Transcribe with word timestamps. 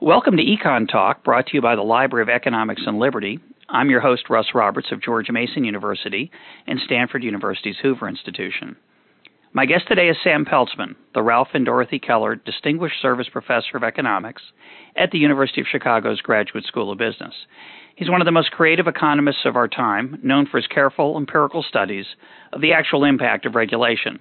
Welcome 0.00 0.36
to 0.36 0.44
Econ 0.44 0.88
Talk, 0.88 1.24
brought 1.24 1.48
to 1.48 1.54
you 1.54 1.60
by 1.60 1.74
the 1.74 1.82
Library 1.82 2.22
of 2.22 2.28
Economics 2.28 2.82
and 2.86 3.00
Liberty. 3.00 3.40
I'm 3.68 3.90
your 3.90 4.00
host, 4.00 4.30
Russ 4.30 4.46
Roberts 4.54 4.92
of 4.92 5.02
George 5.02 5.28
Mason 5.28 5.64
University 5.64 6.30
and 6.68 6.78
Stanford 6.84 7.24
University's 7.24 7.78
Hoover 7.82 8.08
Institution. 8.08 8.76
My 9.52 9.66
guest 9.66 9.88
today 9.88 10.08
is 10.08 10.16
Sam 10.22 10.44
Peltzman, 10.44 10.94
the 11.14 11.22
Ralph 11.24 11.48
and 11.52 11.66
Dorothy 11.66 11.98
Keller 11.98 12.36
Distinguished 12.36 13.02
Service 13.02 13.26
Professor 13.28 13.76
of 13.76 13.82
Economics 13.82 14.42
at 14.94 15.10
the 15.10 15.18
University 15.18 15.60
of 15.62 15.66
Chicago's 15.66 16.20
Graduate 16.20 16.64
School 16.64 16.92
of 16.92 16.98
Business. 16.98 17.34
He's 17.96 18.08
one 18.08 18.20
of 18.20 18.26
the 18.26 18.30
most 18.30 18.52
creative 18.52 18.86
economists 18.86 19.44
of 19.46 19.56
our 19.56 19.66
time, 19.66 20.20
known 20.22 20.46
for 20.46 20.58
his 20.58 20.68
careful 20.68 21.16
empirical 21.16 21.64
studies 21.64 22.06
of 22.52 22.60
the 22.60 22.72
actual 22.72 23.02
impact 23.02 23.46
of 23.46 23.56
regulation. 23.56 24.20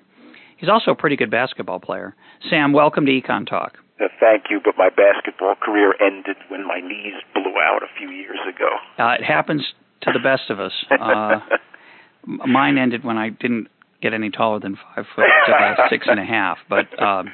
He's 0.58 0.70
also 0.70 0.90
a 0.90 0.96
pretty 0.96 1.18
good 1.18 1.30
basketball 1.30 1.80
player. 1.80 2.16
Sam, 2.50 2.74
welcome 2.74 3.06
to 3.06 3.12
Econ 3.12 3.48
Talk. 3.48 3.78
Uh, 4.00 4.08
thank 4.20 4.46
you, 4.50 4.60
but 4.64 4.76
my 4.78 4.90
basketball 4.90 5.56
career 5.56 5.94
ended 6.00 6.38
when 6.50 6.68
my 6.68 6.80
knees 6.80 7.16
blew 7.34 7.54
out 7.62 7.82
a 7.84 7.88
few 7.98 8.10
years 8.10 8.40
ago. 8.48 8.70
Uh, 9.00 9.14
it 9.14 9.24
happens 9.24 9.64
to 10.02 10.12
the 10.12 10.20
best 10.20 10.50
of 10.50 10.60
us. 10.60 10.74
Uh, 10.92 11.40
mine 12.26 12.78
ended 12.78 13.04
when 13.04 13.18
I 13.18 13.30
didn't 13.30 13.68
get 14.02 14.14
any 14.14 14.30
taller 14.30 14.60
than 14.60 14.76
five 14.76 15.06
foot 15.16 15.26
uh, 15.48 15.76
six 15.90 16.06
and 16.08 16.20
a 16.20 16.26
half. 16.26 16.58
But 16.70 17.02
um, 17.02 17.30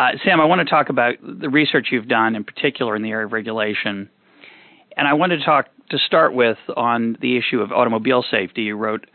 uh, 0.00 0.12
Sam, 0.24 0.40
I 0.40 0.46
want 0.46 0.60
to 0.60 0.70
talk 0.70 0.88
about 0.88 1.14
the 1.22 1.50
research 1.50 1.88
you've 1.90 2.08
done, 2.08 2.34
in 2.34 2.44
particular 2.44 2.96
in 2.96 3.02
the 3.02 3.10
area 3.10 3.26
of 3.26 3.32
regulation 3.32 4.08
and 4.96 5.08
I 5.08 5.14
wanted 5.14 5.38
to 5.38 5.44
talk 5.44 5.66
to 5.90 5.98
start 5.98 6.34
with 6.34 6.58
on 6.76 7.16
the 7.20 7.36
issue 7.36 7.60
of 7.60 7.72
automobile 7.72 8.24
safety. 8.28 8.62
You 8.62 8.76
wrote 8.76 9.06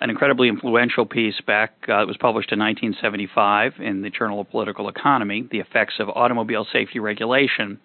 an 0.00 0.10
incredibly 0.10 0.48
influential 0.48 1.06
piece 1.06 1.40
back 1.46 1.72
uh, 1.88 2.02
it 2.02 2.06
was 2.06 2.16
published 2.16 2.52
in 2.52 2.58
1975 2.58 3.74
in 3.80 4.02
the 4.02 4.10
Journal 4.10 4.40
of 4.40 4.50
Political 4.50 4.88
Economy, 4.88 5.46
The 5.50 5.58
Effects 5.58 5.94
of 5.98 6.08
Automobile 6.08 6.66
Safety 6.72 6.98
Regulation, 7.00 7.80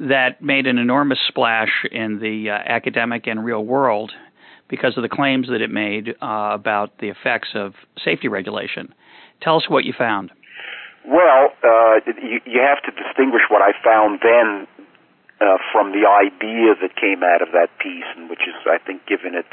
that 0.00 0.42
made 0.42 0.66
an 0.66 0.78
enormous 0.78 1.18
splash 1.28 1.84
in 1.90 2.18
the 2.20 2.50
uh, 2.50 2.54
academic 2.54 3.26
and 3.26 3.44
real 3.44 3.64
world 3.64 4.12
because 4.68 4.96
of 4.96 5.02
the 5.02 5.08
claims 5.08 5.48
that 5.48 5.60
it 5.60 5.70
made 5.70 6.10
uh, 6.20 6.50
about 6.52 6.98
the 6.98 7.08
effects 7.08 7.48
of 7.54 7.72
safety 8.04 8.28
regulation. 8.28 8.92
Tell 9.42 9.56
us 9.56 9.64
what 9.68 9.84
you 9.84 9.94
found. 9.96 10.30
Well, 11.06 11.54
uh, 11.64 12.00
you, 12.20 12.40
you 12.44 12.60
have 12.60 12.82
to 12.84 12.92
distinguish 12.92 13.42
what 13.48 13.62
I 13.62 13.72
found 13.82 14.20
then 14.22 14.66
uh, 15.40 15.56
from 15.72 15.92
the 15.92 16.04
idea 16.06 16.74
that 16.82 16.96
came 17.00 17.22
out 17.22 17.42
of 17.42 17.48
that 17.52 17.70
piece, 17.78 18.04
and 18.16 18.28
which 18.28 18.42
is, 18.46 18.54
I 18.66 18.78
think, 18.84 19.06
given 19.06 19.34
it 19.34 19.46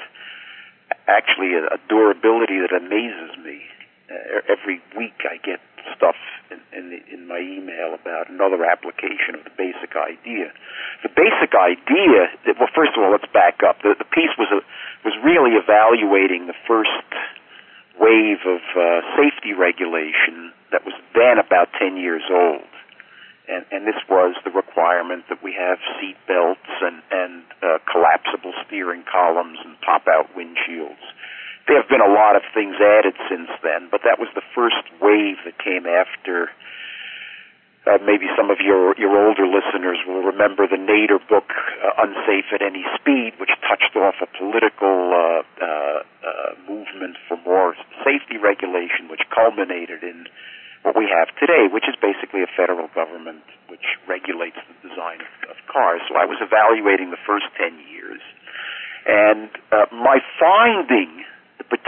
actually 1.07 1.53
a, 1.53 1.65
a 1.73 1.79
durability 1.89 2.59
that 2.61 2.73
amazes 2.73 3.37
me. 3.43 3.61
Uh, 4.09 4.45
every 4.45 4.81
week 4.97 5.17
I 5.25 5.37
get 5.41 5.59
stuff 5.97 6.17
in, 6.49 6.61
in, 6.73 6.83
the, 6.89 6.99
in 7.09 7.27
my 7.27 7.39
email 7.41 7.93
about 7.93 8.29
another 8.29 8.65
application 8.65 9.33
of 9.33 9.43
the 9.43 9.53
basic 9.57 9.97
idea. 9.97 10.53
The 11.01 11.13
basic 11.13 11.53
idea, 11.57 12.29
that, 12.45 12.57
well, 12.59 12.69
first 12.73 12.93
of 12.97 13.03
all, 13.03 13.11
let's 13.11 13.29
back 13.33 13.61
up. 13.65 13.81
The, 13.81 13.95
the 13.97 14.09
piece 14.09 14.33
was 14.37 14.49
a, 14.53 14.61
was 15.05 15.13
really 15.25 15.57
evaluating 15.57 16.47
the 16.47 16.57
first 16.67 17.09
wave 17.97 18.41
of 18.45 18.61
uh, 18.75 19.01
safety 19.17 19.53
regulation 19.53 20.51
that 20.71 20.85
was 20.85 20.93
then 21.13 21.39
about 21.39 21.69
10 21.79 21.97
years 21.97 22.23
old 22.29 22.67
and, 23.47 23.65
and 23.71 23.85
this 23.85 23.99
was 24.09 24.35
the 24.43 24.51
requirement 24.51 25.25
that 25.29 25.41
we 25.43 25.53
have 25.53 25.77
seat 25.99 26.17
belts 26.27 26.69
and, 26.81 27.01
and 27.11 27.43
uh, 27.61 27.77
collapsible 27.89 28.53
steering 28.65 29.03
columns 29.05 29.59
and 29.63 29.79
pop-out 29.81 30.33
windshields. 30.33 31.01
There 31.67 31.77
have 31.77 31.84
been 31.95 32.03
a 32.03 32.11
lot 32.11 32.35
of 32.35 32.43
things 32.51 32.75
added 32.75 33.15
since 33.31 33.47
then, 33.63 33.87
but 33.87 34.03
that 34.03 34.19
was 34.19 34.27
the 34.35 34.43
first 34.51 34.83
wave 34.99 35.39
that 35.47 35.55
came 35.63 35.87
after. 35.87 36.51
Uh, 37.87 38.01
maybe 38.03 38.27
some 38.35 38.51
of 38.51 38.59
your 38.59 38.97
your 38.99 39.15
older 39.15 39.47
listeners 39.47 40.03
will 40.03 40.25
remember 40.25 40.67
the 40.67 40.75
Nader 40.75 41.23
book, 41.29 41.55
uh, 41.55 42.03
"Unsafe 42.03 42.51
at 42.51 42.59
Any 42.59 42.83
Speed," 42.99 43.39
which 43.39 43.53
touched 43.63 43.95
off 43.95 44.19
a 44.19 44.27
political 44.35 45.13
uh, 45.15 45.43
uh, 45.63 45.63
uh, 45.63 46.51
movement 46.67 47.15
for 47.29 47.37
more 47.45 47.77
safety 48.03 48.35
regulation, 48.35 49.07
which 49.07 49.23
culminated 49.31 50.03
in 50.03 50.27
what 50.81 50.97
we 50.97 51.07
have 51.07 51.29
today, 51.39 51.71
which 51.71 51.87
is 51.87 51.95
basically 51.95 52.43
a 52.43 52.51
federal 52.57 52.89
government 52.91 53.45
which 53.69 53.95
regulates 54.05 54.57
the 54.67 54.89
design 54.89 55.21
of, 55.21 55.55
of 55.55 55.57
cars. 55.71 56.01
So 56.09 56.17
I 56.17 56.25
was 56.25 56.37
evaluating 56.41 57.11
the 57.11 57.21
first 57.25 57.45
10 57.57 57.79
years. 57.89 58.21
And 59.05 59.49
uh, 59.71 59.85
my 59.93 60.17
finding, 60.37 61.24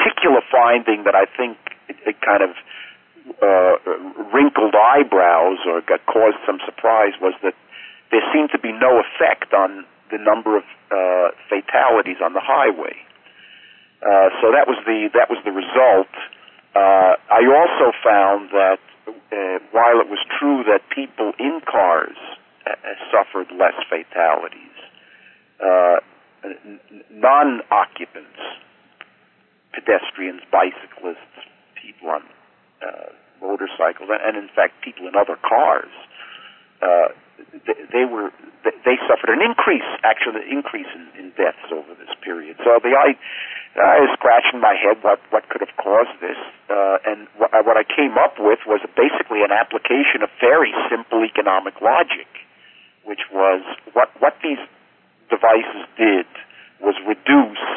particular 0.07 0.41
finding 0.51 1.03
that 1.03 1.15
I 1.15 1.25
think 1.25 1.57
it, 1.89 1.97
it 2.05 2.21
kind 2.21 2.43
of 2.43 2.51
uh, 3.43 3.75
wrinkled 4.33 4.75
eyebrows 4.75 5.59
or 5.67 5.81
got 5.81 6.05
caused 6.05 6.37
some 6.45 6.59
surprise 6.65 7.13
was 7.21 7.33
that 7.43 7.55
there 8.11 8.21
seemed 8.33 8.51
to 8.51 8.59
be 8.59 8.71
no 8.71 9.01
effect 9.03 9.53
on 9.53 9.85
the 10.11 10.17
number 10.17 10.55
of 10.55 10.63
uh, 10.91 11.35
fatalities 11.49 12.17
on 12.23 12.33
the 12.33 12.39
highway. 12.41 12.95
Uh, 14.01 14.29
so 14.41 14.51
that 14.51 14.67
was 14.67 14.77
the 14.85 15.09
that 15.13 15.29
was 15.29 15.39
the 15.43 15.51
result. 15.51 16.07
Uh, 16.75 17.17
I 17.27 17.43
also 17.43 17.91
found 18.03 18.51
that 18.51 18.79
uh, 19.07 19.59
while 19.71 19.99
it 19.99 20.07
was 20.07 20.19
true 20.39 20.63
that 20.69 20.87
people 20.93 21.33
in 21.39 21.59
cars 21.69 22.15
uh, 22.65 22.75
suffered 23.11 23.51
less 23.51 23.75
fatalities, 23.89 24.77
uh, 25.59 25.99
non-occupants, 27.11 28.39
pedestrians, 29.77 30.41
bicyclists, 30.49 31.37
people 31.77 32.09
on 32.09 32.25
uh, 32.81 33.13
motorcycles, 33.37 34.09
and, 34.09 34.21
and 34.25 34.33
in 34.41 34.49
fact 34.49 34.81
people 34.81 35.05
in 35.05 35.13
other 35.13 35.37
cars, 35.37 35.93
uh, 36.81 37.13
they, 37.65 37.77
they 37.93 38.05
were 38.05 38.33
they 38.65 38.97
suffered 39.07 39.29
an 39.29 39.45
increase, 39.45 39.85
actually, 40.03 40.43
an 40.43 40.49
increase 40.49 40.89
in, 40.91 41.05
in 41.15 41.25
deaths 41.37 41.69
over 41.71 41.93
this 41.95 42.11
period. 42.25 42.57
So 42.65 42.81
the 42.81 42.97
I 42.97 43.13
I 43.77 44.01
was 44.01 44.09
scratching 44.17 44.59
my 44.59 44.73
head 44.73 44.97
what 45.05 45.21
what 45.29 45.47
could 45.49 45.61
have 45.61 45.75
caused 45.77 46.17
this, 46.19 46.37
uh, 46.69 46.97
and 47.05 47.29
what, 47.37 47.53
what 47.65 47.77
I 47.77 47.85
came 47.85 48.17
up 48.17 48.41
with 48.41 48.59
was 48.65 48.81
basically 48.97 49.45
an 49.45 49.53
application 49.53 50.25
of 50.25 50.29
very 50.41 50.73
simple 50.89 51.21
economic 51.23 51.77
logic, 51.81 52.27
which 53.05 53.29
was 53.31 53.61
what 53.93 54.09
what 54.19 54.33
these 54.41 54.61
devices 55.29 55.85
did 55.97 56.25
was 56.81 56.95
reduce 57.05 57.67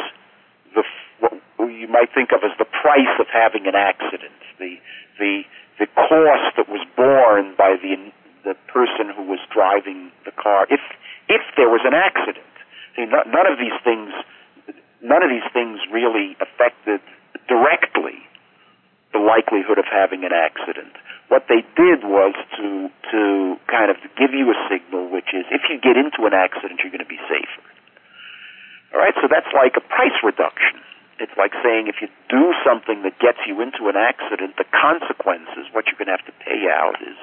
the 0.75 0.85
what 1.21 1.33
you 1.71 1.89
might 1.89 2.13
think 2.13 2.33
of 2.33 2.43
as 2.43 2.53
the 2.59 2.69
price 2.69 3.15
of 3.21 3.27
having 3.33 3.67
an 3.67 3.75
accident, 3.75 4.37
the 4.59 4.77
the 5.19 5.43
the 5.79 5.87
cost 5.97 6.57
that 6.57 6.69
was 6.69 6.85
borne 6.97 7.55
by 7.57 7.77
the 7.81 7.97
the 8.45 8.57
person 8.73 9.13
who 9.15 9.25
was 9.29 9.41
driving 9.53 10.11
the 10.25 10.33
car 10.33 10.67
if 10.71 10.81
if 11.29 11.43
there 11.57 11.69
was 11.69 11.81
an 11.85 11.95
accident. 11.95 12.45
See, 12.97 13.07
none 13.07 13.47
of 13.47 13.59
these 13.59 13.77
things 13.85 14.13
none 15.03 15.23
of 15.23 15.31
these 15.31 15.47
things 15.53 15.81
really 15.93 16.37
affected 16.41 17.01
directly 17.49 18.21
the 19.13 19.19
likelihood 19.19 19.79
of 19.79 19.85
having 19.91 20.23
an 20.25 20.31
accident. 20.33 20.95
What 21.29 21.47
they 21.49 21.63
did 21.75 22.07
was 22.07 22.35
to 22.59 22.91
to 23.11 23.21
kind 23.67 23.91
of 23.91 23.97
give 24.19 24.35
you 24.35 24.51
a 24.51 24.59
signal, 24.71 25.11
which 25.11 25.35
is 25.35 25.45
if 25.51 25.63
you 25.71 25.81
get 25.81 25.97
into 25.97 26.27
an 26.27 26.35
accident, 26.35 26.81
you're 26.83 26.95
going 26.95 27.05
to 27.05 27.11
be 27.11 27.21
safer. 27.27 27.67
All 28.95 28.99
right, 28.99 29.15
so 29.23 29.29
that's 29.31 29.51
like 29.55 29.75
a 29.79 29.85
price 29.87 30.19
reduction. 30.23 30.83
It's 31.21 31.37
like 31.37 31.53
saying 31.63 31.87
if 31.87 32.01
you 32.01 32.09
do 32.33 32.57
something 32.65 33.05
that 33.05 33.21
gets 33.21 33.45
you 33.45 33.61
into 33.61 33.93
an 33.93 33.97
accident, 33.97 34.57
the 34.57 34.65
consequences, 34.73 35.69
what 35.77 35.85
you're 35.87 36.01
going 36.01 36.09
to 36.09 36.17
have 36.17 36.25
to 36.25 36.37
pay 36.41 36.65
out 36.73 36.97
is, 37.05 37.21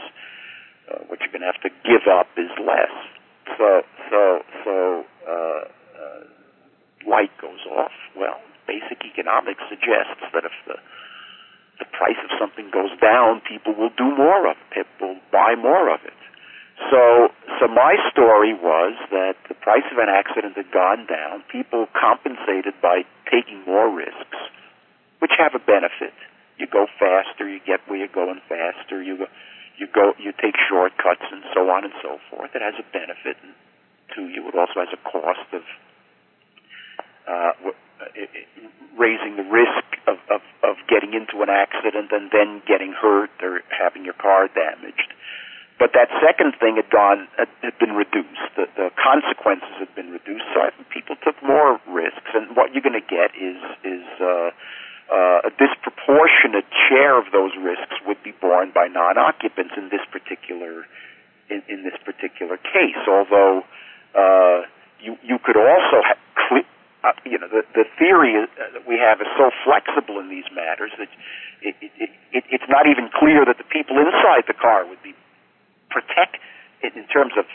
uh, 0.85 1.02
what 1.09 1.19
you're 1.19 1.34
going 1.34 1.41
to 1.41 1.50
have 1.50 1.62
to 1.66 1.74
give 1.81 2.06
up 2.06 2.30
is 2.38 2.53
less. 2.62 2.94
So, 3.58 3.81
so, 4.13 4.22
so, 4.63 4.74
uh, 5.25 5.63
uh, 5.97 6.24
light 7.09 7.34
goes 7.41 7.66
off. 7.74 7.96
Well, 8.13 8.38
basic 8.69 9.02
economics 9.02 9.66
suggests 9.66 10.22
that 10.31 10.46
if 10.46 10.53
the 10.69 10.78
the 11.79 11.85
price 11.94 12.18
of 12.25 12.31
something 12.40 12.69
goes 12.74 12.90
down, 13.00 13.41
people 13.46 13.74
will 13.78 13.94
do 13.97 14.09
more 14.18 14.50
of 14.50 14.58
it. 14.75 14.88
Will 15.00 15.18
buy 15.31 15.53
more 15.53 15.94
of 15.94 16.02
it. 16.06 16.18
So, 16.78 17.34
so 17.60 17.68
my 17.68 17.98
story 18.14 18.53
was 18.53 18.94
that 19.09 19.34
the 19.50 19.56
price 19.56 19.85
of 19.91 19.97
an 19.97 20.09
accident 20.09 20.56
had 20.56 20.72
gone 20.72 21.09
down. 21.09 21.44
People 21.52 21.88
compensated 21.97 22.78
by 22.82 23.02
taking 23.26 23.66
more 23.66 23.90
risks, 23.90 24.38
which 25.20 25.34
have 25.38 25.58
a 25.58 25.59
benefit. 25.59 26.14
You 26.58 26.68
go 26.70 26.85
faster, 27.00 27.50
you 27.50 27.59
get 27.66 27.82
where 27.90 27.97
you're 27.97 28.14
going 28.14 28.41
faster. 28.47 29.02
You 29.02 29.26
go, 29.26 29.28
you 29.78 29.88
go, 29.90 30.14
you 30.18 30.32
take 30.41 30.56
shortcuts, 30.70 31.26
and 31.32 31.44
so 31.53 31.70
on 31.70 31.84
and 31.84 31.94
so 32.02 32.18
forth. 32.29 32.53
It 32.53 32.62
has 32.62 32.74
a 32.78 32.85
benefit 32.94 33.38
to 34.16 34.22
you. 34.30 34.47
It 34.47 34.56
also 34.56 34.85
has 34.85 34.90
a 34.94 35.02
cost 35.02 35.50
of 35.53 35.62
uh, 37.28 37.52
raising 38.97 39.35
the 39.35 39.46
risk 39.50 39.85
of, 40.08 40.18
of, 40.30 40.41
of 40.64 40.76
getting 40.90 41.14
into 41.14 41.41
an 41.41 41.50
accident 41.50 42.09
and 42.12 42.30
then 42.32 42.62
getting 42.68 42.94
hurt 42.94 43.30
or 43.41 43.62
having 43.70 44.06
your 44.06 44.16
car 44.16 44.47
damaged. 44.47 45.14
But 45.79 45.94
that 45.94 46.09
second 46.26 46.58
thing 46.58 46.76
had 46.76 46.90
gone 46.90 47.28
had, 47.38 47.78
been 47.78 47.94
reduced. 47.94 48.50
The, 48.58 48.66
the 48.76 48.90
consequences 48.97 49.70
had 49.78 49.94
been 49.94 50.09
reduced, 50.09 50.46
so 50.53 50.66
I 50.66 50.74
think 50.74 50.90
people 50.90 51.16
took 51.22 51.38
more 51.46 51.78
risks. 51.85 52.34
And 52.34 52.58
what 52.58 52.74
you're 52.74 52.82
going 52.82 52.97
to 52.97 53.06
get 53.06 53.38
is 53.38 53.62
is 53.85 54.06
uh, 54.18 54.50
uh, 55.14 55.50
a 55.50 55.52
disproportionate 55.53 56.66
share 56.90 57.22
of 57.22 57.29
those 57.32 57.53
risks 57.62 57.94
would 58.09 58.22
be 58.24 58.34
borne 58.41 58.72
by 58.74 58.88
non-occupants 58.90 59.78
in 59.78 59.90
this 59.94 60.02
particular 60.09 60.90
in 61.50 61.62
in, 61.70 61.85
this 61.85 61.97
particular 62.02 62.58
case. 62.58 62.97
Although 63.06 63.62
uh, 64.18 64.66
you 64.97 65.14
you 65.22 65.38
could 65.38 65.58
also 65.58 66.02
uh, 67.08 67.14
you 67.23 67.38
know 67.38 67.47
the 67.47 67.62
the 67.78 67.85
theory 68.02 68.34
uh, 68.34 68.73
that 68.73 68.88
we 68.88 68.97
have 68.97 69.22
is 69.22 69.30
so 69.38 69.53
flexible 69.64 70.20
in 70.20 70.30
these 70.30 70.50
matters 70.53 70.91
that 70.97 71.09
it, 71.62 71.76
it, 71.82 72.09
it, 72.34 72.44
it's 72.50 72.70
not 72.70 72.90
even 72.90 73.09
clear 73.14 73.46
that 73.46 73.58
the 73.58 73.70
people 73.70 73.97
inside 73.97 74.44
the 74.47 74.58
car 74.58 74.85
would 74.85 75.02
be 75.03 75.14
protect 75.89 76.37
in 76.84 77.07
terms 77.09 77.34
of 77.37 77.45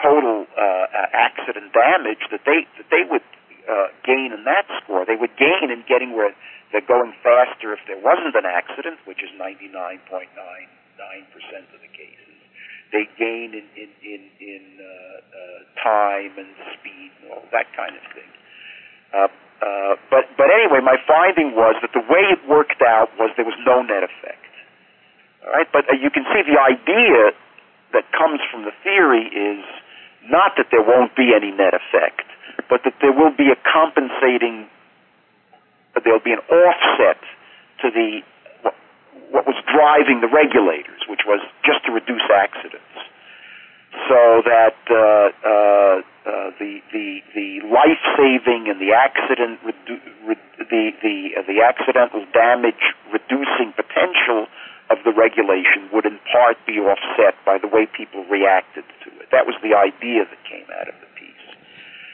total 0.00 0.46
uh, 0.56 0.86
accident 1.14 1.72
damage 1.72 2.20
that 2.30 2.44
they 2.44 2.66
that 2.76 2.88
they 2.92 3.04
would 3.08 3.24
uh, 3.66 3.88
gain 4.04 4.32
in 4.32 4.44
that 4.44 4.68
score. 4.82 5.04
They 5.06 5.16
would 5.16 5.34
gain 5.36 5.72
in 5.72 5.82
getting 5.88 6.14
where 6.14 6.34
they're 6.72 6.86
going 6.86 7.14
faster 7.22 7.72
if 7.72 7.80
there 7.86 7.98
wasn't 7.98 8.36
an 8.36 8.46
accident, 8.46 9.00
which 9.06 9.22
is 9.22 9.30
99.99% 9.40 10.04
of 11.74 11.80
the 11.80 11.90
cases 11.90 12.36
they 12.92 13.06
gain 13.18 13.54
in 13.54 13.66
in 13.74 13.90
in, 14.02 14.22
in 14.38 14.64
uh, 14.78 14.86
uh, 14.86 15.60
time 15.82 16.32
and 16.38 16.50
speed 16.78 17.10
and 17.22 17.32
all 17.32 17.44
that 17.50 17.66
kind 17.74 17.94
of 17.96 18.04
thing. 18.14 18.30
Uh, 19.10 19.28
uh, 19.62 19.94
but 20.10 20.30
but 20.38 20.48
anyway, 20.50 20.80
my 20.82 20.96
finding 21.06 21.54
was 21.56 21.74
that 21.82 21.90
the 21.92 22.04
way 22.06 22.22
it 22.30 22.40
worked 22.48 22.82
out 22.82 23.10
was 23.18 23.30
there 23.36 23.46
was 23.46 23.58
no 23.66 23.82
net 23.82 24.04
effect. 24.06 24.45
Right, 25.44 25.68
but 25.72 25.84
uh, 25.90 25.94
you 25.94 26.10
can 26.10 26.24
see 26.32 26.42
the 26.42 26.58
idea 26.60 27.32
that 27.92 28.04
comes 28.12 28.40
from 28.50 28.64
the 28.64 28.72
theory 28.82 29.26
is 29.28 29.64
not 30.28 30.56
that 30.56 30.68
there 30.70 30.82
won't 30.82 31.14
be 31.16 31.32
any 31.34 31.50
net 31.50 31.74
effect, 31.74 32.26
but 32.68 32.82
that 32.84 32.94
there 33.00 33.12
will 33.12 33.30
be 33.30 33.50
a 33.52 33.58
compensating, 33.62 34.66
there'll 36.02 36.24
be 36.24 36.32
an 36.32 36.42
offset 36.50 37.20
to 37.82 37.90
the 37.90 38.22
what 39.30 39.46
was 39.46 39.56
driving 39.66 40.20
the 40.20 40.28
regulators, 40.30 41.02
which 41.08 41.26
was 41.26 41.40
just 41.64 41.84
to 41.84 41.90
reduce 41.92 42.22
accidents, 42.30 42.94
so 44.08 44.42
that 44.46 44.78
uh, 44.86 44.94
uh, 44.94 45.50
uh, 45.50 46.50
the 46.58 46.78
the 46.92 47.22
the 47.34 47.48
life 47.66 48.02
saving 48.16 48.70
and 48.70 48.80
the 48.80 48.92
accident 48.94 49.58
redu- 49.66 50.02
re- 50.26 50.50
the 50.58 50.90
the 51.02 51.16
uh, 51.38 51.42
the 51.46 51.62
accidental 51.62 52.24
damage 52.32 52.94
reducing 53.12 53.72
potential 53.74 54.46
of 54.90 54.98
the 55.04 55.12
regulation 55.12 55.90
would 55.92 56.06
in 56.06 56.18
part 56.30 56.56
be 56.66 56.78
offset 56.78 57.34
by 57.44 57.58
the 57.58 57.66
way 57.66 57.86
people 57.86 58.24
reacted 58.30 58.84
to 59.02 59.10
it. 59.18 59.28
That 59.32 59.46
was 59.46 59.54
the 59.62 59.74
idea 59.74 60.24
that 60.24 60.38
came 60.46 60.66
out 60.78 60.88
of 60.88 60.94
the 61.00 61.10
piece. 61.18 61.46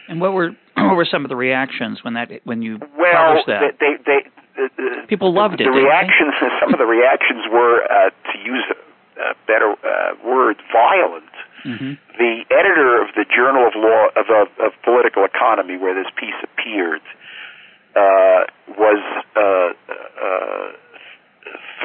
And 0.09 0.21
what 0.21 0.33
were 0.33 0.57
what 0.77 0.97
were 0.97 1.09
some 1.09 1.25
of 1.25 1.29
the 1.29 1.37
reactions 1.37 2.03
when 2.03 2.15
that 2.15 2.31
when 2.45 2.63
you 2.63 2.79
well, 2.97 3.13
published 3.13 3.49
that? 3.49 3.77
They, 3.79 4.01
they, 4.05 4.21
the, 4.57 5.07
people 5.09 5.33
loved 5.35 5.59
the, 5.59 5.65
it. 5.65 5.67
The 5.67 5.77
reactions, 5.77 6.35
some 6.61 6.73
of 6.73 6.79
the 6.79 6.89
reactions 6.89 7.45
were, 7.51 7.85
uh, 7.85 8.11
to 8.11 8.37
use 8.41 8.65
a, 8.69 8.77
a 9.21 9.35
better 9.47 9.73
uh, 9.85 10.17
word, 10.25 10.57
violent. 10.73 11.29
Mm-hmm. 11.65 11.95
The 12.19 12.43
editor 12.51 13.01
of 13.01 13.15
the 13.15 13.25
Journal 13.25 13.69
of 13.69 13.75
Law 13.77 14.09
of, 14.17 14.27
of, 14.29 14.49
of 14.59 14.73
Political 14.83 15.25
Economy, 15.25 15.77
where 15.77 15.95
this 15.95 16.11
piece 16.19 16.35
appeared, 16.43 17.03
uh, 17.95 18.51
was 18.77 19.01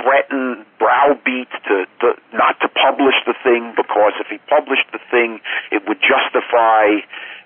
threatened, 0.02 0.66
browbeat 0.80 1.50
to, 1.68 1.86
to 2.02 2.08
not 2.34 2.60
to 2.62 2.70
publish 2.70 3.16
the 3.26 3.34
thing 3.44 3.74
because 3.76 4.14
if 4.20 4.28
he 4.28 4.38
published 4.50 4.88
the 4.92 5.00
thing, 5.10 5.40
it 5.72 5.84
would 5.88 6.00
justify 6.02 7.02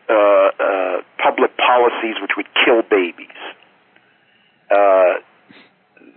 uh, 0.09 0.13
uh, 0.13 1.01
public 1.23 1.55
policies 1.57 2.19
which 2.21 2.35
would 2.35 2.49
kill 2.65 2.81
babies. 2.83 3.39
Uh, 4.69 5.23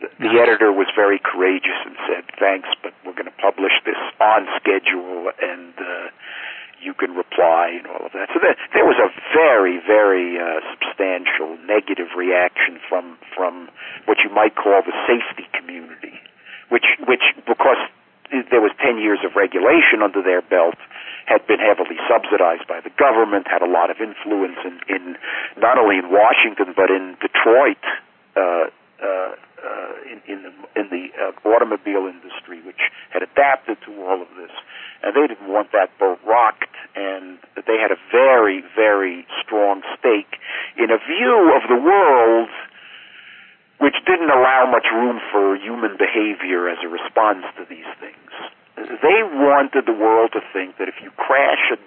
the, 0.01 0.09
the 0.19 0.35
editor 0.41 0.73
was 0.73 0.87
very 0.95 1.21
courageous 1.23 1.79
and 1.87 1.97
said, 2.09 2.25
"Thanks, 2.39 2.69
but 2.83 2.93
we're 3.07 3.15
going 3.15 3.31
to 3.31 3.41
publish 3.43 3.73
this 3.85 3.99
on 4.21 4.47
schedule, 4.59 5.31
and 5.41 5.75
uh, 5.79 6.09
you 6.85 6.95
can 6.95 7.17
reply 7.17 7.81
and 7.81 7.87
all 7.89 8.05
of 8.05 8.13
that." 8.13 8.29
So 8.33 8.39
there, 8.39 8.57
there 8.77 8.85
was 8.85 9.01
a 9.01 9.09
very, 9.33 9.81
very 9.81 10.39
uh, 10.39 10.61
substantial 10.77 11.57
negative 11.65 12.13
reaction 12.17 12.79
from 12.89 13.17
from 13.35 13.69
what 14.05 14.19
you 14.23 14.31
might 14.31 14.55
call 14.55 14.83
the 14.85 14.95
safety 15.09 15.49
community, 15.57 16.15
which 16.69 16.87
which 17.09 17.25
because 17.49 17.81
there 18.51 18.61
was 18.61 18.73
10 18.83 18.99
years 18.99 19.21
of 19.25 19.37
regulation 19.37 20.03
under 20.03 20.23
their 20.23 20.43
belt, 20.43 20.75
had 21.27 21.47
been 21.47 21.61
heavily 21.61 21.97
subsidized 22.09 22.67
by 22.67 22.81
the 22.81 22.91
government, 22.99 23.47
had 23.49 23.63
a 23.63 23.71
lot 23.71 23.91
of 23.91 23.97
influence 24.01 24.59
in, 24.65 24.81
in 24.89 25.17
not 25.57 25.79
only 25.79 25.97
in 25.97 26.11
Washington 26.11 26.75
but 26.77 26.91
in 26.91 27.17
Detroit 27.21 27.81
uh, 28.37 28.69
uh, 29.01 29.33
uh, 29.65 30.13
in, 30.13 30.19
in 30.29 30.39
the 30.45 30.53
in 30.77 30.87
the 30.93 31.09
uh, 31.17 31.49
automobile 31.49 32.07
industry, 32.07 32.61
which 32.63 32.81
had 33.11 33.23
adapted 33.23 33.79
to 33.87 33.91
all 34.05 34.21
of 34.21 34.29
this, 34.37 34.53
and 35.03 35.17
they 35.17 35.27
didn't 35.27 35.49
want 35.49 35.73
that 35.73 35.89
boat 35.99 36.21
rocked, 36.27 36.77
and 36.95 37.39
they 37.67 37.81
had 37.81 37.91
a 37.91 37.99
very 38.13 38.63
very 38.77 39.27
strong 39.43 39.83
stake 39.99 40.37
in 40.77 40.91
a 40.91 40.99
view 40.99 41.57
of 41.57 41.63
the 41.69 41.81
world 41.81 42.49
which 43.81 43.95
didn't 44.07 44.31
allow 44.31 44.71
much 44.71 44.87
room 44.95 45.21
for 45.33 45.57
human 45.57 45.97
behavior 45.99 46.69
as 46.69 46.79
a 46.85 46.89
response 46.89 47.45
to 47.59 47.67
these 47.69 47.89
things. 47.99 48.31
They 48.77 49.21
wanted 49.23 49.87
the 49.87 49.93
world 49.93 50.31
to 50.33 50.41
think 50.53 50.79
that 50.79 50.89
if 50.89 50.95
you 51.03 51.11
crash 51.17 51.73
a 51.73 51.79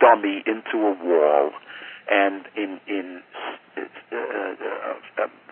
dummy 0.00 0.42
into 0.46 0.76
a 0.86 0.94
wall, 1.04 1.52
and 2.10 2.44
in 2.56 2.80
in 2.86 3.22
uh, 3.76 4.89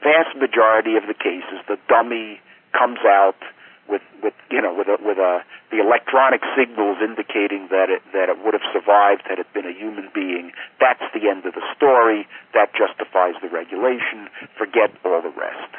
vast 0.02 0.36
majority 0.36 0.96
of 0.96 1.04
the 1.06 1.14
cases, 1.14 1.60
the 1.68 1.78
dummy 1.88 2.40
comes 2.72 3.00
out 3.04 3.40
with 3.88 4.02
with 4.22 4.34
you 4.50 4.60
know 4.60 4.72
with 4.72 4.86
a 4.88 4.96
with 5.00 5.18
a 5.18 5.40
the 5.72 5.80
electronic 5.80 6.42
signals 6.56 6.98
indicating 7.00 7.68
that 7.72 7.88
it 7.88 8.02
that 8.12 8.28
it 8.28 8.36
would 8.44 8.54
have 8.54 8.66
survived 8.72 9.24
had 9.24 9.38
it 9.38 9.48
been 9.52 9.66
a 9.66 9.72
human 9.72 10.08
being. 10.14 10.52
That's 10.78 11.02
the 11.12 11.28
end 11.28 11.44
of 11.46 11.54
the 11.54 11.64
story. 11.76 12.28
That 12.54 12.70
justifies 12.76 13.34
the 13.42 13.48
regulation. 13.48 14.28
Forget 14.56 14.92
all 15.04 15.22
the 15.22 15.32
rest. 15.32 15.72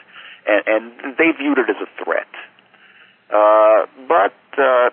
And, 0.48 0.64
and 0.66 1.18
they 1.18 1.32
viewed 1.38 1.60
it 1.60 1.70
as 1.70 1.78
a 1.78 1.90
threat. 2.04 2.30
Uh, 3.30 3.86
but 4.08 4.34
uh, 4.58 4.90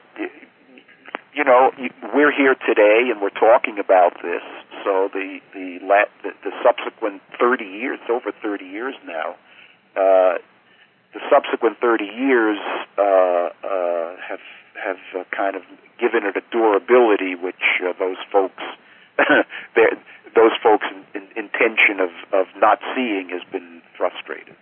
you 1.37 1.45
know, 1.45 1.71
we're 2.15 2.33
here 2.33 2.57
today 2.67 3.13
and 3.13 3.21
we're 3.21 3.29
talking 3.29 3.79
about 3.79 4.15
this. 4.23 4.43
So 4.83 5.11
the 5.13 5.39
the 5.53 5.79
la- 5.83 6.09
the, 6.23 6.33
the 6.43 6.53
subsequent 6.65 7.21
30 7.39 7.65
years, 7.65 7.99
over 8.09 8.33
30 8.33 8.65
years 8.65 8.95
now, 9.07 9.37
uh, 9.95 10.41
the 11.13 11.21
subsequent 11.31 11.79
30 11.79 12.05
years 12.05 12.59
uh, 12.97 13.03
uh, 13.03 14.17
have 14.27 14.41
have 14.83 14.97
uh, 15.15 15.25
kind 15.31 15.57
of 15.57 15.63
given 16.01 16.25
it 16.25 16.37
a 16.37 16.43
durability 16.51 17.35
which 17.35 17.83
uh, 17.85 17.93
those 17.99 18.17
folks, 18.33 18.63
those 20.35 20.57
folks' 20.63 20.87
in, 21.15 21.21
in, 21.21 21.45
intention 21.45 22.01
of 22.01 22.11
of 22.33 22.47
not 22.57 22.79
seeing 22.95 23.29
has 23.29 23.43
been 23.53 23.83
frustrated. 23.97 24.57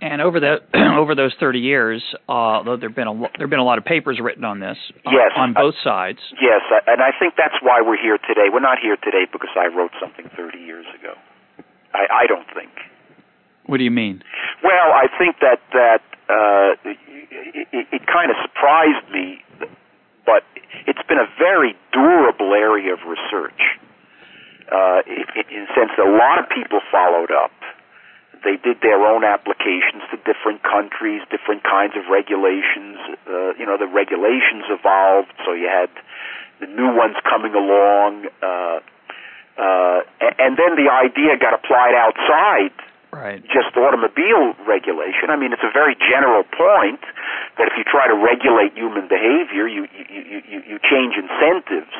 And 0.00 0.22
over 0.22 0.40
the 0.40 0.58
over 0.98 1.14
those 1.14 1.32
30 1.40 1.58
years, 1.58 2.02
uh, 2.28 2.62
though 2.62 2.76
there've 2.76 2.94
been 2.94 3.08
a 3.08 3.14
there've 3.36 3.50
been 3.50 3.58
a 3.58 3.64
lot 3.64 3.78
of 3.78 3.84
papers 3.84 4.18
written 4.22 4.44
on 4.44 4.60
this, 4.60 4.76
uh, 5.06 5.10
yes, 5.10 5.32
on 5.36 5.54
both 5.54 5.74
sides. 5.82 6.18
Yes, 6.40 6.60
and 6.86 7.02
I 7.02 7.10
think 7.18 7.34
that's 7.36 7.56
why 7.62 7.80
we're 7.80 8.00
here 8.00 8.18
today. 8.18 8.48
We're 8.52 8.60
not 8.60 8.78
here 8.80 8.96
today 8.96 9.26
because 9.30 9.50
I 9.56 9.66
wrote 9.74 9.92
something 10.00 10.30
30 10.36 10.58
years 10.58 10.86
ago. 10.98 11.14
I, 11.94 12.24
I 12.24 12.26
don't 12.26 12.46
think. 12.54 12.70
What 13.66 13.78
do 13.78 13.84
you 13.84 13.90
mean? 13.90 14.22
Well, 14.62 14.92
I 14.92 15.06
think 15.18 15.36
that 15.40 15.60
that 15.72 16.02
uh, 16.28 16.90
it, 16.90 16.98
it, 17.72 17.86
it 17.92 18.02
kind 18.06 18.30
of 18.30 18.36
surprised 18.42 19.10
me, 19.12 19.44
but 20.24 20.44
it's 20.86 21.02
been 21.08 21.18
a 21.18 21.28
very 21.38 21.76
durable 21.92 22.54
area 22.54 22.92
of 22.92 23.00
research. 23.06 23.60
Uh, 24.68 25.00
in, 25.08 25.24
in 25.48 25.66
sense 25.72 25.88
a 25.96 26.04
lot 26.04 26.36
of 26.38 26.44
people 26.52 26.78
followed 26.92 27.32
up 27.32 27.50
they 28.44 28.56
did 28.62 28.80
their 28.82 29.02
own 29.06 29.24
applications 29.24 29.46
to 29.58 29.77
different 30.28 30.60
countries, 30.60 31.24
different 31.32 31.64
kinds 31.64 31.96
of 31.96 32.04
regulations. 32.12 33.00
Uh, 33.24 33.56
you 33.56 33.64
know, 33.64 33.80
the 33.80 33.88
regulations 33.88 34.68
evolved, 34.68 35.32
so 35.48 35.56
you 35.56 35.64
had 35.64 35.88
the 36.60 36.68
new 36.68 36.92
ones 36.92 37.16
coming 37.24 37.56
along, 37.56 38.28
uh, 38.44 38.84
uh, 39.56 40.00
and 40.36 40.60
then 40.60 40.76
the 40.76 40.92
idea 40.92 41.40
got 41.40 41.56
applied 41.56 41.96
outside 41.96 42.76
right. 43.10 43.40
just 43.48 43.72
automobile 43.72 44.52
regulation. 44.68 45.32
I 45.32 45.40
mean, 45.40 45.56
it's 45.56 45.64
a 45.64 45.72
very 45.72 45.96
general 45.96 46.44
point 46.44 47.00
that 47.56 47.72
if 47.72 47.74
you 47.80 47.88
try 47.88 48.06
to 48.06 48.14
regulate 48.14 48.76
human 48.76 49.08
behavior, 49.08 49.64
you 49.64 49.88
you 49.96 50.42
you, 50.44 50.58
you 50.62 50.76
change 50.84 51.16
incentives 51.16 51.96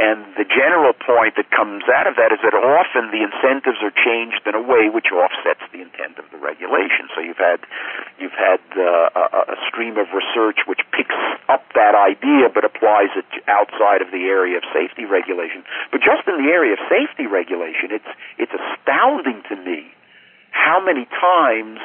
and 0.00 0.22
the 0.38 0.46
general 0.46 0.94
point 0.94 1.34
that 1.34 1.50
comes 1.50 1.82
out 1.90 2.06
of 2.06 2.14
that 2.14 2.30
is 2.30 2.38
that 2.46 2.54
often 2.54 3.10
the 3.10 3.26
incentives 3.26 3.82
are 3.82 3.90
changed 3.90 4.46
in 4.46 4.54
a 4.54 4.62
way 4.62 4.86
which 4.88 5.10
offsets 5.10 5.60
intent 6.00 6.18
of 6.18 6.30
the 6.32 6.38
regulation. 6.38 7.08
So 7.14 7.20
you've 7.20 7.38
had 7.40 7.60
you've 8.18 8.36
had 8.36 8.60
uh, 8.76 9.10
a, 9.14 9.52
a 9.52 9.58
stream 9.68 9.96
of 9.98 10.08
research 10.12 10.64
which 10.66 10.80
picks 10.92 11.14
up 11.48 11.64
that 11.74 11.94
idea 11.94 12.48
but 12.52 12.64
applies 12.64 13.12
it 13.16 13.26
outside 13.48 14.02
of 14.02 14.10
the 14.10 14.28
area 14.28 14.56
of 14.56 14.64
safety 14.72 15.04
regulation. 15.04 15.64
But 15.92 16.00
just 16.00 16.26
in 16.26 16.42
the 16.42 16.50
area 16.50 16.74
of 16.74 16.80
safety 16.88 17.26
regulation, 17.26 17.92
it's 17.92 18.10
it's 18.38 18.52
astounding 18.52 19.42
to 19.48 19.56
me 19.56 19.92
how 20.50 20.80
many 20.84 21.06
times 21.06 21.78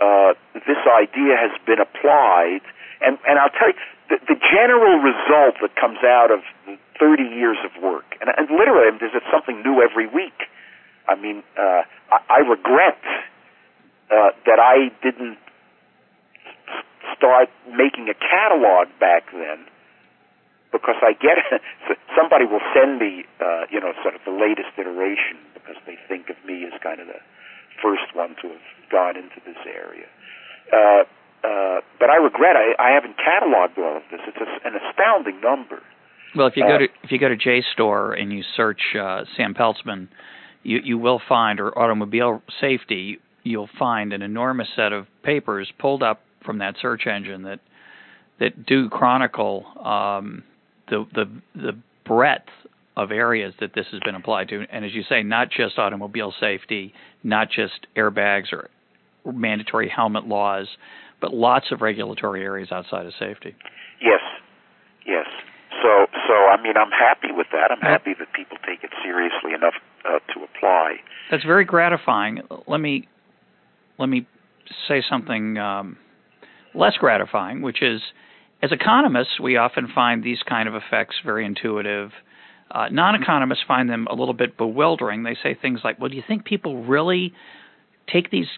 uh, 0.00 0.34
this 0.54 0.80
idea 0.88 1.36
has 1.36 1.52
been 1.66 1.80
applied. 1.80 2.64
And 3.00 3.18
and 3.28 3.38
I'll 3.38 3.52
tell 3.52 3.68
you 3.68 3.80
the, 4.08 4.18
the 4.28 4.38
general 4.40 5.00
result 5.00 5.60
that 5.60 5.76
comes 5.76 5.98
out 6.04 6.30
of 6.30 6.40
30 7.00 7.22
years 7.24 7.56
of 7.64 7.82
work, 7.82 8.04
and, 8.20 8.30
and 8.36 8.48
literally, 8.50 8.96
there's 9.00 9.12
something 9.32 9.62
new 9.62 9.82
every 9.82 10.06
week. 10.06 10.46
I 11.08 11.16
mean, 11.16 11.42
uh, 11.58 11.82
I, 12.12 12.18
I 12.28 12.38
regret 12.38 13.00
uh, 14.14 14.30
that 14.46 14.60
I 14.62 14.94
didn't 15.02 15.38
start 17.16 17.48
making 17.66 18.08
a 18.08 18.14
catalog 18.14 18.88
back 19.00 19.26
then 19.32 19.66
because 20.70 20.96
I 21.02 21.12
get 21.14 21.38
somebody 22.16 22.44
will 22.44 22.62
send 22.74 22.98
me, 22.98 23.24
uh, 23.40 23.66
you 23.70 23.80
know, 23.80 23.92
sort 24.02 24.14
of 24.14 24.20
the 24.24 24.34
latest 24.34 24.78
iteration 24.78 25.38
because 25.54 25.76
they 25.86 25.98
think 26.08 26.30
of 26.30 26.36
me 26.46 26.64
as 26.64 26.72
kind 26.82 27.00
of 27.00 27.06
the 27.06 27.22
first 27.82 28.14
one 28.14 28.36
to 28.42 28.54
have 28.54 28.66
gone 28.90 29.16
into 29.16 29.42
this 29.46 29.58
area. 29.66 30.06
Uh, 30.72 31.04
uh, 31.44 31.80
but 32.00 32.08
I 32.10 32.16
regret 32.16 32.56
I, 32.56 32.74
I 32.78 32.94
haven't 32.94 33.16
cataloged 33.18 33.78
all 33.78 33.96
of 33.96 34.02
this. 34.10 34.20
It's 34.26 34.38
a, 34.38 34.68
an 34.68 34.74
astounding 34.78 35.40
number. 35.40 35.82
Well, 36.34 36.46
if 36.46 36.56
you 36.56 36.64
go 36.64 36.76
uh, 36.76 36.78
to 36.78 36.88
if 37.02 37.10
you 37.12 37.18
go 37.18 37.28
to 37.28 37.36
JSTOR 37.36 38.20
and 38.20 38.32
you 38.32 38.42
search 38.56 38.80
uh, 38.98 39.24
Sam 39.36 39.54
Peltzman, 39.54 40.08
you 40.62 40.80
you 40.82 40.98
will 40.98 41.20
find 41.28 41.60
or 41.60 41.76
automobile 41.78 42.42
safety, 42.60 43.18
you'll 43.44 43.70
find 43.78 44.12
an 44.12 44.22
enormous 44.22 44.68
set 44.74 44.92
of 44.92 45.06
papers 45.22 45.70
pulled 45.78 46.02
up 46.02 46.22
from 46.44 46.58
that 46.58 46.74
search 46.80 47.06
engine 47.06 47.42
that 47.44 47.60
that 48.40 48.66
do 48.66 48.88
chronicle 48.88 49.64
um, 49.84 50.42
the 50.88 51.06
the 51.14 51.30
the 51.54 51.78
breadth 52.04 52.48
of 52.96 53.10
areas 53.10 53.54
that 53.60 53.72
this 53.74 53.86
has 53.90 54.00
been 54.04 54.14
applied 54.14 54.48
to, 54.48 54.64
and 54.70 54.84
as 54.84 54.92
you 54.92 55.02
say, 55.08 55.22
not 55.22 55.48
just 55.50 55.78
automobile 55.78 56.32
safety, 56.38 56.92
not 57.24 57.48
just 57.50 57.86
airbags 57.96 58.52
or 58.52 58.70
mandatory 59.32 59.88
helmet 59.88 60.26
laws, 60.26 60.68
but 61.20 61.34
lots 61.34 61.72
of 61.72 61.80
regulatory 61.80 62.42
areas 62.42 62.68
outside 62.70 63.06
of 63.06 63.12
safety. 63.18 63.56
Yes, 64.00 64.20
yes. 65.06 65.26
So, 65.82 66.06
so 66.28 66.34
I 66.34 66.60
mean, 66.62 66.74
I'm 66.76 66.90
happy 66.90 67.32
with 67.32 67.48
that. 67.52 67.70
I'm 67.72 67.80
happy 67.80 68.14
that 68.18 68.32
people 68.32 68.58
take 68.66 68.84
it 68.84 68.90
seriously 69.02 69.52
enough 69.54 69.74
uh, 70.04 70.20
to 70.32 70.44
apply. 70.44 70.96
That's 71.30 71.44
very 71.44 71.64
gratifying. 71.64 72.42
Let 72.66 72.80
me 72.80 73.08
let 73.98 74.08
me 74.08 74.26
say 74.88 75.02
something 75.08 75.58
um, 75.58 75.96
less 76.74 76.94
gratifying, 76.98 77.62
which 77.62 77.82
is, 77.82 78.00
as 78.62 78.72
economists, 78.72 79.38
we 79.40 79.56
often 79.56 79.88
find 79.94 80.22
these 80.22 80.42
kind 80.48 80.68
of 80.68 80.74
effects 80.74 81.16
very 81.24 81.44
intuitive. 81.44 82.10
Uh, 82.70 82.88
non-economists 82.90 83.62
find 83.68 83.88
them 83.88 84.06
a 84.10 84.14
little 84.14 84.34
bit 84.34 84.56
bewildering. 84.56 85.22
They 85.22 85.36
say 85.42 85.54
things 85.54 85.80
like, 85.84 86.00
"Well, 86.00 86.08
do 86.08 86.16
you 86.16 86.22
think 86.26 86.44
people 86.44 86.82
really 86.84 87.32
take 88.12 88.30
these 88.30 88.48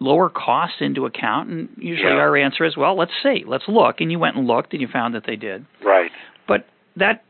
lower 0.00 0.28
costs 0.28 0.76
into 0.80 1.06
account?" 1.06 1.48
And 1.50 1.68
usually 1.78 2.10
yeah. 2.10 2.18
our 2.18 2.36
answer 2.36 2.64
is, 2.64 2.76
"Well, 2.76 2.96
let's 2.96 3.12
see, 3.22 3.44
let's 3.46 3.64
look." 3.68 4.00
And 4.00 4.10
you 4.10 4.18
went 4.18 4.36
and 4.36 4.46
looked, 4.46 4.72
and 4.72 4.82
you 4.82 4.88
found 4.88 5.14
that 5.14 5.24
they 5.26 5.36
did. 5.36 5.64
Right. 5.82 6.10
But 6.46 6.66
that 6.96 7.24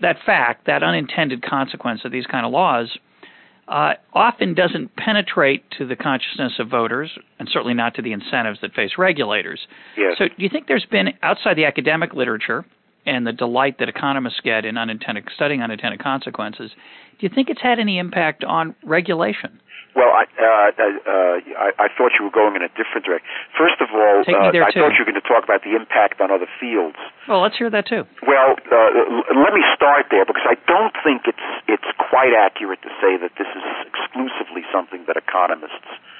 that 0.00 0.16
fact, 0.24 0.66
that 0.66 0.82
unintended 0.82 1.42
consequence 1.42 2.02
of 2.04 2.12
these 2.12 2.26
kind 2.26 2.44
of 2.44 2.52
laws, 2.52 2.96
uh, 3.68 3.94
often 4.14 4.54
doesn't 4.54 4.96
penetrate 4.96 5.62
to 5.78 5.86
the 5.86 5.96
consciousness 5.96 6.52
of 6.58 6.68
voters, 6.68 7.10
and 7.38 7.48
certainly 7.52 7.74
not 7.74 7.94
to 7.94 8.02
the 8.02 8.12
incentives 8.12 8.58
that 8.62 8.72
face 8.72 8.92
regulators. 8.96 9.60
Yes. 9.96 10.16
So, 10.18 10.24
do 10.28 10.42
you 10.42 10.48
think 10.48 10.66
there's 10.68 10.86
been 10.90 11.08
outside 11.22 11.56
the 11.56 11.66
academic 11.66 12.14
literature 12.14 12.64
and 13.08 13.26
the 13.26 13.32
delight 13.32 13.78
that 13.78 13.88
economists 13.88 14.40
get 14.44 14.64
in 14.64 14.76
unintended 14.76 15.24
studying 15.34 15.62
unintended 15.62 16.00
consequences? 16.00 16.70
Do 17.18 17.26
you 17.26 17.32
think 17.34 17.48
it's 17.48 17.62
had 17.62 17.78
any 17.80 17.98
impact 17.98 18.44
on 18.44 18.76
regulation? 18.84 19.58
Well, 19.96 20.14
I, 20.14 20.30
uh, 20.38 20.70
uh, 20.78 21.42
I, 21.58 21.68
I 21.74 21.86
thought 21.90 22.14
you 22.20 22.28
were 22.28 22.30
going 22.30 22.54
in 22.54 22.62
a 22.62 22.70
different 22.78 23.02
direction. 23.02 23.26
First 23.58 23.80
of 23.82 23.90
all, 23.90 24.22
there 24.22 24.62
I 24.62 24.70
thought 24.70 24.94
you 24.94 25.02
were 25.02 25.10
going 25.10 25.18
to 25.18 25.26
talk 25.26 25.42
about 25.42 25.66
the 25.66 25.74
impact 25.74 26.20
on 26.20 26.30
other 26.30 26.46
fields. 26.60 27.00
Well, 27.26 27.42
let's 27.42 27.58
hear 27.58 27.66
that 27.72 27.88
too. 27.88 28.06
Well, 28.22 28.54
uh, 28.70 28.90
let 29.34 29.50
me 29.56 29.64
start 29.74 30.06
there 30.14 30.22
because 30.22 30.46
I 30.46 30.54
don't 30.70 30.94
think 31.02 31.26
it's 31.26 31.42
it's 31.66 31.90
quite 31.98 32.30
accurate 32.30 32.78
to 32.86 32.92
say 33.02 33.18
that 33.18 33.34
this 33.40 33.50
is 33.50 33.64
exclusively 33.90 34.62
something 34.70 35.02
that 35.10 35.16
economists 35.18 35.74
uh, 35.82 35.90
uh, 35.90 35.96
uh, 35.96 35.98
uh 35.98 36.17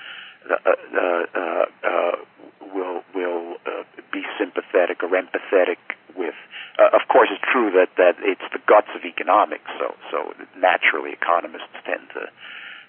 will 2.75 3.03
will 3.15 3.57
uh, 3.67 3.85
be 4.13 4.23
sympathetic 4.39 5.03
or 5.03 5.11
empathetic 5.11 5.79
with. 6.17 6.35
of 6.79 7.03
course, 7.09 7.29
it's 7.33 7.43
true 7.53 7.71
that 7.73 7.91
that 7.97 8.17
it's 8.23 8.47
the 8.53 8.61
guts 8.67 8.89
of 8.95 9.05
economics. 9.05 9.71
So 9.79 9.95
so 10.11 10.35
naturally, 10.57 11.13
economists 11.13 11.75
tend 11.85 12.09
to 12.15 12.29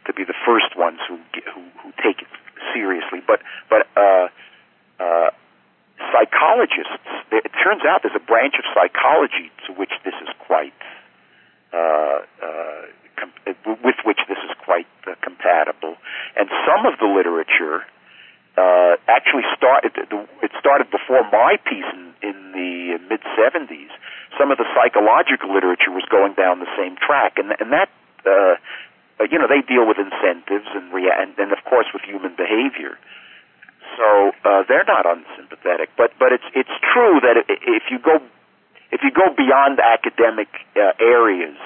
to 0.08 0.14
be 0.14 0.24
the 0.24 0.38
first 0.46 0.76
ones 0.78 1.00
who 1.08 1.18
who, 1.54 1.62
who 1.84 1.90
take 2.04 2.22
it 2.22 2.32
seriously. 2.74 3.22
But 3.26 3.42
but 3.70 3.88
uh, 3.96 4.28
uh, 5.00 5.30
psychologists, 6.12 7.06
it 7.32 7.52
turns 7.64 7.84
out 7.86 8.02
there's 8.04 8.16
a 8.16 8.26
branch 8.26 8.56
of 8.58 8.66
psychology 8.74 9.52
to 9.68 9.74
which 9.74 9.92
this 10.04 10.16
is 10.22 10.30
quite 10.40 10.74
uh, 11.74 12.24
uh, 12.42 12.82
com- 13.20 13.36
with 13.84 14.00
which 14.08 14.20
this 14.28 14.40
is 14.48 14.52
quite 14.64 14.88
uh, 15.06 15.16
compatible, 15.22 15.98
and 16.40 16.50
some 16.66 16.86
of 16.86 17.00
the 17.00 17.08
literature. 17.08 17.84
Uh, 18.58 19.00
actually 19.08 19.46
started. 19.56 19.96
It 19.96 20.52
started 20.60 20.92
before 20.92 21.24
my 21.32 21.56
piece 21.64 21.88
in, 21.96 22.12
in 22.20 22.52
the 22.52 23.00
mid 23.08 23.22
'70s. 23.40 23.88
Some 24.38 24.52
of 24.52 24.58
the 24.58 24.66
psychological 24.76 25.54
literature 25.54 25.92
was 25.92 26.04
going 26.12 26.34
down 26.34 26.60
the 26.60 26.68
same 26.76 26.98
track, 27.00 27.38
and 27.38 27.56
and 27.62 27.72
that 27.72 27.88
uh, 28.26 28.56
you 29.28 29.38
know, 29.38 29.48
they 29.48 29.62
deal 29.62 29.86
with 29.88 29.98
incentives 30.00 30.68
and, 30.74 30.94
rea- 30.94 31.12
and, 31.12 31.36
and 31.38 31.52
of 31.52 31.60
course 31.66 31.88
with 31.94 32.04
human 32.04 32.36
behavior. 32.36 32.96
So 33.98 34.32
uh, 34.46 34.64
they're 34.68 34.88
not 34.88 35.06
unsympathetic, 35.06 35.90
but 35.98 36.14
but 36.20 36.32
it's 36.32 36.46
it's 36.56 36.72
true 36.94 37.20
that 37.20 37.36
if 37.48 37.84
you 37.92 38.00
go 38.00 38.22
if 38.92 39.02
you 39.04 39.12
go 39.12 39.34
beyond 39.36 39.80
academic 39.80 40.48
uh, 40.76 40.94
areas 41.02 41.58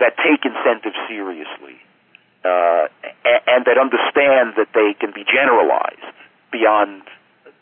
that 0.00 0.16
take 0.18 0.44
incentives 0.44 0.96
seriously 1.08 1.76
uh, 2.44 2.86
and, 3.24 3.40
and 3.46 3.60
that 3.66 3.78
understand 3.78 4.54
that 4.56 4.70
they 4.74 4.94
can 4.98 5.12
be 5.12 5.24
generalized 5.24 6.14
beyond 6.52 7.02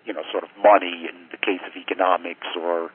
you 0.05 0.13
know 0.13 0.23
sort 0.31 0.45
of 0.45 0.51
money 0.63 1.09
in 1.09 1.17
the 1.33 1.39
case 1.39 1.61
of 1.67 1.75
economics 1.77 2.47
or 2.57 2.91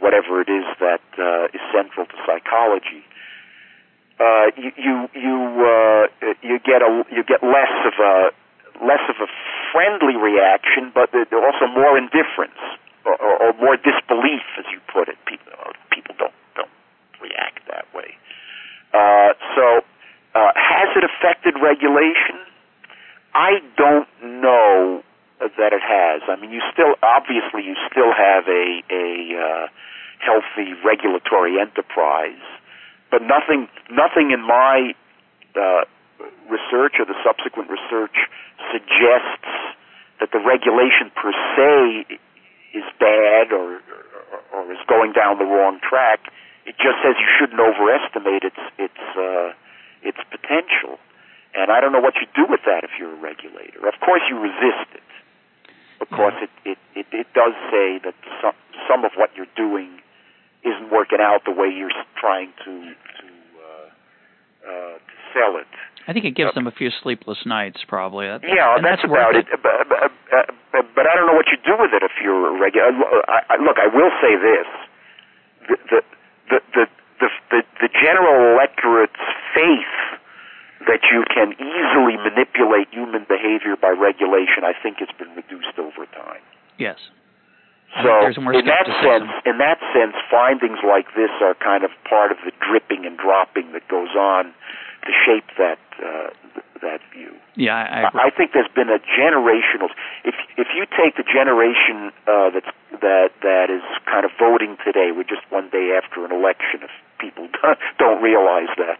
whatever 0.00 0.40
it 0.40 0.48
is 0.48 0.64
that 0.80 1.04
uh, 1.18 1.52
is 1.52 1.60
central 1.72 2.06
to 2.06 2.16
psychology 2.26 3.04
uh, 4.20 4.52
you 4.52 4.70
you 4.76 4.94
you, 5.16 5.36
uh, 5.64 6.04
you 6.42 6.60
get 6.60 6.84
a 6.84 7.04
you 7.08 7.24
get 7.24 7.40
less 7.42 7.72
of 7.88 7.96
a 7.96 8.30
less 8.84 9.00
of 9.08 9.16
a 9.16 9.28
friendly 9.72 10.16
reaction, 10.16 10.92
but 10.92 11.08
also 11.14 11.66
more 11.72 11.96
indifference 11.96 12.60
or, 13.04 13.16
or, 13.16 13.48
or 13.48 13.52
more 13.56 13.76
disbelief, 13.76 14.44
as 14.58 14.66
you 14.72 14.80
put 14.92 15.08
it. 15.08 15.16
People 15.24 15.52
uh, 15.56 15.72
people 15.88 16.14
don't 16.18 16.36
don't 16.52 16.74
react 17.20 17.64
that 17.68 17.88
way. 17.96 18.12
Uh, 18.92 19.32
so, 19.56 19.80
uh, 20.34 20.52
has 20.52 20.92
it 20.96 21.04
affected 21.20 21.54
regulation? 21.60 22.40
I 23.34 23.60
don't 23.76 24.08
know 24.24 25.04
that 25.40 25.72
it 25.72 25.84
has. 25.84 26.22
I 26.28 26.40
mean, 26.40 26.50
you 26.50 26.60
still 26.72 26.96
obviously 27.02 27.62
you 27.62 27.76
still 27.92 28.12
have 28.16 28.48
a 28.48 28.80
a 28.88 29.08
uh, 29.36 29.66
healthy 30.18 30.72
regulatory 30.84 31.60
enterprise 31.60 32.40
but 33.10 33.22
nothing 33.22 33.68
nothing 33.90 34.30
in 34.30 34.40
my 34.40 34.94
uh, 35.58 35.82
research 36.48 36.94
or 36.98 37.04
the 37.04 37.18
subsequent 37.26 37.68
research 37.68 38.14
suggests 38.70 39.50
that 40.20 40.30
the 40.32 40.38
regulation 40.38 41.10
per 41.14 41.32
se 41.56 42.18
is 42.72 42.86
bad 43.00 43.52
or, 43.52 43.82
or, 44.30 44.40
or 44.54 44.72
is 44.72 44.78
going 44.86 45.12
down 45.12 45.38
the 45.38 45.44
wrong 45.44 45.80
track. 45.82 46.20
It 46.66 46.76
just 46.78 47.02
says 47.02 47.18
you 47.18 47.26
shouldn't 47.38 47.58
overestimate 47.58 48.44
its 48.46 48.62
its 48.78 49.02
uh, 49.18 49.52
its 50.02 50.18
potential. 50.30 51.02
And 51.54 51.70
I 51.70 51.80
don't 51.80 51.92
know 51.92 52.00
what 52.00 52.14
you 52.20 52.26
do 52.34 52.46
with 52.48 52.60
that 52.66 52.84
if 52.84 52.90
you're 52.98 53.12
a 53.12 53.20
regulator. 53.20 53.86
Of 53.88 53.98
course, 54.00 54.22
you 54.30 54.38
resist 54.38 54.86
it 54.94 55.02
because 55.98 56.32
it, 56.40 56.50
it, 56.64 56.78
it, 56.94 57.06
it 57.12 57.26
does 57.34 57.52
say 57.70 57.98
that 58.04 58.14
some 58.40 58.54
some 58.88 59.04
of 59.04 59.12
what 59.16 59.30
you're 59.36 59.50
doing 59.56 60.00
isn't 60.64 60.90
working 60.90 61.18
out 61.20 61.42
the 61.44 61.52
way 61.52 61.68
you're 61.68 61.92
trying 62.18 62.52
to 62.64 62.72
to, 62.94 63.26
uh, 63.58 63.88
uh, 64.66 64.94
to 64.98 65.14
sell 65.34 65.56
it. 65.58 65.68
I 66.08 66.12
think 66.12 66.24
it 66.24 66.34
gives 66.34 66.54
them 66.54 66.66
a 66.66 66.72
few 66.72 66.90
sleepless 67.02 67.38
nights, 67.44 67.84
probably. 67.86 68.26
That, 68.26 68.40
yeah, 68.42 68.80
that's, 68.80 69.02
that's 69.02 69.04
about 69.04 69.36
it. 69.36 69.46
it. 69.52 69.60
But, 69.62 69.86
but, 69.86 70.10
but, 70.96 71.06
I 71.06 71.14
don't 71.14 71.28
know 71.28 71.36
what 71.36 71.46
you 71.52 71.58
do 71.62 71.76
with 71.78 71.92
it 71.92 72.02
if 72.02 72.10
you're 72.22 72.56
a 72.56 72.58
regular. 72.58 72.90
I, 73.28 73.42
I, 73.50 73.56
look, 73.62 73.76
I 73.78 73.86
will 73.86 74.10
say 74.18 74.34
this: 74.34 74.66
the 75.68 75.76
the 75.90 76.00
the 76.50 76.58
the 76.74 76.84
the, 77.20 77.28
the, 77.50 77.60
the 77.84 77.90
general 78.00 78.56
electorate's 78.56 79.22
faith 79.54 80.09
that 80.88 81.04
you 81.12 81.24
can 81.28 81.52
easily 81.60 82.16
manipulate 82.16 82.88
human 82.90 83.26
behavior 83.28 83.76
by 83.76 83.92
regulation, 83.92 84.64
I 84.64 84.72
think, 84.72 84.98
it's 85.00 85.12
been 85.18 85.32
reduced 85.36 85.76
over 85.76 86.06
time. 86.16 86.40
Yes. 86.78 86.96
So 87.98 88.22
in 88.54 88.70
that 88.70 88.86
sense, 89.02 89.30
in 89.44 89.58
that 89.58 89.82
sense, 89.90 90.14
findings 90.30 90.78
like 90.86 91.10
this 91.18 91.30
are 91.42 91.58
kind 91.58 91.82
of 91.82 91.90
part 92.08 92.30
of 92.30 92.38
the 92.46 92.52
dripping 92.62 93.04
and 93.04 93.18
dropping 93.18 93.72
that 93.72 93.82
goes 93.88 94.14
on 94.14 94.54
to 95.02 95.10
shape 95.26 95.50
that 95.58 95.82
uh, 95.98 96.30
that 96.82 97.00
view. 97.12 97.34
Yeah, 97.56 97.74
I, 97.74 98.06
I, 98.06 98.26
I 98.26 98.30
think 98.30 98.52
there's 98.54 98.70
been 98.74 98.88
a 98.88 99.02
generational. 99.02 99.90
If 100.24 100.38
if 100.56 100.68
you 100.70 100.86
take 100.86 101.16
the 101.16 101.26
generation 101.26 102.14
uh, 102.30 102.54
that's 102.54 102.70
that 103.02 103.34
that 103.42 103.74
is 103.74 103.82
kind 104.06 104.24
of 104.24 104.30
voting 104.38 104.78
today, 104.86 105.10
we're 105.10 105.28
just 105.28 105.42
one 105.50 105.68
day 105.68 105.98
after 105.98 106.24
an 106.24 106.30
election. 106.30 106.86
If 106.86 106.94
people 107.20 107.48
don't 107.98 108.22
realize 108.22 108.72
that, 108.76 108.98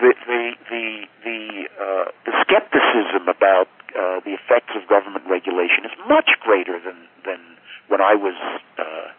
the 0.00 0.14
the 0.26 0.42
the 0.70 0.86
the, 1.24 1.40
uh, 1.74 2.04
the 2.24 2.32
skepticism 2.46 3.28
about 3.28 3.68
uh, 3.90 4.20
the 4.24 4.38
effects 4.38 4.72
of 4.78 4.88
government 4.88 5.24
regulation 5.28 5.84
is 5.84 5.92
much 6.08 6.30
greater 6.40 6.78
than 6.78 6.96
than 7.26 7.40
when 7.88 8.00
I 8.00 8.14
was 8.14 8.38
uh, 8.78 9.10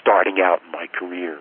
starting 0.00 0.38
out 0.40 0.62
in 0.64 0.70
my 0.70 0.86
career, 0.86 1.38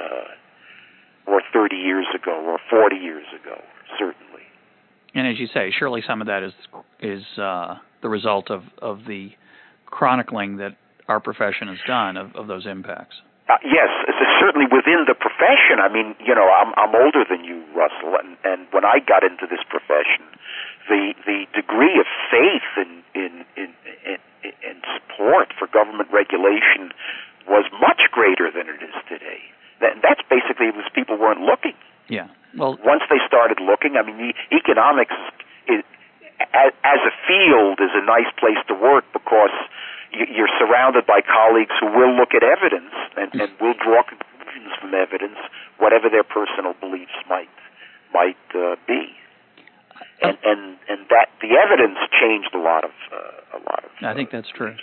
uh, 0.00 1.30
or 1.30 1.40
30 1.52 1.76
years 1.76 2.06
ago, 2.14 2.32
or 2.46 2.58
40 2.68 2.96
years 2.96 3.26
ago, 3.40 3.62
certainly. 3.98 4.42
And 5.14 5.26
as 5.26 5.38
you 5.38 5.46
say, 5.46 5.72
surely 5.76 6.02
some 6.06 6.20
of 6.20 6.26
that 6.26 6.42
is 6.42 6.52
is 7.00 7.24
uh, 7.38 7.76
the 8.02 8.08
result 8.08 8.50
of 8.50 8.62
of 8.82 9.04
the 9.06 9.30
chronicling 9.86 10.56
that 10.58 10.76
our 11.08 11.20
profession 11.20 11.68
has 11.68 11.78
done 11.86 12.16
of, 12.16 12.34
of 12.34 12.48
those 12.48 12.66
impacts. 12.66 13.16
Uh, 13.48 13.54
yes, 13.62 13.86
certainly 14.42 14.66
within 14.66 15.06
the 15.06 15.14
profession. 15.14 15.78
I 15.78 15.86
mean, 15.86 16.16
you 16.18 16.34
know, 16.34 16.50
I'm 16.50 16.74
I'm 16.76 16.94
older 16.94 17.22
than 17.22 17.44
you, 17.44 17.62
Russell, 17.74 18.18
and 18.18 18.36
and 18.42 18.66
when 18.72 18.84
I 18.84 18.98
got 18.98 19.22
into 19.22 19.46
this 19.46 19.62
profession, 19.70 20.26
the 20.88 21.14
the 21.24 21.46
degree 21.54 21.94
of 21.98 22.06
faith 22.30 22.66
in 22.76 22.90
in 23.14 23.32
in 23.54 23.70
in, 24.02 24.18
in 24.42 24.76
support 24.98 25.54
for 25.58 25.66
government 25.70 26.10
regulation 26.10 26.90
was 27.46 27.64
much 27.80 28.10
greater 28.10 28.50
than 28.50 28.66
it 28.66 28.82
is 28.82 28.94
today. 29.08 29.38
That, 29.80 30.02
that's 30.02 30.22
basically 30.28 30.74
because 30.74 30.90
people 30.94 31.16
weren't 31.16 31.42
looking. 31.42 31.74
Yeah. 32.08 32.28
Well, 32.56 32.78
once 32.82 33.02
they 33.10 33.20
started 33.26 33.60
looking, 33.60 33.96
I 33.96 34.02
mean, 34.02 34.16
the 34.16 34.34
economics 34.50 35.14
is, 35.68 35.84
as, 36.54 36.72
as 36.82 37.00
a 37.04 37.14
field 37.28 37.78
is 37.78 37.92
a 37.94 38.04
nice 38.04 38.30
place 38.40 38.58
to 38.68 38.74
work 38.74 39.04
because 39.12 39.52
you're 40.16 40.52
surrounded 40.58 41.06
by 41.06 41.20
colleagues 41.20 41.76
who 41.80 41.86
will 41.86 42.14
look 42.16 42.32
at 42.34 42.42
evidence 42.42 42.94
and, 43.16 43.32
and 43.34 43.52
will 43.60 43.76
draw 43.76 44.02
conclusions 44.02 44.72
from 44.80 44.94
evidence, 44.94 45.38
whatever 45.78 46.08
their 46.08 46.24
personal 46.24 46.74
beliefs 46.80 47.16
might 47.28 47.52
might 48.12 48.40
uh, 48.54 48.76
be. 48.86 49.12
And, 50.22 50.38
and 50.44 50.78
and 50.88 51.00
that 51.10 51.28
the 51.40 51.56
evidence 51.60 51.98
changed 52.08 52.54
a 52.54 52.58
lot 52.58 52.84
of 52.84 52.90
uh, 53.12 53.58
a 53.58 53.60
lot 53.60 53.84
of. 53.84 53.90
I 54.02 54.14
think 54.14 54.30
that's 54.30 54.48
true. 54.54 54.74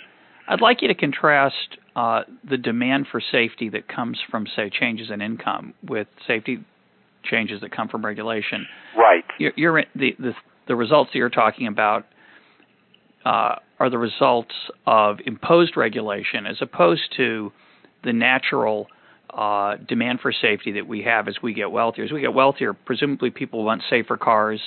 I'd 0.46 0.60
like 0.60 0.82
you 0.82 0.88
to 0.88 0.94
contrast 0.94 1.78
uh, 1.96 2.22
the 2.48 2.58
demand 2.58 3.06
for 3.10 3.20
safety 3.20 3.70
that 3.70 3.88
comes 3.88 4.18
from, 4.30 4.46
say, 4.54 4.70
changes 4.70 5.10
in 5.10 5.22
income 5.22 5.72
with 5.82 6.06
safety 6.26 6.58
changes 7.24 7.62
that 7.62 7.72
come 7.72 7.88
from 7.88 8.04
regulation. 8.04 8.66
Right. 8.96 9.24
You're, 9.38 9.52
you're 9.56 9.84
the, 9.94 10.10
the 10.18 10.32
the 10.68 10.76
results 10.76 11.10
that 11.12 11.18
you're 11.18 11.30
talking 11.30 11.66
about 11.66 12.06
uh, 13.24 13.56
are 13.78 13.90
the 13.90 13.98
results 13.98 14.54
of 14.86 15.18
imposed 15.26 15.76
regulation 15.76 16.46
as 16.46 16.56
opposed 16.60 17.02
to 17.16 17.52
the 18.04 18.12
natural 18.12 18.86
uh, 19.30 19.76
demand 19.88 20.20
for 20.20 20.32
safety 20.32 20.72
that 20.72 20.86
we 20.86 21.02
have 21.02 21.26
as 21.26 21.36
we 21.42 21.54
get 21.54 21.70
wealthier. 21.70 22.04
As 22.04 22.12
we 22.12 22.20
get 22.20 22.34
wealthier, 22.34 22.72
presumably 22.72 23.30
people 23.30 23.64
want 23.64 23.82
safer 23.90 24.16
cars 24.16 24.60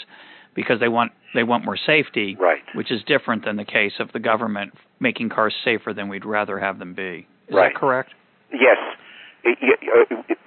because 0.55 0.79
they 0.79 0.89
want 0.89 1.11
they 1.33 1.43
want 1.43 1.63
more 1.63 1.77
safety, 1.77 2.35
right. 2.39 2.63
which 2.73 2.91
is 2.91 3.01
different 3.05 3.45
than 3.45 3.57
the 3.57 3.65
case 3.65 3.93
of 3.99 4.11
the 4.11 4.19
government 4.19 4.73
making 4.99 5.29
cars 5.29 5.53
safer 5.63 5.93
than 5.93 6.09
we'd 6.09 6.25
rather 6.25 6.59
have 6.59 6.79
them 6.79 6.93
be. 6.95 7.27
Is 7.47 7.55
right. 7.55 7.71
that 7.71 7.79
correct? 7.79 8.11
Yes. 8.51 8.77
Uh, 9.45 9.51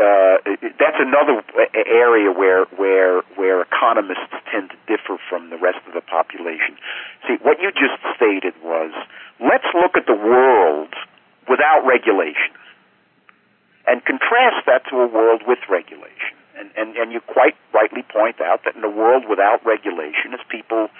uh, 0.02 0.36
that's 0.78 0.98
another 0.98 1.40
area 1.88 2.30
where 2.32 2.64
where 2.76 3.22
where 3.36 3.62
economists 3.62 4.34
tend 4.52 4.70
to 4.70 4.76
differ 4.86 5.16
from 5.30 5.48
the 5.48 5.56
rest 5.56 5.78
of 5.86 5.94
the 5.94 6.02
population. 6.02 6.76
What 7.42 7.60
you 7.60 7.70
just 7.70 8.00
stated 8.16 8.54
was, 8.62 8.92
let's 9.40 9.66
look 9.74 9.96
at 9.96 10.06
the 10.06 10.14
world 10.14 10.94
without 11.48 11.84
regulation, 11.86 12.54
and 13.86 14.04
contrast 14.04 14.66
that 14.66 14.84
to 14.90 14.96
a 15.00 15.06
world 15.06 15.42
with 15.46 15.58
regulation. 15.68 16.36
And 16.58 16.70
and 16.76 16.96
and 16.96 17.12
you 17.12 17.20
quite 17.20 17.56
rightly 17.72 18.02
point 18.02 18.40
out 18.40 18.64
that 18.64 18.76
in 18.76 18.84
a 18.84 18.90
world 18.90 19.24
without 19.28 19.64
regulation, 19.64 20.34
as 20.34 20.40
people 20.48 20.90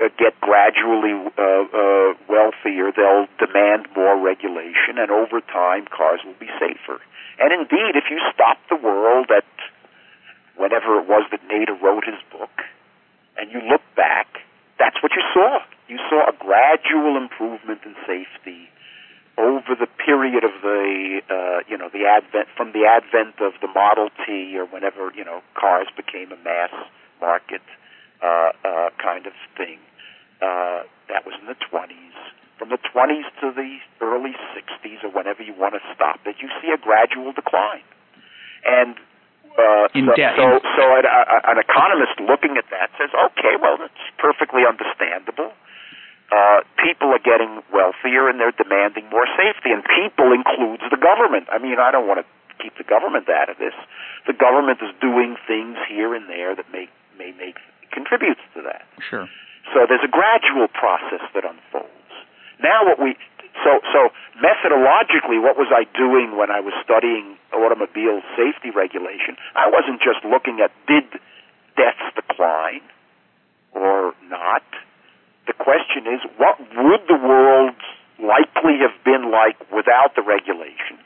uh, 0.00 0.08
get 0.18 0.38
gradually 0.40 1.14
uh, 1.38 1.42
uh, 1.42 2.14
wealthier, 2.28 2.92
they'll 2.92 3.26
demand 3.38 3.88
more 3.96 4.18
regulation, 4.20 4.98
and 4.98 5.10
over 5.10 5.40
time, 5.40 5.86
cars 5.86 6.20
will 6.24 6.38
be 6.38 6.50
safer. 6.60 7.00
And 7.38 7.52
indeed, 7.52 7.96
if 7.96 8.04
you 8.10 8.20
stop 8.34 8.58
the 8.68 8.76
world 8.76 9.30
at 9.30 9.44
whenever 10.56 10.98
it 11.00 11.08
was 11.08 11.24
that 11.30 11.40
Nader 11.48 11.80
wrote 11.80 12.04
his 12.04 12.20
book, 12.30 12.62
and 13.38 13.50
you 13.50 13.60
look 13.68 13.82
back, 13.96 14.28
that's 14.82 14.98
what 14.98 15.14
you 15.14 15.22
saw. 15.30 15.62
You 15.86 15.98
saw 16.10 16.26
a 16.26 16.34
gradual 16.34 17.14
improvement 17.14 17.86
in 17.86 17.94
safety 18.02 18.66
over 19.38 19.78
the 19.78 19.86
period 19.86 20.42
of 20.42 20.50
the 20.60 21.22
uh, 21.30 21.62
you 21.70 21.78
know 21.78 21.88
the 21.88 22.02
advent 22.02 22.50
from 22.56 22.72
the 22.74 22.82
advent 22.82 23.38
of 23.38 23.54
the 23.62 23.70
Model 23.70 24.10
T 24.26 24.58
or 24.58 24.66
whenever 24.66 25.14
you 25.14 25.24
know 25.24 25.40
cars 25.54 25.86
became 25.94 26.32
a 26.34 26.40
mass 26.42 26.74
market 27.20 27.62
uh, 28.22 28.50
uh, 28.66 28.90
kind 28.98 29.26
of 29.30 29.32
thing. 29.56 29.78
Uh, 30.42 30.82
that 31.06 31.22
was 31.22 31.38
in 31.38 31.46
the 31.46 31.54
20s. 31.70 32.18
From 32.58 32.70
the 32.70 32.78
20s 32.78 33.30
to 33.40 33.54
the 33.54 33.78
early 34.00 34.34
60s, 34.54 35.04
or 35.04 35.10
whenever 35.10 35.42
you 35.42 35.54
want 35.54 35.74
to 35.74 35.80
stop 35.94 36.18
it, 36.26 36.36
you 36.42 36.48
see 36.60 36.70
a 36.74 36.78
gradual 36.78 37.32
decline. 37.32 37.86
And 38.66 38.96
uh, 39.58 39.86
in 39.92 40.08
so, 40.08 40.14
debt, 40.16 40.34
so, 40.36 40.60
so 40.76 40.84
an, 40.96 41.04
uh, 41.04 41.52
an 41.52 41.58
economist 41.60 42.16
looking 42.20 42.56
at 42.56 42.64
that 42.72 42.88
says, 42.96 43.12
okay, 43.12 43.60
well, 43.60 43.76
that's 43.76 44.04
perfectly 44.18 44.64
understandable. 44.64 45.52
Uh, 46.32 46.64
people 46.80 47.12
are 47.12 47.20
getting 47.20 47.60
wealthier 47.68 48.28
and 48.28 48.40
they're 48.40 48.56
demanding 48.56 49.04
more 49.12 49.28
safety, 49.36 49.68
and 49.68 49.84
people 49.84 50.32
includes 50.32 50.80
the 50.88 50.96
government. 50.96 51.44
I 51.52 51.60
mean, 51.60 51.76
I 51.76 51.92
don't 51.92 52.08
want 52.08 52.24
to 52.24 52.26
keep 52.56 52.72
the 52.80 52.88
government 52.88 53.28
out 53.28 53.50
of 53.52 53.58
this. 53.58 53.76
The 54.26 54.32
government 54.32 54.80
is 54.80 54.94
doing 55.00 55.36
things 55.46 55.76
here 55.88 56.14
and 56.14 56.28
there 56.28 56.56
that 56.56 56.70
may 56.72 56.88
may 57.18 57.32
make 57.36 57.60
contributes 57.92 58.40
to 58.56 58.62
that. 58.62 58.88
Sure. 59.04 59.28
So 59.74 59.84
there's 59.84 60.04
a 60.04 60.10
gradual 60.10 60.68
process 60.72 61.20
that 61.34 61.44
unfolds. 61.44 61.92
Now, 62.62 62.86
what 62.86 62.98
we 62.98 63.18
so 63.60 63.80
so 63.92 64.08
methodologically, 64.40 65.40
what 65.40 65.56
was 65.56 65.68
I 65.68 65.84
doing 65.96 66.36
when 66.36 66.50
I 66.50 66.60
was 66.60 66.72
studying 66.82 67.36
automobile 67.52 68.22
safety 68.36 68.70
regulation? 68.70 69.36
I 69.54 69.68
wasn't 69.68 70.00
just 70.00 70.24
looking 70.24 70.60
at 70.60 70.72
did 70.88 71.04
deaths 71.76 72.08
decline 72.16 72.82
or 73.72 74.14
not. 74.28 74.64
The 75.46 75.52
question 75.52 76.06
is, 76.06 76.20
what 76.36 76.58
would 76.60 77.02
the 77.08 77.18
world 77.18 77.76
likely 78.18 78.78
have 78.80 78.96
been 79.04 79.30
like 79.30 79.58
without 79.72 80.14
the 80.14 80.22
regulation? 80.22 81.02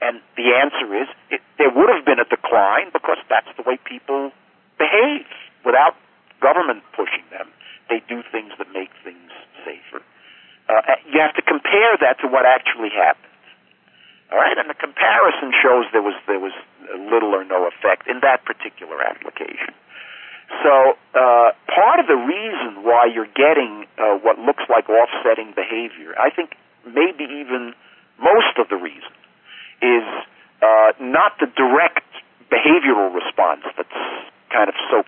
And 0.00 0.20
the 0.36 0.54
answer 0.54 0.90
is, 0.94 1.08
it, 1.30 1.40
there 1.58 1.70
would 1.70 1.88
have 1.88 2.04
been 2.04 2.18
a 2.18 2.26
decline 2.26 2.90
because 2.92 3.18
that's 3.30 3.50
the 3.56 3.62
way 3.62 3.78
people 3.84 4.32
behave 4.78 5.26
without 5.64 5.94
government 6.40 6.82
pushing 6.96 7.22
them. 7.30 7.48
They 7.88 8.02
do 8.08 8.22
things 8.30 8.52
that 8.58 8.66
make 8.74 8.90
things 9.04 9.30
safer. 9.64 10.02
Uh, 10.72 10.96
you 11.12 11.20
have 11.20 11.34
to 11.34 11.42
compare 11.42 11.96
that 12.00 12.16
to 12.20 12.26
what 12.28 12.46
actually 12.46 12.88
happened. 12.88 13.28
All 14.32 14.38
right, 14.38 14.56
and 14.56 14.70
the 14.70 14.74
comparison 14.74 15.52
shows 15.52 15.84
there 15.92 16.00
was 16.00 16.16
there 16.26 16.40
was 16.40 16.52
little 16.96 17.34
or 17.34 17.44
no 17.44 17.68
effect 17.68 18.08
in 18.08 18.20
that 18.20 18.44
particular 18.44 19.02
application. 19.04 19.76
So 20.64 20.96
uh, 21.12 21.52
part 21.68 22.00
of 22.00 22.06
the 22.08 22.16
reason 22.16 22.82
why 22.82 23.06
you're 23.12 23.30
getting 23.36 23.84
uh, 23.98 24.16
what 24.24 24.38
looks 24.38 24.64
like 24.68 24.88
offsetting 24.88 25.52
behavior, 25.52 26.16
I 26.18 26.30
think 26.30 26.56
maybe 26.86 27.24
even 27.24 27.74
most 28.16 28.56
of 28.56 28.68
the 28.68 28.76
reason, 28.76 29.12
is 29.80 30.04
uh, 30.62 30.92
not 31.00 31.36
the 31.40 31.46
direct 31.52 32.08
behavioral 32.48 33.12
response 33.12 33.64
that's 33.76 34.00
kind 34.48 34.68
of 34.68 34.76
so 34.90 35.04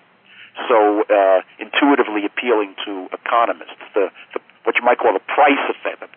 so 0.69 1.03
uh, 1.09 1.41
intuitively 1.59 2.25
appealing 2.25 2.75
to 2.85 3.09
economists. 3.11 3.81
The, 3.93 4.09
the 4.33 4.39
what 4.65 4.75
you 4.75 4.83
might 4.83 4.97
call 4.97 5.13
the 5.13 5.23
price 5.29 5.61
effect, 5.69 6.01
that 6.01 6.11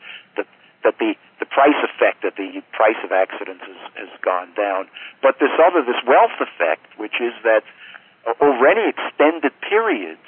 that 0.85 0.97
the 0.99 1.15
the 1.39 1.47
price 1.47 1.79
effect 1.87 2.27
that 2.27 2.35
the 2.35 2.63
price 2.75 2.99
of 3.05 3.13
accidents 3.13 3.63
has, 3.63 4.09
has 4.09 4.13
gone 4.27 4.51
down. 4.59 4.91
But 5.23 5.39
this 5.39 5.55
other, 5.55 5.87
this 5.87 6.03
wealth 6.03 6.35
effect, 6.43 6.87
which 6.99 7.23
is 7.23 7.31
that 7.47 7.63
over 8.43 8.67
any 8.67 8.91
extended 8.91 9.55
periods, 9.63 10.25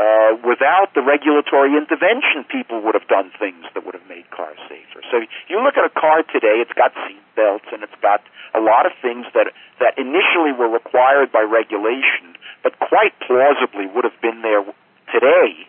uh, 0.00 0.40
without 0.40 0.96
the 0.96 1.04
regulatory 1.04 1.76
intervention, 1.76 2.48
people 2.48 2.80
would 2.80 2.96
have 2.96 3.06
done 3.12 3.30
things 3.38 3.68
that 3.76 3.84
would 3.84 3.94
have 3.94 4.08
made 4.08 4.24
cars 4.32 4.56
safer. 4.68 5.04
So 5.12 5.20
you 5.52 5.60
look 5.60 5.76
at 5.76 5.84
a 5.84 5.92
car 5.92 6.24
today; 6.24 6.64
it's 6.64 6.72
got 6.72 6.96
seat 7.06 7.20
belts 7.36 7.68
and 7.72 7.82
it's 7.82 7.96
got 8.00 8.24
a 8.54 8.60
lot 8.60 8.86
of 8.86 8.92
things 9.00 9.26
that 9.34 9.52
that 9.80 9.98
initially 10.00 10.56
were 10.56 10.68
required 10.68 11.30
by 11.30 11.44
regulation, 11.44 12.36
but 12.64 12.78
quite 12.80 13.12
plausibly 13.20 13.86
would 13.86 14.04
have 14.04 14.16
been 14.20 14.40
there 14.40 14.64
today 15.12 15.68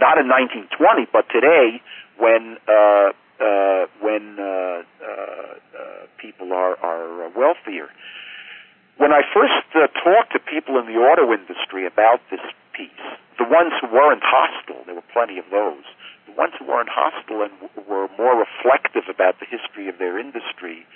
not 0.00 0.18
in 0.18 0.28
1920, 0.28 1.06
but 1.12 1.28
today 1.30 1.80
when 2.18 2.58
uh, 2.68 3.10
uh, 3.40 3.86
when 4.00 4.38
uh, 4.38 4.44
uh, 4.44 5.06
uh, 5.06 6.06
people 6.18 6.52
are 6.52 6.78
are 6.82 7.28
wealthier. 7.34 7.88
When 8.96 9.10
I 9.10 9.22
first 9.34 9.66
uh, 9.74 9.90
talked 10.06 10.32
to 10.34 10.38
people 10.38 10.78
in 10.78 10.86
the 10.86 10.98
auto 11.02 11.32
industry 11.32 11.86
about 11.86 12.20
this 12.30 12.40
piece. 12.74 13.06
The 13.38 13.46
ones 13.46 13.72
who 13.80 13.88
weren't 13.90 14.22
hostile, 14.22 14.82
there 14.86 14.94
were 14.94 15.10
plenty 15.14 15.38
of 15.38 15.46
those. 15.50 15.86
The 16.26 16.34
ones 16.34 16.52
who 16.58 16.66
weren't 16.66 16.90
hostile 16.90 17.42
and 17.42 17.54
w- 17.62 17.82
were 17.88 18.08
more 18.18 18.38
reflective 18.38 19.06
about 19.08 19.38
the 19.40 19.46
history 19.46 19.88
of 19.88 19.98
their 19.98 20.18
industry 20.18 20.86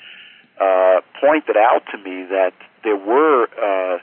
uh, 0.60 1.00
pointed 1.22 1.56
out 1.56 1.82
to 1.90 1.98
me 1.98 2.26
that 2.30 2.54
there 2.82 2.98
were 2.98 3.46
uh, 3.54 3.98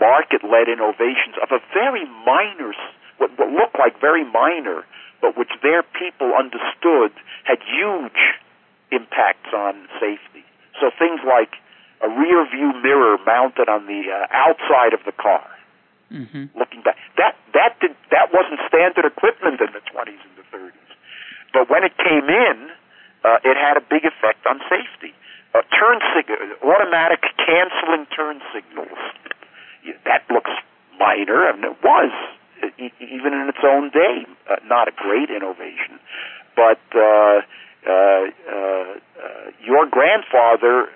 market-led 0.00 0.68
innovations 0.68 1.36
of 1.40 1.48
a 1.52 1.60
very 1.72 2.04
minor, 2.24 2.72
what, 3.18 3.36
what 3.38 3.50
looked 3.50 3.78
like 3.78 4.00
very 4.00 4.24
minor, 4.24 4.84
but 5.20 5.36
which 5.36 5.50
their 5.62 5.82
people 5.82 6.32
understood 6.34 7.12
had 7.44 7.58
huge 7.62 8.38
impacts 8.90 9.52
on 9.52 9.86
safety. 10.00 10.46
So 10.80 10.90
things 10.98 11.20
like 11.26 11.58
a 12.00 12.08
rear 12.08 12.46
view 12.48 12.72
mirror 12.82 13.18
mounted 13.26 13.68
on 13.68 13.86
the 13.86 14.06
uh, 14.10 14.26
outside 14.30 14.94
of 14.94 15.00
the 15.04 15.12
car. 15.12 15.46
Mm-hmm. 16.12 16.56
Looking 16.56 16.80
back, 16.80 16.96
that 17.18 17.36
that 17.52 17.76
did 17.80 17.92
that 18.10 18.32
wasn't 18.32 18.60
standard 18.66 19.04
equipment 19.04 19.60
in 19.60 19.68
the 19.76 19.84
20s 19.92 20.16
and 20.16 20.34
the 20.40 20.46
30s, 20.48 20.88
but 21.52 21.68
when 21.68 21.84
it 21.84 21.92
came 21.98 22.32
in, 22.32 22.72
uh, 23.24 23.44
it 23.44 23.60
had 23.60 23.76
a 23.76 23.84
big 23.84 24.08
effect 24.08 24.46
on 24.48 24.60
safety. 24.72 25.12
Uh, 25.52 25.60
turn 25.68 26.00
sig- 26.16 26.32
automatic 26.64 27.20
canceling 27.36 28.06
turn 28.14 28.40
signals. 28.54 28.96
That 30.04 30.24
looks 30.30 30.50
minor, 30.98 31.48
and 31.48 31.64
it 31.64 31.76
was 31.82 32.12
even 32.78 33.32
in 33.34 33.48
its 33.48 33.62
own 33.64 33.90
day 33.90 34.26
uh, 34.50 34.56
not 34.66 34.88
a 34.88 34.92
great 34.92 35.30
innovation, 35.30 35.98
but. 36.56 36.80
Uh, 36.94 37.42
uh, 37.86 37.92
uh, 37.92 38.52
uh, 38.52 39.50
your 39.64 39.86
grandfather 39.86 40.90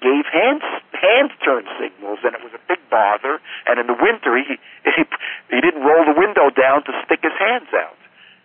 gave 0.00 0.24
hand 0.30 0.62
hand 0.94 1.30
turn 1.42 1.64
signals, 1.78 2.18
and 2.22 2.34
it 2.34 2.42
was 2.42 2.54
a 2.54 2.62
big 2.68 2.78
bother. 2.90 3.40
And 3.66 3.80
in 3.80 3.86
the 3.86 3.98
winter, 3.98 4.36
he 4.38 4.58
he, 4.96 5.02
he 5.50 5.58
didn't 5.60 5.82
roll 5.82 6.04
the 6.06 6.14
window 6.14 6.50
down 6.50 6.84
to 6.84 6.92
stick 7.04 7.20
his 7.22 7.34
hands 7.38 7.70
out. 7.74 7.98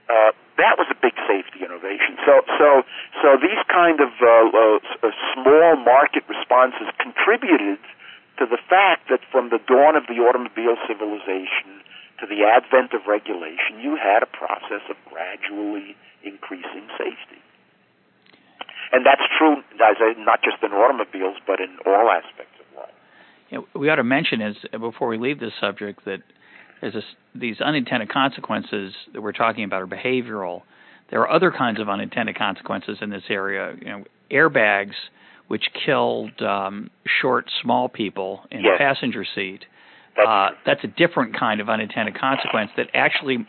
Uh, 0.10 0.32
that 0.58 0.77
was 0.77 0.88
a 0.91 0.97
big 0.99 1.13
safety 1.27 1.65
innovation. 1.65 2.17
So 2.25 2.41
so 2.58 2.84
so 3.21 3.38
these 3.38 3.62
kind 3.69 4.01
of 4.01 4.10
uh, 4.21 4.27
uh, 4.27 5.12
small 5.34 5.77
market 5.77 6.23
responses 6.27 6.89
contributed 6.99 7.79
to 8.43 8.49
the 8.49 8.60
fact 8.67 9.08
that 9.08 9.23
from 9.32 9.49
the 9.49 9.60
dawn 9.71 9.95
of 9.95 10.03
the 10.12 10.19
automobile 10.19 10.75
civilization 10.84 11.79
to 12.19 12.27
the 12.27 12.43
advent 12.43 12.91
of 12.91 13.08
regulation, 13.08 13.79
you 13.79 13.95
had 13.95 14.21
a 14.21 14.27
process 14.27 14.84
of 14.91 14.97
gradually 15.08 15.95
increasing 16.27 16.91
safety. 16.99 17.39
And 18.91 19.06
that's 19.06 19.23
true, 19.39 19.63
not 19.79 20.43
just 20.43 20.62
in 20.62 20.71
automobiles, 20.73 21.38
but 21.47 21.62
in 21.62 21.77
all 21.88 22.12
aspects 22.12 22.60
of 22.60 22.67
life. 22.84 23.65
We 23.73 23.89
ought 23.89 23.95
to 23.95 24.03
mention, 24.03 24.41
as 24.41 24.56
before 24.77 25.08
we 25.08 25.17
leave 25.17 25.39
this 25.39 25.53
subject, 25.60 26.03
that 26.03 26.19
there's 26.82 26.93
this, 26.93 27.03
these 27.34 27.62
unintended 27.62 28.10
consequences 28.10 28.93
that 29.13 29.21
we're 29.21 29.32
talking 29.32 29.63
about 29.63 29.82
are 29.82 29.88
behavioral. 29.88 30.63
There 31.10 31.21
are 31.21 31.32
other 31.32 31.49
kinds 31.49 31.79
of 31.79 31.88
unintended 31.88 32.38
consequences 32.38 32.97
in 32.99 33.10
this 33.10 33.23
area. 33.29 33.73
You 33.79 33.86
know, 33.86 34.03
airbags, 34.29 34.95
which 35.54 35.66
killed 35.86 36.42
um, 36.42 36.89
short, 37.22 37.46
small 37.62 37.88
people 37.88 38.42
in 38.50 38.62
yes. 38.62 38.72
the 38.74 38.78
passenger 38.80 39.24
seat. 39.36 39.60
That's, 40.18 40.28
uh, 40.28 40.50
that's 40.66 40.84
a 40.84 40.88
different 40.88 41.38
kind 41.38 41.62
of 41.62 41.70
unintended 41.70 42.18
consequence 42.20 42.72
that 42.76 42.88
actually 42.96 43.46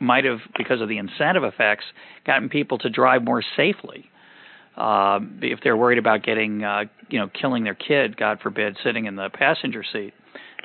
might 0.00 0.24
have, 0.24 0.38
because 0.56 0.80
of 0.80 0.88
the 0.88 0.96
incentive 0.96 1.44
effects, 1.44 1.84
gotten 2.24 2.48
people 2.48 2.78
to 2.78 2.88
drive 2.88 3.22
more 3.22 3.42
safely. 3.54 4.10
Uh, 4.78 5.20
if 5.42 5.58
they're 5.62 5.76
worried 5.76 5.98
about 5.98 6.22
getting, 6.22 6.64
uh, 6.64 6.84
you 7.10 7.18
know, 7.18 7.28
killing 7.38 7.64
their 7.64 7.74
kid, 7.74 8.16
God 8.16 8.38
forbid, 8.42 8.78
sitting 8.82 9.04
in 9.04 9.16
the 9.16 9.28
passenger 9.28 9.84
seat. 9.92 10.14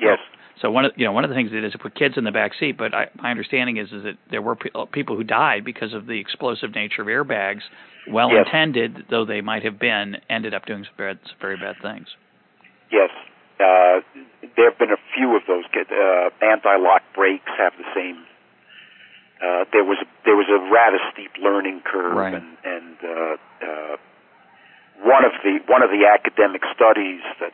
Yes. 0.00 0.16
So 0.62 0.70
one 0.70 0.84
of 0.84 0.92
you 0.96 1.04
know 1.04 1.12
one 1.12 1.24
of 1.24 1.30
the 1.30 1.34
things 1.34 1.50
that 1.50 1.66
is 1.66 1.72
to 1.72 1.78
put 1.78 1.96
kids 1.96 2.14
in 2.16 2.22
the 2.22 2.30
back 2.30 2.52
seat, 2.58 2.78
but 2.78 2.94
I, 2.94 3.10
my 3.20 3.30
understanding 3.32 3.78
is 3.78 3.90
is 3.90 4.04
that 4.04 4.16
there 4.30 4.40
were 4.40 4.54
pe- 4.54 4.70
people 4.92 5.16
who 5.16 5.24
died 5.24 5.64
because 5.64 5.92
of 5.92 6.06
the 6.06 6.20
explosive 6.20 6.72
nature 6.72 7.02
of 7.02 7.08
airbags, 7.08 7.62
well 8.08 8.30
yes. 8.30 8.46
intended 8.46 9.04
though 9.10 9.26
they 9.26 9.40
might 9.40 9.64
have 9.64 9.80
been, 9.80 10.18
ended 10.30 10.54
up 10.54 10.64
doing 10.64 10.84
some, 10.84 10.94
bad, 10.96 11.18
some 11.26 11.36
very 11.40 11.56
bad 11.56 11.74
things. 11.82 12.06
Yes, 12.92 13.10
uh, 13.58 14.06
there 14.56 14.70
have 14.70 14.78
been 14.78 14.94
a 14.94 15.02
few 15.18 15.34
of 15.34 15.42
those. 15.48 15.64
Uh, 15.74 16.30
anti-lock 16.46 17.02
brakes 17.12 17.50
have 17.58 17.72
the 17.76 17.88
same. 17.92 18.22
Uh, 19.42 19.64
there 19.72 19.82
was 19.82 19.98
a, 20.00 20.06
there 20.24 20.36
was 20.36 20.46
a 20.46 20.62
rather 20.70 20.98
steep 21.12 21.32
learning 21.42 21.82
curve, 21.84 22.14
right. 22.14 22.34
and, 22.34 22.56
and 22.62 22.96
uh, 23.02 23.34
uh, 23.66 23.96
one 25.02 25.24
of 25.24 25.32
the 25.42 25.58
one 25.66 25.82
of 25.82 25.90
the 25.90 26.06
academic 26.06 26.62
studies 26.72 27.22
that, 27.40 27.50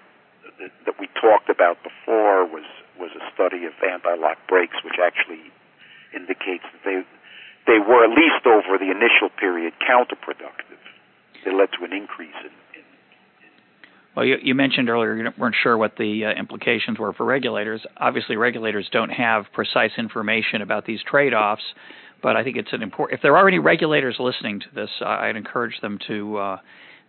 that 0.60 0.72
that 0.84 1.00
we 1.00 1.08
talked 1.16 1.48
about 1.48 1.78
before 1.82 2.44
was 2.44 2.68
was 2.98 3.10
a 3.14 3.22
study 3.32 3.64
of 3.64 3.72
anti-lock 3.82 4.38
brakes, 4.48 4.76
which 4.84 4.98
actually 5.00 5.50
indicates 6.14 6.64
that 6.72 6.82
they 6.84 7.02
they 7.66 7.78
were 7.78 8.02
at 8.02 8.10
least 8.10 8.46
over 8.46 8.78
the 8.80 8.90
initial 8.90 9.28
period 9.38 9.74
counterproductive. 9.84 10.80
They 11.44 11.52
led 11.52 11.68
to 11.78 11.84
an 11.84 11.92
increase 11.92 12.34
in, 12.40 12.50
in 12.74 12.84
well, 14.16 14.24
you, 14.24 14.36
you, 14.42 14.54
mentioned 14.54 14.88
earlier 14.88 15.14
you 15.14 15.28
weren't 15.38 15.54
sure 15.62 15.76
what 15.76 15.96
the 15.96 16.24
uh, 16.24 16.30
implications 16.40 16.98
were 16.98 17.12
for 17.12 17.24
regulators. 17.24 17.82
Obviously, 17.98 18.36
regulators 18.36 18.88
don't 18.90 19.10
have 19.10 19.44
precise 19.52 19.92
information 19.98 20.62
about 20.62 20.86
these 20.86 21.00
trade-offs, 21.08 21.62
but 22.22 22.36
I 22.36 22.42
think 22.42 22.56
it's 22.56 22.72
an 22.72 22.82
important. 22.82 23.18
If 23.18 23.22
there 23.22 23.36
are 23.36 23.46
any 23.46 23.58
regulators 23.58 24.16
listening 24.18 24.60
to 24.60 24.66
this, 24.74 24.90
I'd 25.04 25.36
encourage 25.36 25.78
them 25.80 25.98
to 26.08 26.36
uh, 26.38 26.56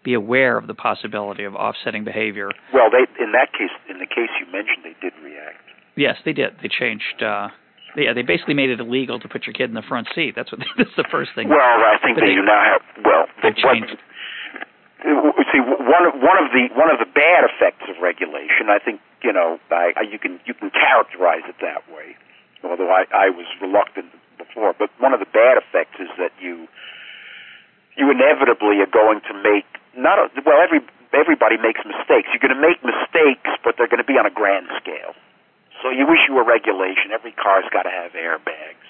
be 0.03 0.13
aware 0.13 0.57
of 0.57 0.67
the 0.67 0.75
possibility 0.75 1.45
of 1.45 1.55
offsetting 1.55 2.03
behavior. 2.03 2.51
Well, 2.73 2.91
they 2.91 3.07
in 3.23 3.31
that 3.31 3.51
case, 3.53 3.73
in 3.89 3.97
the 3.97 4.05
case 4.05 4.29
you 4.39 4.45
mentioned, 4.51 4.83
they 4.83 4.95
did 5.01 5.13
react. 5.23 5.63
Yes, 5.99 6.15
they 6.23 6.31
did. 6.31 6.55
They 6.63 6.71
changed. 6.71 7.19
Uh, 7.19 7.51
yeah, 7.97 8.13
they 8.15 8.23
basically 8.23 8.55
made 8.55 8.69
it 8.69 8.79
illegal 8.79 9.19
to 9.19 9.27
put 9.27 9.43
your 9.45 9.53
kid 9.53 9.67
in 9.67 9.75
the 9.75 9.83
front 9.83 10.07
seat. 10.15 10.33
That's 10.35 10.51
what. 10.51 10.63
That's 10.77 10.95
the 10.95 11.07
first 11.11 11.31
thing. 11.35 11.49
Well, 11.49 11.59
I 11.59 11.99
think 11.99 12.15
they, 12.15 12.31
you 12.31 12.45
now 12.45 12.63
have. 12.63 13.03
Well, 13.03 13.27
they 13.43 13.51
changed. 13.51 13.91
What, 13.91 13.99
see 15.51 15.61
one 15.61 16.05
of 16.05 16.13
one 16.21 16.37
of 16.37 16.53
the 16.53 16.69
one 16.77 16.89
of 16.93 17.01
the 17.01 17.09
bad 17.09 17.43
effects 17.45 17.87
of 17.89 17.97
regulation 18.01 18.69
i 18.69 18.77
think 18.77 19.01
you 19.23 19.33
know 19.33 19.59
I, 19.71 19.93
I, 19.97 20.03
you 20.05 20.19
can 20.19 20.39
you 20.45 20.53
can 20.53 20.69
characterize 20.69 21.45
it 21.49 21.57
that 21.61 21.87
way 21.89 22.15
although 22.63 22.91
i 22.91 23.05
i 23.13 23.29
was 23.29 23.47
reluctant 23.61 24.13
before 24.37 24.73
but 24.77 24.89
one 24.99 25.13
of 25.13 25.19
the 25.19 25.29
bad 25.29 25.57
effects 25.57 25.97
is 25.99 26.11
that 26.17 26.31
you 26.39 26.67
you 27.97 28.11
inevitably 28.11 28.79
are 28.79 28.91
going 28.91 29.21
to 29.27 29.33
make 29.39 29.67
not 29.97 30.19
a, 30.19 30.29
well 30.45 30.61
every 30.61 30.83
everybody 31.13 31.57
makes 31.57 31.81
mistakes 31.87 32.29
you're 32.31 32.43
going 32.43 32.55
to 32.55 32.59
make 32.61 32.83
mistakes 32.85 33.49
but 33.63 33.75
they're 33.77 33.89
going 33.89 34.03
to 34.03 34.07
be 34.07 34.19
on 34.19 34.25
a 34.25 34.33
grand 34.33 34.67
scale 34.77 35.15
so 35.81 35.89
you 35.89 36.05
issue 36.07 36.37
a 36.37 36.45
regulation 36.45 37.11
every 37.13 37.31
car's 37.31 37.65
got 37.71 37.83
to 37.83 37.93
have 37.93 38.11
airbags 38.13 38.89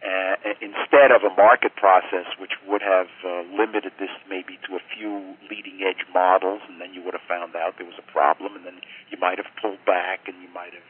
uh, 0.00 0.56
instead 0.64 1.12
of 1.12 1.20
a 1.24 1.32
market 1.36 1.76
process 1.76 2.24
which 2.40 2.56
would 2.66 2.80
have 2.80 3.08
uh, 3.20 3.44
limited 3.52 3.92
this 4.00 4.12
maybe 4.28 4.56
to 4.64 4.76
a 4.76 4.82
few 4.96 5.36
leading 5.52 5.84
edge 5.84 6.08
models, 6.12 6.64
and 6.68 6.80
then 6.80 6.94
you 6.94 7.04
would 7.04 7.12
have 7.12 7.26
found 7.28 7.54
out 7.54 7.76
there 7.76 7.86
was 7.86 8.00
a 8.00 8.10
problem, 8.10 8.56
and 8.56 8.64
then 8.64 8.80
you 9.12 9.18
might 9.20 9.36
have 9.36 9.48
pulled 9.60 9.82
back 9.84 10.24
and 10.26 10.40
you 10.40 10.48
might 10.56 10.72
have 10.72 10.88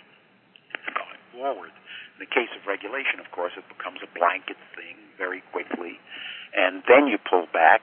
gone 0.95 1.19
forward. 1.35 1.75
In 2.15 2.23
the 2.23 2.31
case 2.31 2.51
of 2.55 2.67
regulation, 2.67 3.19
of 3.19 3.31
course, 3.35 3.53
it 3.59 3.67
becomes 3.67 3.99
a 3.99 4.11
blanket 4.15 4.59
thing 4.79 4.95
very 5.19 5.43
quickly, 5.51 5.99
and 6.55 6.83
then 6.87 7.11
you 7.11 7.19
pull 7.19 7.51
back, 7.53 7.83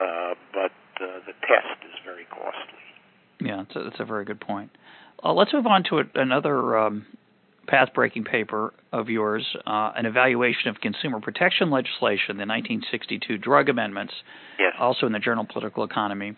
uh, 0.00 0.36
but 0.52 0.76
uh, 1.00 1.24
the 1.24 1.32
test 1.48 1.80
is 1.88 1.96
very 2.04 2.28
costly. 2.28 2.84
Yeah, 3.40 3.64
that's 3.64 3.76
a, 3.76 3.80
that's 3.88 4.00
a 4.00 4.04
very 4.04 4.24
good 4.24 4.40
point. 4.40 4.70
Uh, 5.22 5.32
let's 5.32 5.52
move 5.52 5.66
on 5.66 5.82
to 5.84 5.98
a, 5.98 6.04
another 6.14 6.78
um, 6.78 7.06
path-breaking 7.66 8.24
paper 8.24 8.72
of 8.92 9.08
yours, 9.08 9.44
uh, 9.66 9.92
an 9.96 10.06
evaluation 10.06 10.68
of 10.68 10.80
consumer 10.80 11.20
protection 11.20 11.70
legislation, 11.70 12.36
the 12.36 12.46
1962 12.46 13.38
drug 13.38 13.68
amendments, 13.68 14.14
yes. 14.58 14.72
also 14.78 15.06
in 15.06 15.12
the 15.12 15.18
journal 15.18 15.46
Political 15.50 15.84
Economy, 15.84 16.36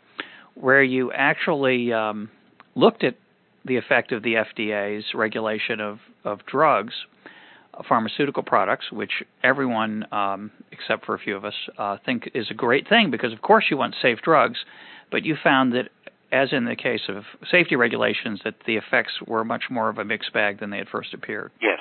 where 0.54 0.82
you 0.82 1.12
actually 1.12 1.92
um, 1.92 2.28
looked 2.74 3.04
at 3.04 3.16
the 3.64 3.76
effect 3.76 4.12
of 4.12 4.22
the 4.22 4.34
FDA's 4.34 5.04
regulation 5.14 5.80
of, 5.80 5.98
of 6.24 6.44
drugs, 6.46 6.94
uh, 7.74 7.82
pharmaceutical 7.88 8.42
products, 8.42 8.90
which 8.90 9.22
everyone, 9.44 10.04
um, 10.12 10.50
except 10.72 11.06
for 11.06 11.14
a 11.14 11.18
few 11.18 11.36
of 11.36 11.44
us, 11.44 11.54
uh, 11.78 11.96
think 12.04 12.30
is 12.34 12.46
a 12.50 12.54
great 12.54 12.88
thing 12.88 13.10
because, 13.10 13.32
of 13.32 13.42
course, 13.42 13.66
you 13.70 13.76
want 13.76 13.94
safe 14.02 14.18
drugs, 14.22 14.58
but 15.10 15.24
you 15.24 15.36
found 15.42 15.72
that 15.74 15.88
as 16.32 16.52
in 16.52 16.64
the 16.64 16.76
case 16.76 17.08
of 17.08 17.24
safety 17.50 17.76
regulations, 17.76 18.40
that 18.44 18.54
the 18.66 18.76
effects 18.76 19.12
were 19.26 19.44
much 19.44 19.64
more 19.70 19.88
of 19.88 19.98
a 19.98 20.04
mixed 20.04 20.32
bag 20.32 20.60
than 20.60 20.70
they 20.70 20.78
had 20.78 20.88
first 20.88 21.12
appeared. 21.14 21.50
Yes. 21.60 21.78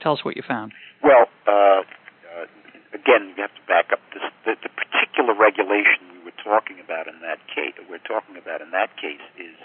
Tell 0.00 0.12
us 0.12 0.24
what 0.24 0.36
you 0.36 0.42
found. 0.46 0.72
Well, 1.02 1.26
uh, 1.46 1.52
uh, 1.52 2.46
again, 2.92 3.34
you 3.34 3.42
have 3.42 3.54
to 3.54 3.64
back 3.66 3.90
up. 3.92 4.00
This, 4.12 4.22
the, 4.44 4.54
the 4.62 4.70
particular 4.70 5.34
regulation 5.34 6.20
we 6.20 6.24
were 6.24 6.38
talking 6.44 6.78
about 6.84 7.08
in 7.08 7.20
that 7.22 7.40
case, 7.48 7.74
we're 7.88 8.04
talking 8.04 8.36
about 8.36 8.60
in 8.60 8.70
that 8.70 8.94
case, 9.00 9.24
is 9.40 9.56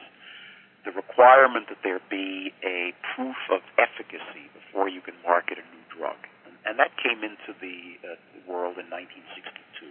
the 0.86 0.92
requirement 0.92 1.70
that 1.70 1.80
there 1.84 2.00
be 2.10 2.52
a 2.64 2.92
proof 3.16 3.38
of 3.52 3.62
efficacy 3.78 4.50
before 4.52 4.90
you 4.90 5.02
can 5.02 5.14
market 5.24 5.60
a 5.60 5.66
new 5.72 5.84
drug, 5.92 6.18
and, 6.48 6.56
and 6.66 6.80
that 6.80 6.92
came 7.00 7.24
into 7.24 7.56
the, 7.62 8.00
uh, 8.04 8.16
world 8.48 8.76
in 8.76 8.88
1962. 8.92 9.88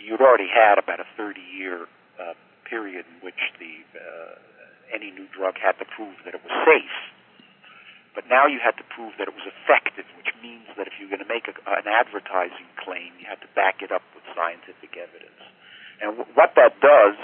You'd 0.00 0.20
already 0.20 0.48
had 0.48 0.80
about 0.80 1.00
a 1.00 1.08
30-year 1.20 1.84
uh, 2.16 2.32
period 2.70 3.04
in 3.10 3.18
which 3.26 3.42
the 3.58 3.82
uh, 3.98 4.38
any 4.94 5.10
new 5.10 5.26
drug 5.34 5.58
had 5.58 5.74
to 5.82 5.86
prove 5.90 6.14
that 6.24 6.34
it 6.34 6.42
was 6.42 6.54
safe. 6.66 6.98
But 8.14 8.26
now 8.26 8.46
you 8.46 8.58
had 8.58 8.74
to 8.78 8.86
prove 8.90 9.14
that 9.18 9.30
it 9.30 9.34
was 9.34 9.46
effective, 9.46 10.06
which 10.18 10.34
means 10.42 10.66
that 10.74 10.90
if 10.90 10.98
you're 10.98 11.10
going 11.10 11.22
to 11.22 11.30
make 11.30 11.46
a, 11.46 11.54
an 11.70 11.86
advertising 11.86 12.66
claim, 12.82 13.14
you 13.18 13.26
had 13.26 13.38
to 13.42 13.50
back 13.54 13.82
it 13.82 13.94
up 13.94 14.02
with 14.14 14.26
scientific 14.34 14.98
evidence. 14.98 15.42
And 16.02 16.18
w- 16.18 16.30
what 16.34 16.58
that 16.58 16.78
does, 16.82 17.14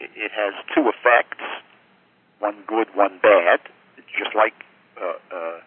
it, 0.00 0.12
it 0.12 0.32
has 0.32 0.52
two 0.76 0.88
effects: 0.88 1.44
one 2.40 2.64
good, 2.68 2.92
one 2.92 3.20
bad. 3.20 3.64
It's 3.96 4.12
just 4.12 4.36
like 4.36 4.56
uh, 5.00 5.20
uh, 5.32 5.58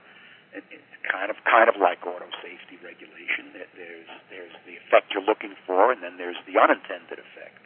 it, 0.53 0.63
it's 0.69 0.93
kind 1.09 1.33
of 1.33 1.37
kind 1.49 1.65
of 1.69 1.81
like 1.81 2.05
auto 2.05 2.29
safety 2.45 2.77
regulation. 2.85 3.49
There's 3.53 4.09
there's 4.29 4.55
the 4.69 4.77
effect 4.77 5.13
you're 5.17 5.25
looking 5.25 5.57
for, 5.65 5.89
and 5.89 6.05
then 6.05 6.17
there's 6.21 6.37
the 6.45 6.61
unintended 6.61 7.17
effect. 7.17 7.57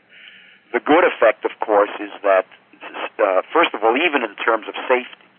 The 0.73 0.81
good 0.81 1.05
effect, 1.05 1.45
of 1.45 1.53
course, 1.61 1.93
is 2.01 2.09
that 2.25 2.49
uh, 3.21 3.45
first 3.53 3.77
of 3.77 3.83
all, 3.85 3.93
even 3.93 4.25
in 4.25 4.33
terms 4.41 4.65
of 4.67 4.73
safety, 4.89 5.29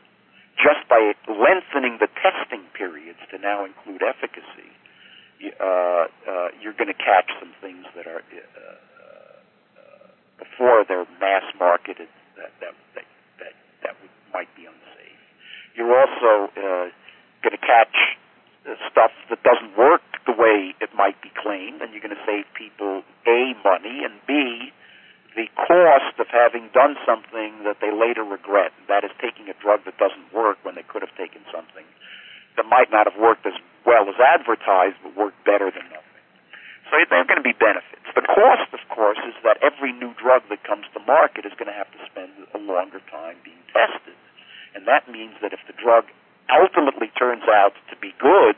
just 0.54 0.86
by 0.88 1.12
lengthening 1.26 1.98
the 1.98 2.06
testing 2.22 2.62
periods 2.72 3.18
to 3.34 3.38
now 3.38 3.66
include 3.66 4.00
efficacy, 4.06 4.70
uh, 5.58 5.66
uh, 5.66 6.48
you're 6.62 6.72
going 6.78 6.88
to 6.88 6.96
catch 6.96 7.28
some 7.42 7.50
things 7.60 7.84
that 7.98 8.06
are 8.06 8.22
uh, 8.22 8.78
uh, 9.74 10.06
before 10.38 10.86
they're 10.86 11.04
mass 11.20 11.42
marketed 11.58 12.08
that 12.38 12.54
that 12.62 12.72
that 12.94 13.04
that, 13.42 13.52
that 13.82 13.94
would, 14.00 14.14
might 14.32 14.48
be 14.54 14.64
unsafe. 14.70 15.22
You're 15.74 15.98
also 15.98 16.46
uh, 16.54 16.86
going 17.42 17.58
to 17.58 17.64
catch 17.66 18.16
stuff 18.88 19.10
that 19.28 19.42
doesn't 19.42 19.76
work 19.76 20.00
the 20.24 20.32
way 20.32 20.72
it 20.80 20.94
might 20.94 21.20
be 21.20 21.30
claimed, 21.42 21.82
and 21.82 21.92
you're 21.92 22.00
going 22.00 22.14
to 22.14 22.24
save 22.24 22.46
people 22.54 23.02
a 23.26 23.52
money 23.66 24.06
and 24.06 24.14
b 24.30 24.72
the 25.34 25.50
cost 25.58 26.14
of 26.22 26.30
having 26.30 26.70
done 26.70 26.94
something 27.02 27.66
that 27.66 27.82
they 27.82 27.90
later 27.90 28.22
regret. 28.22 28.70
That 28.86 29.02
is 29.02 29.10
taking 29.18 29.50
a 29.50 29.56
drug 29.58 29.82
that 29.84 29.98
doesn't 29.98 30.30
work 30.30 30.58
when 30.62 30.74
they 30.78 30.86
could 30.86 31.02
have 31.02 31.14
taken 31.18 31.42
something 31.50 31.84
that 32.56 32.66
might 32.70 32.90
not 32.90 33.10
have 33.10 33.18
worked 33.18 33.46
as 33.46 33.58
well 33.82 34.06
as 34.06 34.14
advertised, 34.22 34.94
but 35.02 35.16
worked 35.18 35.42
better 35.42 35.74
than 35.74 35.90
nothing. 35.90 36.22
So 36.90 37.02
there 37.10 37.18
are 37.18 37.26
going 37.26 37.42
to 37.42 37.46
be 37.46 37.56
benefits. 37.56 38.06
The 38.14 38.22
cost, 38.22 38.70
of 38.70 38.82
course, 38.94 39.18
is 39.26 39.34
that 39.42 39.58
every 39.58 39.90
new 39.90 40.14
drug 40.14 40.46
that 40.54 40.62
comes 40.62 40.86
to 40.94 41.02
market 41.02 41.42
is 41.42 41.52
going 41.58 41.66
to 41.66 41.74
have 41.74 41.90
to 41.90 42.00
spend 42.06 42.30
a 42.54 42.60
longer 42.62 43.02
time 43.10 43.34
being 43.42 43.58
tested. 43.74 44.14
And 44.78 44.86
that 44.86 45.10
means 45.10 45.34
that 45.42 45.50
if 45.50 45.58
the 45.66 45.74
drug 45.74 46.06
ultimately 46.46 47.10
turns 47.18 47.42
out 47.50 47.74
to 47.90 47.96
be 47.98 48.14
good, 48.22 48.54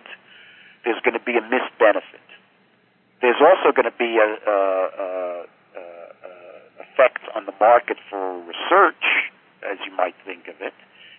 there's 0.85 1.01
going 1.01 1.17
to 1.17 1.25
be 1.25 1.41
a 1.41 1.45
missed 1.49 1.73
benefit. 1.81 2.25
There's 3.25 3.41
also 3.41 3.73
going 3.73 3.89
to 3.89 3.97
be 3.97 4.21
a, 4.21 4.29
a, 4.45 5.47
effect 6.97 7.21
on 7.37 7.45
the 7.45 7.53
market 7.61 7.99
for 8.09 8.41
research, 8.41 9.05
as 9.61 9.77
you 9.85 9.95
might 9.95 10.15
think 10.25 10.49
of 10.49 10.57
it, 10.61 10.73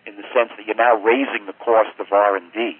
in 0.05 0.15
the 0.15 0.25
sense 0.33 0.49
that 0.57 0.65
you're 0.65 0.75
now 0.75 0.95
raising 0.97 1.45
the 1.45 1.53
cost 1.53 1.93
of 1.99 2.07
R&D 2.11 2.73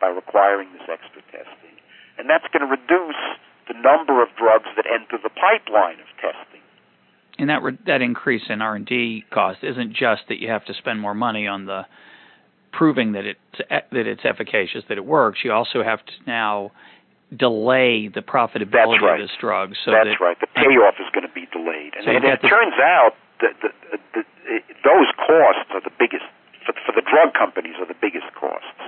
by 0.00 0.08
requiring 0.08 0.72
this 0.72 0.88
extra 0.88 1.20
testing. 1.28 1.76
And 2.16 2.28
that's 2.30 2.48
going 2.52 2.64
to 2.64 2.70
reduce 2.70 3.20
the 3.68 3.74
number 3.74 4.22
of 4.22 4.28
drugs 4.36 4.68
that 4.76 4.86
enter 4.88 5.20
the 5.22 5.28
pipeline 5.28 6.00
of 6.00 6.08
testing. 6.16 6.60
And 7.38 7.48
that 7.48 7.62
re- 7.62 7.78
that 7.86 8.02
increase 8.02 8.42
in 8.48 8.60
R&D 8.60 9.24
cost 9.30 9.60
isn't 9.62 9.92
just 9.92 10.22
that 10.28 10.40
you 10.40 10.48
have 10.48 10.64
to 10.66 10.74
spend 10.74 11.00
more 11.00 11.14
money 11.14 11.46
on 11.46 11.66
the 11.66 11.86
proving 12.72 13.12
that 13.12 13.24
it's 13.24 13.60
that 13.68 14.06
it's 14.06 14.24
efficacious, 14.24 14.84
that 14.88 14.98
it 14.98 15.04
works. 15.04 15.40
You 15.44 15.52
also 15.52 15.82
have 15.82 16.04
to 16.04 16.12
now 16.26 16.72
delay 17.36 18.08
the 18.08 18.22
profitability 18.22 19.00
right. 19.00 19.20
of 19.20 19.28
this 19.28 19.36
drug. 19.40 19.74
So 19.84 19.92
that's 19.92 20.18
that, 20.18 20.20
right. 20.20 20.38
The 20.40 20.50
payoff 20.54 20.98
is 20.98 21.06
going 21.14 21.26
to 21.26 21.34
be 21.34 21.46
delayed, 21.54 21.94
and, 21.94 22.04
so 22.04 22.10
and 22.10 22.24
it 22.24 22.42
turns 22.42 22.74
out 22.82 23.14
that 23.40 23.54
the, 23.62 23.70
the, 24.14 24.22
those 24.82 25.08
costs 25.14 25.70
are 25.70 25.82
the 25.82 25.94
biggest 25.98 26.26
for, 26.66 26.74
for 26.86 26.92
the 26.92 27.06
drug 27.06 27.34
companies 27.34 27.78
are 27.78 27.86
the 27.86 27.98
biggest 27.98 28.28
costs. 28.34 28.82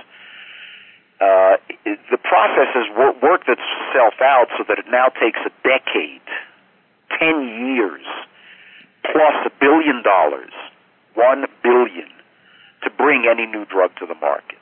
Uh, 1.21 1.55
the 1.85 2.19
process 2.19 2.67
has 2.75 2.87
wor- 2.97 3.15
worked 3.23 3.47
itself 3.47 4.19
out 4.19 4.51
so 4.57 4.63
that 4.67 4.77
it 4.79 4.85
now 4.91 5.07
takes 5.07 5.39
a 5.45 5.51
decade, 5.63 6.25
ten 7.15 7.47
years, 7.47 8.03
plus 9.07 9.35
a 9.47 9.51
billion 9.59 10.03
dollars, 10.03 10.51
one 11.15 11.45
billion, 11.63 12.09
to 12.83 12.89
bring 12.97 13.23
any 13.29 13.45
new 13.45 13.63
drug 13.65 13.95
to 13.99 14.05
the 14.05 14.15
market. 14.15 14.59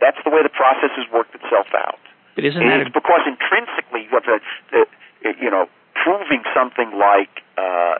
That's 0.00 0.18
the 0.24 0.30
way 0.30 0.42
the 0.42 0.54
process 0.54 0.94
has 0.96 1.06
worked 1.12 1.34
itself 1.34 1.68
out. 1.76 1.99
But 2.34 2.44
isn't 2.44 2.60
that 2.60 2.80
it's 2.80 2.90
a... 2.90 2.94
because 2.94 3.22
intrinsically 3.26 4.06
you 4.06 4.12
have 4.14 4.26
the, 4.26 4.40
the, 4.70 5.34
you 5.40 5.50
know 5.50 5.68
proving 6.02 6.42
something 6.54 6.96
like 6.96 7.42
uh, 7.58 7.98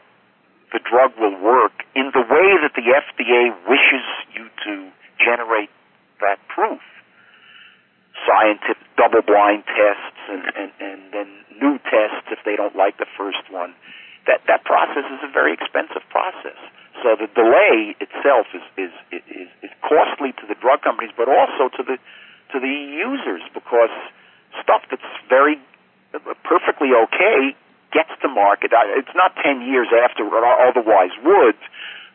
the 0.73 0.81
drug 0.81 1.13
will 1.19 1.37
work 1.43 1.85
in 1.95 2.11
the 2.15 2.23
way 2.23 2.49
that 2.63 2.73
the 2.75 2.87
FDA 2.87 3.53
wishes 3.69 4.07
you 4.35 4.49
to 4.65 4.91
generate 5.19 5.71
that 6.21 6.39
proof. 6.49 6.81
Scientific 8.27 8.77
double-blind 8.97 9.65
tests 9.65 10.21
and, 10.29 10.45
and, 10.55 10.71
and 10.79 11.01
then 11.13 11.29
new 11.61 11.79
tests 11.89 12.29
if 12.31 12.39
they 12.45 12.55
don't 12.55 12.77
like 12.77 12.99
the 12.99 13.09
first 13.17 13.43
one. 13.51 13.75
That 14.27 14.45
that 14.47 14.65
process 14.65 15.09
is 15.09 15.21
a 15.25 15.33
very 15.33 15.53
expensive 15.53 16.05
process. 16.13 16.59
So 17.03 17.17
the 17.17 17.29
delay 17.33 17.97
itself 17.99 18.47
is 18.53 18.63
is 18.77 18.93
is, 19.11 19.49
is 19.65 19.73
costly 19.81 20.33
to 20.39 20.45
the 20.47 20.55
drug 20.61 20.83
companies, 20.83 21.13
but 21.17 21.29
also 21.29 21.73
to 21.77 21.83
the 21.83 21.97
to 22.53 22.61
the 22.61 22.77
users 22.93 23.43
because 23.55 23.91
stuff 24.63 24.83
that's 24.91 25.03
very 25.29 25.57
perfectly 26.45 26.91
okay 26.95 27.55
gets 27.93 28.11
to 28.23 28.29
market. 28.29 28.71
It's 28.73 29.15
not 29.15 29.35
ten 29.43 29.63
years 29.63 29.89
after 29.93 30.27
it 30.27 30.45
otherwise 30.69 31.11
would, 31.25 31.59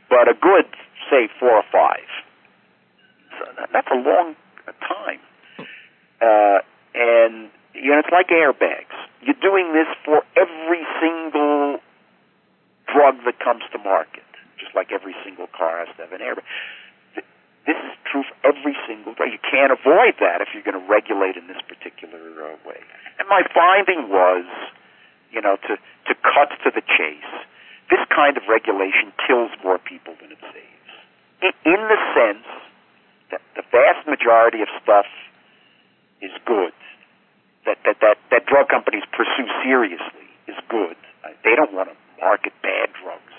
but 0.10 0.28
a 0.28 0.34
good, 0.34 0.67
say, 1.10 1.28
four 1.39 1.52
or 1.52 1.67
five. 1.71 2.08
So 3.39 3.45
that's 3.71 3.88
a 3.91 3.95
long 3.95 4.36
time. 4.80 5.19
Uh, 6.21 6.60
and 6.95 7.50
you 7.74 7.91
know, 7.91 8.00
it's 8.00 8.12
like 8.12 8.30
airbags. 8.30 8.95
You're 9.21 9.39
doing 9.41 9.74
this 9.74 9.88
for 10.06 10.24
every 10.36 10.84
single 11.02 11.80
drug 12.88 13.15
that 13.26 13.39
comes 13.39 13.63
to 13.74 13.80
market, 13.80 14.24
just 14.58 14.76
like 14.76 14.91
every 14.91 15.15
single 15.24 15.48
car 15.48 15.84
has 15.86 15.95
to 15.98 16.04
have 16.04 16.13
an 16.13 16.21
airbag. 16.21 16.43
This 17.65 17.78
is 17.82 17.93
true 18.06 18.21
for 18.21 18.38
every 18.45 18.78
single 18.86 19.17
drug. 19.17 19.34
You 19.34 19.41
can't 19.41 19.73
avoid 19.73 20.21
that 20.21 20.41
if 20.41 20.54
you're 20.54 20.65
going 20.65 20.78
to 20.78 20.88
regulate 20.88 21.34
in 21.36 21.49
this 21.49 21.62
particular 21.65 22.21
uh, 22.21 22.56
way. 22.62 22.78
And 23.17 23.28
my 23.28 23.41
finding 23.54 24.10
was, 24.10 24.45
you 25.34 25.41
know, 25.41 25.58
to, 25.65 25.73
to 25.78 26.13
cut 26.21 26.54
to 26.63 26.69
the 26.69 26.86
chase, 26.86 27.34
this 27.89 28.01
kind 28.13 28.38
of 28.38 28.43
regulation 28.45 29.13
kills 29.25 29.49
more 29.65 29.78
people 29.82 30.13
than 30.21 30.32
it 30.32 30.41
saves. 30.54 30.89
In, 31.41 31.54
in 31.73 31.82
the 31.89 31.99
sense 32.13 32.45
that 33.34 33.41
the 33.58 33.65
vast 33.73 34.06
majority 34.06 34.62
of 34.62 34.69
stuff 34.82 35.10
is 36.21 36.32
good, 36.45 36.73
that, 37.65 37.82
that, 37.86 37.97
that, 38.01 38.17
that 38.30 38.45
drug 38.45 38.69
companies 38.69 39.04
pursue 39.10 39.49
seriously 39.65 40.30
is 40.47 40.56
good. 40.69 40.95
They 41.43 41.58
don't 41.58 41.73
want 41.73 41.89
to 41.89 41.97
market 42.21 42.54
bad 42.62 42.93
drugs 42.93 43.34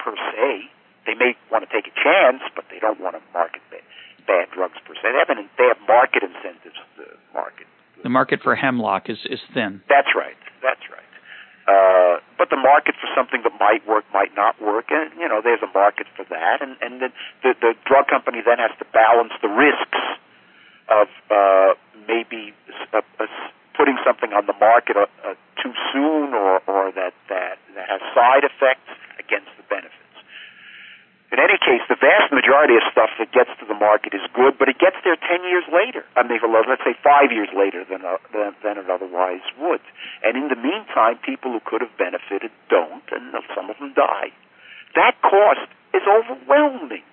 per 0.00 0.16
se 0.16 0.72
they 1.08 1.16
may 1.16 1.32
want 1.48 1.64
to 1.64 1.70
take 1.72 1.88
a 1.88 1.96
chance, 1.96 2.44
but 2.52 2.68
they 2.68 2.76
don't 2.78 3.00
want 3.00 3.16
to 3.16 3.22
market 3.32 3.64
bad, 3.72 3.80
bad 4.28 4.52
drugs 4.52 4.76
per 4.84 4.92
se. 4.92 5.08
They 5.08 5.16
have, 5.16 5.32
an, 5.32 5.48
they 5.56 5.64
have 5.72 5.80
market 5.88 6.20
incentives 6.20 6.76
to 7.00 7.16
market. 7.32 7.64
The 8.04 8.12
market 8.12 8.44
for 8.44 8.54
hemlock 8.54 9.08
is, 9.08 9.16
is 9.24 9.40
thin. 9.56 9.80
That's 9.88 10.12
right. 10.12 10.36
That's 10.60 10.84
right. 10.92 11.08
Uh, 11.68 12.20
but 12.36 12.48
the 12.48 12.60
market 12.60 12.94
for 13.00 13.08
something 13.16 13.40
that 13.44 13.52
might 13.60 13.84
work 13.88 14.04
might 14.12 14.32
not 14.36 14.56
work, 14.56 14.88
and 14.88 15.12
you 15.20 15.28
know 15.28 15.44
there's 15.44 15.60
a 15.60 15.68
market 15.76 16.06
for 16.16 16.24
that, 16.32 16.64
and 16.64 16.80
and 16.80 16.96
the 16.96 17.12
the, 17.44 17.52
the 17.60 17.72
drug 17.84 18.08
company 18.08 18.40
then 18.40 18.56
has 18.56 18.72
to 18.80 18.88
balance 18.96 19.36
the 19.44 19.52
risks 19.52 20.00
of 20.88 21.12
uh, 21.28 21.76
maybe 22.08 22.56
a, 22.96 23.04
a, 23.20 23.26
putting 23.76 24.00
something 24.00 24.32
on 24.32 24.48
the 24.48 24.56
market 24.56 24.96
uh, 24.96 25.04
uh, 25.20 25.36
too 25.60 25.76
soon, 25.92 26.32
or 26.32 26.64
or 26.64 26.88
that 26.88 27.12
that 27.28 27.60
that 27.76 27.84
has 27.84 28.00
side 28.16 28.48
effects 28.48 28.88
against 29.20 29.52
the 29.60 29.64
benefits. 29.68 30.16
In 31.28 31.38
any 31.38 31.60
case, 31.60 31.84
the 31.92 32.00
vast 32.00 32.32
majority 32.48 32.80
of 32.80 32.84
stuff 32.88 33.12
that 33.20 33.28
gets 33.28 33.52
to 33.60 33.68
the 33.68 33.76
market 33.76 34.16
is 34.16 34.24
good, 34.32 34.56
but 34.56 34.72
it 34.72 34.80
gets 34.80 34.96
there 35.04 35.20
10 35.20 35.44
years 35.44 35.68
later. 35.68 36.00
I 36.16 36.24
mean, 36.24 36.40
let's 36.40 36.80
say 36.80 36.96
five 37.04 37.28
years 37.28 37.52
later 37.52 37.84
than, 37.84 38.08
uh, 38.08 38.16
than, 38.32 38.56
than 38.64 38.80
it 38.80 38.88
otherwise 38.88 39.44
would. 39.60 39.84
And 40.24 40.32
in 40.32 40.48
the 40.48 40.56
meantime, 40.56 41.20
people 41.20 41.52
who 41.52 41.60
could 41.60 41.84
have 41.84 41.92
benefited 42.00 42.48
don't, 42.72 43.04
and 43.12 43.36
some 43.52 43.68
of 43.68 43.76
them 43.76 43.92
die. 43.92 44.32
That 44.96 45.20
cost 45.20 45.68
is 45.92 46.00
overwhelming 46.08 47.04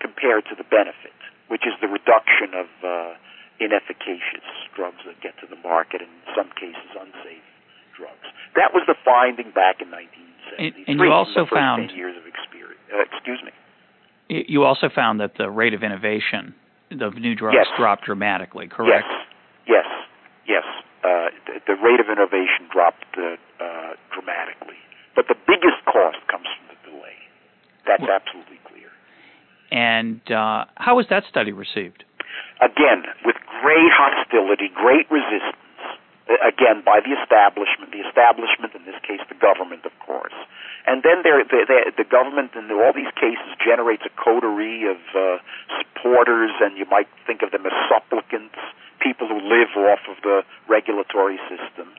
compared 0.00 0.48
to 0.48 0.56
the 0.56 0.64
benefit, 0.64 1.12
which 1.52 1.68
is 1.68 1.76
the 1.84 1.88
reduction 1.92 2.56
of 2.56 2.68
uh, 2.80 3.12
inefficacious 3.60 4.48
drugs 4.72 5.04
that 5.04 5.20
get 5.20 5.36
to 5.44 5.46
the 5.46 5.60
market, 5.60 6.00
and 6.00 6.08
in 6.08 6.32
some 6.32 6.48
cases, 6.56 6.88
unsafe 6.96 7.44
drugs. 7.92 8.24
That 8.56 8.72
was 8.72 8.88
the 8.88 8.96
finding 9.04 9.52
back 9.52 9.84
in 9.84 9.92
1973. 9.92 10.64
And, 10.64 10.72
and 10.88 10.96
you 10.96 11.12
also 11.12 11.44
found 11.44 11.92
years 11.92 12.16
of 12.16 12.24
experience. 12.24 12.80
Uh, 12.88 13.04
excuse 13.04 13.44
me. 13.44 13.52
You 14.28 14.64
also 14.64 14.88
found 14.92 15.20
that 15.20 15.38
the 15.38 15.50
rate 15.50 15.74
of 15.74 15.82
innovation 15.82 16.54
of 17.00 17.14
new 17.14 17.34
drugs 17.34 17.56
yes. 17.58 17.66
dropped 17.78 18.04
dramatically, 18.04 18.66
correct? 18.66 19.06
Yes, 19.66 19.86
yes, 20.46 20.62
yes. 20.62 20.64
Uh, 21.02 21.30
the, 21.46 21.74
the, 21.74 21.76
rate 21.78 22.00
of 22.00 22.10
innovation 22.10 22.66
dropped 22.70 23.06
uh, 23.18 23.38
uh, 23.62 23.94
dramatically, 24.10 24.78
but 25.14 25.26
the 25.28 25.38
biggest 25.46 25.78
cost 25.86 26.18
comes 26.26 26.46
from 26.58 26.66
the 26.74 26.78
delay. 26.90 27.14
That's 27.86 28.02
well, 28.02 28.18
absolutely 28.18 28.58
clear. 28.66 28.90
And 29.70 30.18
uh, 30.30 30.66
how 30.74 30.96
was 30.96 31.06
that 31.10 31.22
study 31.30 31.52
received? 31.52 32.02
Again, 32.58 33.06
with 33.24 33.36
great 33.62 33.92
hostility, 33.94 34.70
great 34.74 35.06
resistance. 35.10 35.54
Again, 36.42 36.82
by 36.82 36.98
the 36.98 37.14
establishment, 37.14 37.94
the 37.94 38.02
establishment 38.02 38.74
in 38.74 38.82
this 38.82 38.98
case, 39.06 39.22
the 39.30 39.38
government, 39.38 39.86
of. 39.86 39.94
And 40.86 41.02
then 41.02 41.26
the, 41.26 42.06
government 42.06 42.54
in 42.54 42.70
all 42.70 42.94
these 42.94 43.10
cases 43.18 43.58
generates 43.58 44.06
a 44.06 44.12
coterie 44.14 44.86
of 44.86 45.02
uh, 45.14 45.42
supporters, 45.82 46.54
and 46.62 46.78
you 46.78 46.86
might 46.86 47.08
think 47.26 47.42
of 47.42 47.50
them 47.50 47.66
as 47.66 47.74
supplicants, 47.90 48.54
people 49.02 49.26
who 49.26 49.42
live 49.42 49.74
off 49.74 49.98
of 50.06 50.22
the 50.22 50.46
regulatory 50.68 51.38
system. 51.50 51.90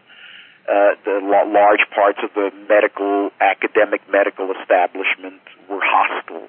Uh, 0.68 0.96
the 1.04 1.20
large 1.24 1.84
parts 1.92 2.20
of 2.24 2.32
the 2.34 2.52
medical, 2.68 3.32
academic 3.40 4.02
medical 4.10 4.52
establishment 4.56 5.44
were 5.70 5.84
hostile. 5.84 6.48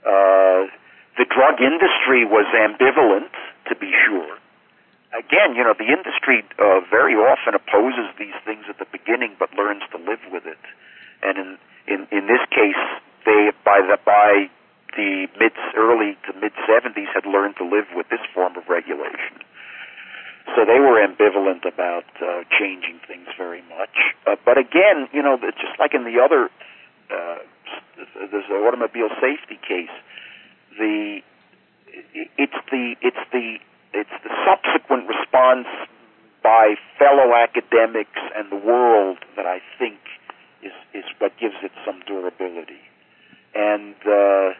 Uh, 0.00 0.68
the 1.20 1.28
drug 1.28 1.60
industry 1.60 2.24
was 2.24 2.48
ambivalent, 2.56 3.32
to 3.68 3.76
be 3.76 3.92
sure. 4.04 4.36
Again, 5.12 5.56
you 5.56 5.64
know, 5.64 5.72
the 5.76 5.88
industry 5.88 6.44
uh, 6.58 6.80
very 6.88 7.14
often 7.16 7.54
opposes 7.54 8.12
these 8.18 8.36
things 8.44 8.64
at 8.68 8.78
the 8.78 8.86
beginning, 8.92 9.36
but 9.38 9.52
learns 9.56 9.82
to 9.92 9.98
live 9.98 10.20
with 10.32 10.44
it. 10.44 10.60
And 11.22 11.38
in 11.38 11.58
in, 11.86 12.00
in 12.10 12.26
this 12.26 12.42
case, 12.50 12.82
they 13.24 13.52
by 13.64 13.80
the 13.80 13.98
by 14.04 14.50
the 14.96 15.28
mid 15.38 15.52
early 15.76 16.16
to 16.26 16.32
mid 16.40 16.52
70s 16.68 17.12
had 17.14 17.26
learned 17.26 17.56
to 17.56 17.64
live 17.64 17.86
with 17.94 18.08
this 18.08 18.24
form 18.34 18.56
of 18.56 18.64
regulation. 18.68 19.44
So 20.54 20.64
they 20.64 20.78
were 20.78 21.02
ambivalent 21.02 21.66
about 21.66 22.06
uh, 22.22 22.44
changing 22.58 23.00
things 23.06 23.26
very 23.36 23.62
much. 23.68 24.14
Uh, 24.26 24.36
but 24.44 24.58
again, 24.58 25.08
you 25.12 25.22
know, 25.22 25.36
just 25.36 25.78
like 25.78 25.92
in 25.92 26.04
the 26.04 26.22
other, 26.22 26.48
uh, 27.10 27.38
there's 28.30 28.48
the 28.48 28.54
automobile 28.54 29.10
safety 29.20 29.58
case. 29.66 29.92
The 30.78 31.20
it's 32.38 32.60
the 32.70 32.94
it's 33.02 33.24
the 33.32 33.58
it's 33.92 34.16
the 34.22 34.30
subsequent 34.46 35.08
response 35.08 35.66
by 36.42 36.74
fellow 36.98 37.34
academics 37.34 38.20
and 38.36 38.50
the 38.50 38.56
world 38.56 39.18
that 39.36 39.46
I 39.46 39.60
think 39.78 39.98
is 40.62 40.72
is 40.94 41.04
what 41.18 41.32
gives 41.38 41.56
it 41.62 41.72
some 41.84 42.00
durability. 42.06 42.80
And 43.54 43.96
uh, 44.04 44.52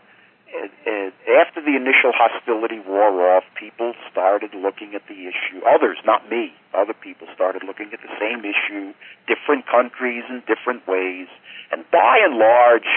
after 1.36 1.60
the 1.60 1.76
initial 1.76 2.12
hostility 2.14 2.80
wore 2.80 3.36
off, 3.36 3.44
people 3.58 3.94
started 4.10 4.54
looking 4.54 4.94
at 4.94 5.02
the 5.08 5.26
issue. 5.26 5.60
Others, 5.66 5.98
not 6.06 6.30
me, 6.30 6.54
other 6.72 6.94
people 6.94 7.26
started 7.34 7.62
looking 7.64 7.90
at 7.92 8.00
the 8.00 8.12
same 8.20 8.40
issue, 8.46 8.94
different 9.26 9.66
countries 9.66 10.24
in 10.28 10.42
different 10.46 10.86
ways. 10.86 11.28
And 11.72 11.84
by 11.90 12.20
and 12.22 12.38
large, 12.38 12.88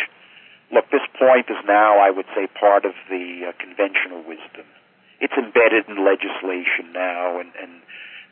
look, 0.72 0.86
this 0.92 1.06
point 1.18 1.50
is 1.50 1.58
now, 1.68 1.98
I 2.00 2.12
would 2.12 2.28
say, 2.36 2.48
part 2.48 2.86
of 2.86 2.94
the 3.10 3.50
uh, 3.50 3.52
conventional 3.58 4.22
wisdom. 4.24 4.66
It's 5.20 5.36
embedded 5.36 5.90
in 5.90 6.06
legislation 6.06 6.94
now, 6.94 7.40
and, 7.40 7.52
and 7.60 7.82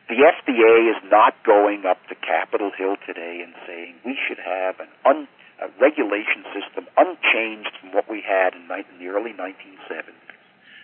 the 0.07 0.15
FDA 0.23 0.89
is 0.89 0.99
not 1.11 1.35
going 1.43 1.85
up 1.85 1.99
to 2.07 2.15
Capitol 2.15 2.71
Hill 2.71 2.95
today 3.05 3.43
and 3.43 3.53
saying 3.67 3.95
we 4.05 4.17
should 4.27 4.39
have 4.39 4.79
an 4.79 4.87
un 5.05 5.27
a 5.59 5.67
regulation 5.81 6.45
system 6.53 6.85
unchanged 6.97 7.73
from 7.81 7.91
what 7.91 8.07
we 8.07 8.21
had 8.21 8.53
in, 8.53 8.69
in 8.69 8.95
the 9.01 9.09
early 9.09 9.33
1970s. 9.33 10.13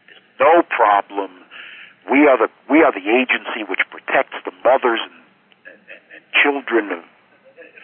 There's 0.09 0.25
no 0.39 0.63
problem. 0.65 1.29
We 2.09 2.25
are 2.25 2.37
the 2.37 2.49
we 2.69 2.81
are 2.81 2.91
the 2.91 3.05
agency 3.05 3.63
which 3.69 3.85
protects 3.91 4.35
the 4.43 4.51
mothers 4.65 4.99
and, 5.05 5.13
and, 5.69 6.01
and, 6.17 6.23
children 6.41 6.91
of, 6.91 7.03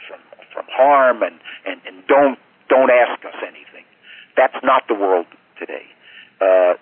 from 0.09 0.19
from 0.51 0.65
harm, 0.67 1.23
and, 1.23 1.39
and 1.65 1.79
and 1.87 2.05
don't 2.07 2.39
don't 2.67 2.91
ask 2.91 3.23
us 3.23 3.37
anything. 3.43 3.85
That's 4.35 4.57
not 4.63 4.83
the 4.89 4.95
world 4.95 5.27
today. 5.57 5.85
Uh, 6.41 6.73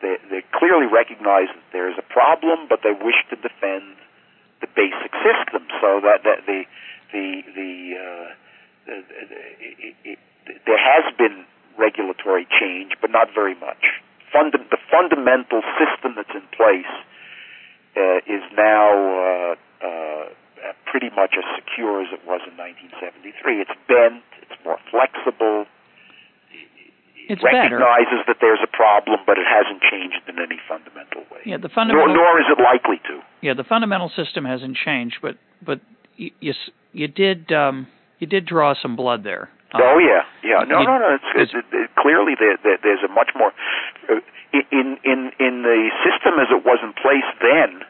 they, 0.00 0.16
they 0.30 0.42
clearly 0.54 0.86
recognize 0.86 1.48
that 1.52 1.68
there 1.72 1.90
is 1.90 1.96
a 1.98 2.06
problem, 2.06 2.66
but 2.68 2.80
they 2.82 2.92
wish 2.92 3.18
to 3.30 3.36
defend 3.36 3.96
the 4.60 4.68
basic 4.74 5.10
system 5.26 5.66
so 5.82 6.00
that, 6.00 6.22
that 6.24 6.46
the 6.46 6.64
the 7.12 7.42
the 7.52 7.70
uh, 7.98 8.28
it, 8.86 9.94
it, 10.04 10.18
there 10.66 10.78
has 10.78 11.04
been 11.18 11.44
regulatory 11.78 12.46
change, 12.48 12.92
but 13.00 13.10
not 13.10 13.28
very 13.34 13.54
much. 13.54 14.00
Funda- 14.32 14.64
the 14.70 14.78
fundamental 14.90 15.62
system 15.78 16.14
that's 16.16 16.32
in 16.34 16.46
place 16.56 16.90
uh, 17.96 18.18
is 18.26 18.42
now 18.56 18.88
uh, 18.92 19.54
uh, 19.84 20.24
pretty 20.86 21.10
much 21.14 21.34
as 21.36 21.44
secure 21.56 22.02
as 22.02 22.08
it 22.12 22.22
was 22.26 22.40
in 22.48 22.56
1973. 22.56 23.60
It's 23.60 23.76
bent, 23.88 24.24
it's 24.40 24.56
more 24.64 24.78
flexible. 24.90 25.66
It 27.28 27.38
recognizes 27.42 28.22
better. 28.22 28.34
that 28.34 28.38
there's 28.40 28.62
a 28.62 28.70
problem, 28.70 29.20
but 29.26 29.38
it 29.38 29.46
hasn't 29.46 29.82
changed 29.82 30.22
in 30.28 30.38
any 30.38 30.58
fundamental 30.68 31.22
way. 31.30 31.42
Yeah, 31.46 31.58
the 31.58 31.68
fundamental. 31.68 32.14
Nor, 32.14 32.16
nor 32.16 32.40
is 32.40 32.46
it 32.50 32.58
likely 32.62 32.98
to. 33.08 33.20
Yeah, 33.40 33.54
the 33.54 33.64
fundamental 33.64 34.10
system 34.14 34.44
hasn't 34.44 34.76
changed, 34.76 35.18
but 35.22 35.36
but 35.64 35.80
you 36.16 36.30
you, 36.40 36.52
you 36.92 37.08
did 37.08 37.52
um, 37.52 37.86
you 38.18 38.26
did 38.26 38.46
draw 38.46 38.74
some 38.74 38.96
blood 38.96 39.24
there. 39.24 39.50
Oh 39.74 39.98
yeah, 39.98 40.26
yeah. 40.44 40.64
No, 40.68 40.82
no, 40.84 40.98
no. 40.98 41.16
It's, 41.16 41.30
it's, 41.34 41.54
it, 41.54 41.64
it, 41.72 41.90
clearly 41.96 42.34
there, 42.38 42.58
there, 42.62 42.78
there's 42.82 43.00
a 43.00 43.08
much 43.08 43.30
more 43.34 43.52
uh, 44.10 44.20
in 44.52 44.98
in 45.04 45.32
in 45.40 45.62
the 45.62 45.88
system 46.04 46.36
as 46.36 46.48
it 46.52 46.64
was 46.64 46.78
in 46.82 46.92
place 46.92 47.26
then. 47.40 47.82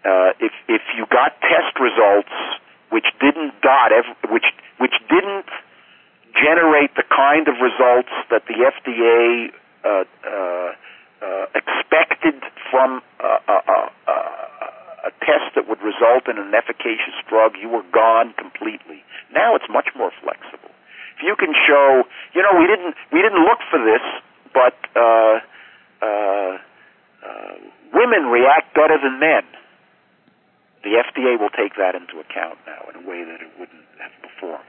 Uh, 0.00 0.32
if 0.40 0.52
if 0.66 0.80
you 0.96 1.04
got 1.12 1.36
test 1.44 1.76
results 1.76 2.32
which 2.88 3.06
didn't 3.20 3.52
dot 3.60 3.92
every, 3.92 4.16
which 4.32 4.48
which 4.80 4.96
didn't 5.12 5.46
generate 6.34 6.94
the 6.96 7.04
kind 7.08 7.48
of 7.48 7.54
results 7.60 8.12
that 8.30 8.44
the 8.46 8.58
FDA 8.60 9.50
uh, 9.84 10.04
uh, 10.26 10.72
uh, 11.20 11.46
expected 11.54 12.40
from 12.70 13.02
a, 13.20 13.32
a, 13.48 13.56
a, 14.08 14.20
a 15.08 15.10
test 15.24 15.54
that 15.54 15.68
would 15.68 15.80
result 15.82 16.28
in 16.28 16.38
an 16.38 16.52
efficacious 16.54 17.16
drug, 17.28 17.56
you 17.60 17.68
were 17.68 17.84
gone 17.92 18.32
completely. 18.36 19.04
Now 19.32 19.54
it's 19.56 19.68
much 19.70 19.88
more 19.96 20.12
flexible. 20.22 20.72
If 21.16 21.24
you 21.24 21.36
can 21.36 21.52
show, 21.52 22.04
you 22.34 22.42
know, 22.42 22.56
we 22.56 22.66
didn't 22.66 22.96
we 23.12 23.20
didn't 23.20 23.44
look 23.44 23.60
for 23.70 23.80
this, 23.80 24.00
but 24.52 24.76
uh, 24.96 25.40
uh, 26.00 26.52
uh, 27.20 27.54
women 27.92 28.32
react 28.32 28.74
better 28.74 28.96
than 28.96 29.20
men. 29.20 29.44
The 30.82 30.96
FDA 30.96 31.38
will 31.38 31.52
take 31.52 31.76
that 31.76 31.94
into 31.94 32.20
account 32.20 32.56
now 32.64 32.88
in 32.88 33.04
a 33.04 33.04
way 33.04 33.20
that 33.24 33.44
it 33.44 33.52
wouldn't 33.60 33.84
have 34.00 34.12
before. 34.40 34.60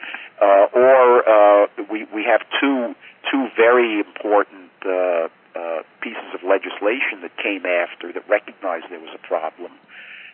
Uh, 0.41 0.67
or 0.75 1.23
uh, 1.23 1.67
we 1.91 2.05
we 2.13 2.23
have 2.27 2.41
two 2.59 2.93
two 3.31 3.47
very 3.55 3.99
important 3.99 4.71
uh, 4.83 5.31
uh, 5.55 5.83
pieces 6.01 6.27
of 6.35 6.43
legislation 6.43 7.23
that 7.23 7.31
came 7.37 7.63
after 7.65 8.11
that 8.11 8.27
recognized 8.27 8.85
there 8.91 8.99
was 8.99 9.15
a 9.15 9.27
problem. 9.27 9.71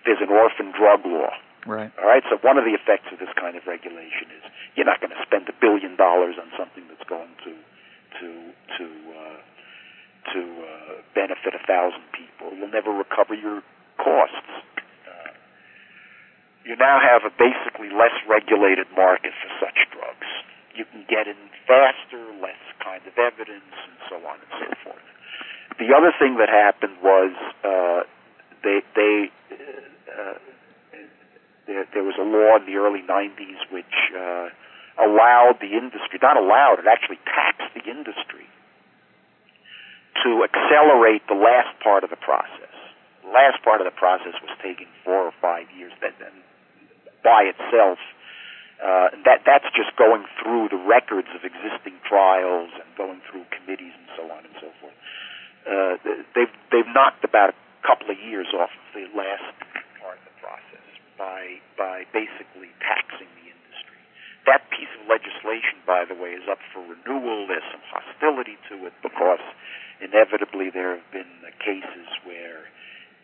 There's 0.06 0.21
an 0.21 0.30
orphan 0.30 0.73
drug 0.73 1.06
law 1.06 1.36
Right. 1.67 1.91
All 2.00 2.08
right. 2.08 2.23
So 2.32 2.39
one 2.47 2.58
of 2.58 2.63
the 2.63 2.71
effects 2.71 3.12
of 3.12 3.19
this 3.19 3.30
kind 3.36 3.60
of 3.60 3.67
regulation 3.67 4.32
is 4.32 4.43
you're 4.80 4.88
not 4.88 5.04
going 5.04 5.12
to 5.12 5.19
spend 5.28 5.52
a 5.52 5.56
billion 5.60 6.00
dollars 6.00 6.39
on 6.39 6.47
something 6.56 6.88
that's 6.88 7.04
going 7.12 7.28
to 7.43 7.52
to 8.23 8.28
to 8.80 8.86
uh, 9.12 9.39
to 10.32 10.39
uh, 10.63 10.93
benefit 11.12 11.52
a 11.52 11.62
thousand 11.67 12.08
people. 12.15 12.56
You'll 12.56 12.71
never 12.71 12.95
recover 12.95 13.36
your 13.36 13.62
costs. 14.00 14.47
Uh, 16.67 16.69
you 16.69 16.75
now 16.75 16.99
have 16.99 17.23
a 17.23 17.32
basically 17.32 17.89
less 17.89 18.13
regulated 18.27 18.88
market 18.95 19.32
for 19.41 19.49
such 19.65 19.88
drugs. 19.91 20.27
You 20.75 20.86
can 20.86 21.06
get 21.10 21.27
in 21.27 21.38
faster, 21.65 22.21
less 22.41 22.60
kind 22.84 23.01
of 23.08 23.17
evidence, 23.17 23.71
and 23.71 23.97
so 24.10 24.15
on 24.27 24.38
and 24.39 24.51
so 24.60 24.75
forth. 24.84 25.08
The 25.80 25.95
other 25.95 26.12
thing 26.19 26.38
that 26.38 26.49
happened 26.49 26.97
was 27.03 27.34
uh, 27.63 28.03
they 28.63 28.82
they 28.95 29.32
uh, 30.12 30.38
there, 31.67 31.86
there 31.93 32.03
was 32.03 32.15
a 32.19 32.23
law 32.23 32.58
in 32.58 32.65
the 32.65 32.80
early 32.80 33.03
90s 33.03 33.60
which 33.71 33.95
uh, 34.15 34.49
allowed 35.03 35.60
the 35.60 35.75
industry, 35.75 36.17
not 36.21 36.38
allowed, 36.38 36.80
it 36.80 36.88
actually 36.88 37.19
taxed 37.27 37.75
the 37.75 37.84
industry 37.84 38.47
to 40.23 40.47
accelerate 40.47 41.21
the 41.27 41.36
last 41.38 41.77
part 41.84 42.03
of 42.03 42.10
the 42.10 42.17
process. 42.17 42.73
The 43.21 43.30
last 43.30 43.62
part 43.63 43.82
of 43.82 43.86
the 43.86 43.93
process 43.93 44.34
was 44.41 44.49
taking 44.63 44.87
four 45.04 45.27
or 45.27 45.35
five 45.42 45.67
years. 45.75 45.92
Then, 46.02 46.13
by 47.28 47.52
itself, 47.52 48.00
uh, 48.80 49.12
that 49.28 49.44
that's 49.44 49.67
just 49.75 49.92
going 50.00 50.23
through 50.40 50.71
the 50.71 50.80
records 50.80 51.28
of 51.36 51.44
existing 51.44 52.00
trials 52.08 52.71
and 52.80 52.88
going 52.96 53.19
through 53.28 53.44
committees 53.52 53.92
and 53.92 54.08
so 54.15 54.23
on 54.32 54.48
and 54.48 54.56
so 54.63 54.71
forth. 54.80 54.96
Uh, 55.67 56.00
they've 56.32 56.56
they've 56.71 56.88
knocked 56.96 57.28
about 57.28 57.52
a 57.52 57.58
couple 57.84 58.08
of 58.08 58.15
years 58.23 58.48
off 58.56 58.71
of 58.71 58.88
the 58.96 59.04
last 59.12 59.44
part 60.00 60.15
of 60.15 60.23
the 60.23 60.36
process 60.40 60.88
by 61.19 61.60
by 61.75 62.08
basically 62.15 62.71
taxing 62.80 63.28
the 63.44 63.52
industry. 63.52 64.00
That 64.48 64.63
piece 64.71 64.88
of 64.96 65.12
legislation, 65.12 65.84
by 65.84 66.08
the 66.08 66.15
way, 66.15 66.40
is 66.40 66.48
up 66.48 66.63
for 66.71 66.80
renewal. 66.80 67.52
There's 67.52 67.67
some 67.67 67.84
hostility 67.92 68.56
to 68.71 68.88
it 68.88 68.96
because 69.04 69.44
inevitably 70.00 70.71
there 70.71 70.96
have 70.96 71.10
been 71.12 71.28
cases 71.67 72.08
where, 72.23 72.63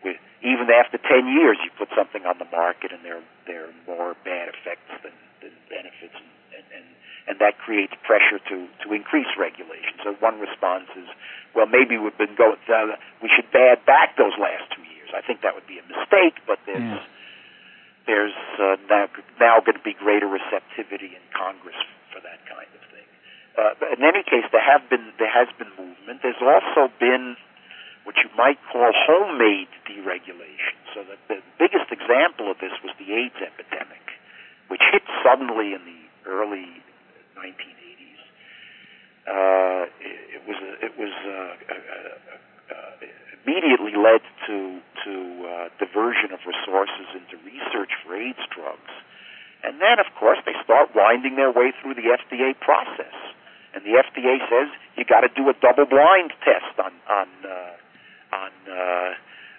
with, 0.04 0.20
even 0.44 0.68
after 0.68 1.00
10 1.00 1.26
years, 1.32 1.56
you 1.64 1.72
put 1.74 1.88
something 1.96 2.28
on 2.28 2.36
the 2.38 2.48
market 2.52 2.92
and 2.92 3.00
there 3.00 3.24
there 3.48 3.68
are 3.68 3.76
more 3.88 4.12
bad 4.24 4.52
effects 4.52 4.92
than, 5.02 5.16
than 5.40 5.52
benefits, 5.72 6.14
and, 6.52 6.64
and 6.72 6.84
and 7.24 7.40
that 7.40 7.56
creates 7.58 7.96
pressure 8.04 8.38
to 8.52 8.68
to 8.84 8.92
increase 8.92 9.28
regulation. 9.40 9.96
So 10.04 10.12
one 10.20 10.40
response 10.40 10.92
is, 10.96 11.08
well, 11.56 11.66
maybe 11.66 11.96
we've 11.96 12.16
been 12.16 12.36
going, 12.36 12.60
uh, 12.68 13.00
we 13.24 13.32
should 13.32 13.48
add 13.56 13.84
back 13.88 14.16
those 14.20 14.36
last 14.36 14.68
two 14.76 14.84
years. 14.84 15.08
I 15.16 15.24
think 15.24 15.40
that 15.40 15.56
would 15.56 15.66
be 15.66 15.80
a 15.80 15.86
mistake, 15.88 16.36
but 16.46 16.60
there's 16.68 16.84
yeah. 16.84 17.00
there's 18.06 18.38
uh, 18.60 18.76
now 18.92 19.08
now 19.40 19.60
going 19.64 19.80
to 19.80 19.86
be 19.86 19.96
greater 19.96 20.28
receptivity 20.28 21.16
in 21.16 21.24
Congress 21.32 21.78
for 22.12 22.20
that 22.20 22.44
kind 22.44 22.68
of 22.68 22.82
thing. 22.92 23.08
Uh, 23.56 23.72
but 23.80 23.88
in 23.96 24.04
any 24.04 24.22
case, 24.22 24.44
there 24.52 24.64
have 24.64 24.84
been 24.92 25.12
there 25.16 25.32
has 25.32 25.48
been 25.56 25.72
movement. 25.80 26.20
There's 26.20 26.40
also 26.44 26.92
been 27.00 27.36
what 28.04 28.16
you 28.20 28.28
might 28.36 28.60
call 28.70 28.92
homemade 28.92 29.72
deregulation. 29.88 30.76
So 30.92 31.04
the, 31.04 31.16
the 31.28 31.40
biggest 31.58 31.90
example 31.90 32.52
of 32.52 32.60
this 32.60 32.72
was 32.84 32.92
the 33.00 33.12
AIDS 33.12 33.40
epidemic, 33.40 34.04
which 34.68 34.84
hit 34.92 35.02
suddenly 35.24 35.72
in 35.72 35.82
the 35.84 36.00
early 36.28 36.68
1980s. 37.36 38.22
Uh, 39.24 39.88
it, 40.04 40.36
it 40.36 40.42
was 40.44 40.58
it 40.84 40.92
was 41.00 41.14
uh, 41.24 41.32
uh, 41.32 42.76
uh, 42.76 42.92
immediately 43.40 43.96
led 43.96 44.20
to 44.46 44.80
to 45.04 45.14
uh, 45.48 45.68
diversion 45.80 46.28
of 46.36 46.44
resources 46.44 47.08
into 47.16 47.40
research 47.40 47.92
for 48.04 48.12
AIDS 48.12 48.44
drugs, 48.52 48.92
and 49.64 49.80
then 49.80 49.96
of 49.96 50.12
course 50.20 50.38
they 50.44 50.52
start 50.60 50.92
winding 50.94 51.36
their 51.36 51.50
way 51.50 51.72
through 51.80 51.96
the 51.96 52.12
FDA 52.12 52.52
process, 52.60 53.16
and 53.72 53.80
the 53.84 53.96
FDA 53.96 54.44
says 54.44 54.68
you 54.96 55.08
got 55.08 55.24
to 55.24 55.32
do 55.32 55.48
a 55.48 55.56
double-blind 55.56 56.36
test 56.44 56.76
on 56.76 56.92
on 57.08 57.28
uh, 57.48 57.63
Uh, 58.68 59.12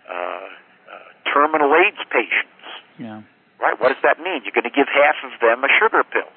uh, 0.06 0.14
uh, 0.14 1.08
terminal 1.34 1.74
AIDS 1.76 2.01
patients. 2.12 2.66
Yeah. 2.97 3.22
Right. 3.60 3.80
What 3.80 3.89
does 3.89 4.03
that 4.03 4.20
mean? 4.20 4.41
You're 4.43 4.56
going 4.56 4.70
to 4.70 4.74
give 4.74 4.88
half 4.91 5.16
of 5.26 5.34
them 5.41 5.64
a 5.64 5.72
sugar 5.80 6.03
pill 6.03 6.30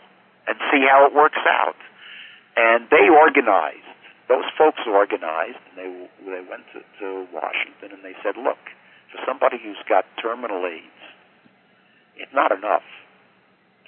and 0.46 0.56
see 0.72 0.86
how 0.88 1.04
it 1.04 1.12
works 1.14 1.42
out. 1.44 1.76
And 2.56 2.88
they 2.90 3.08
organized. 3.08 3.84
Those 4.28 4.44
folks 4.56 4.80
organized, 4.86 5.60
and 5.72 5.76
they 5.76 5.88
they 6.28 6.44
went 6.44 6.64
to, 6.76 6.84
to 7.00 7.24
Washington 7.32 7.96
and 7.96 8.04
they 8.04 8.12
said, 8.22 8.36
"Look, 8.36 8.60
for 9.08 9.18
somebody 9.24 9.56
who's 9.56 9.80
got 9.88 10.04
terminal 10.20 10.66
AIDS, 10.66 11.00
it's 12.16 12.34
not 12.34 12.52
enough 12.52 12.84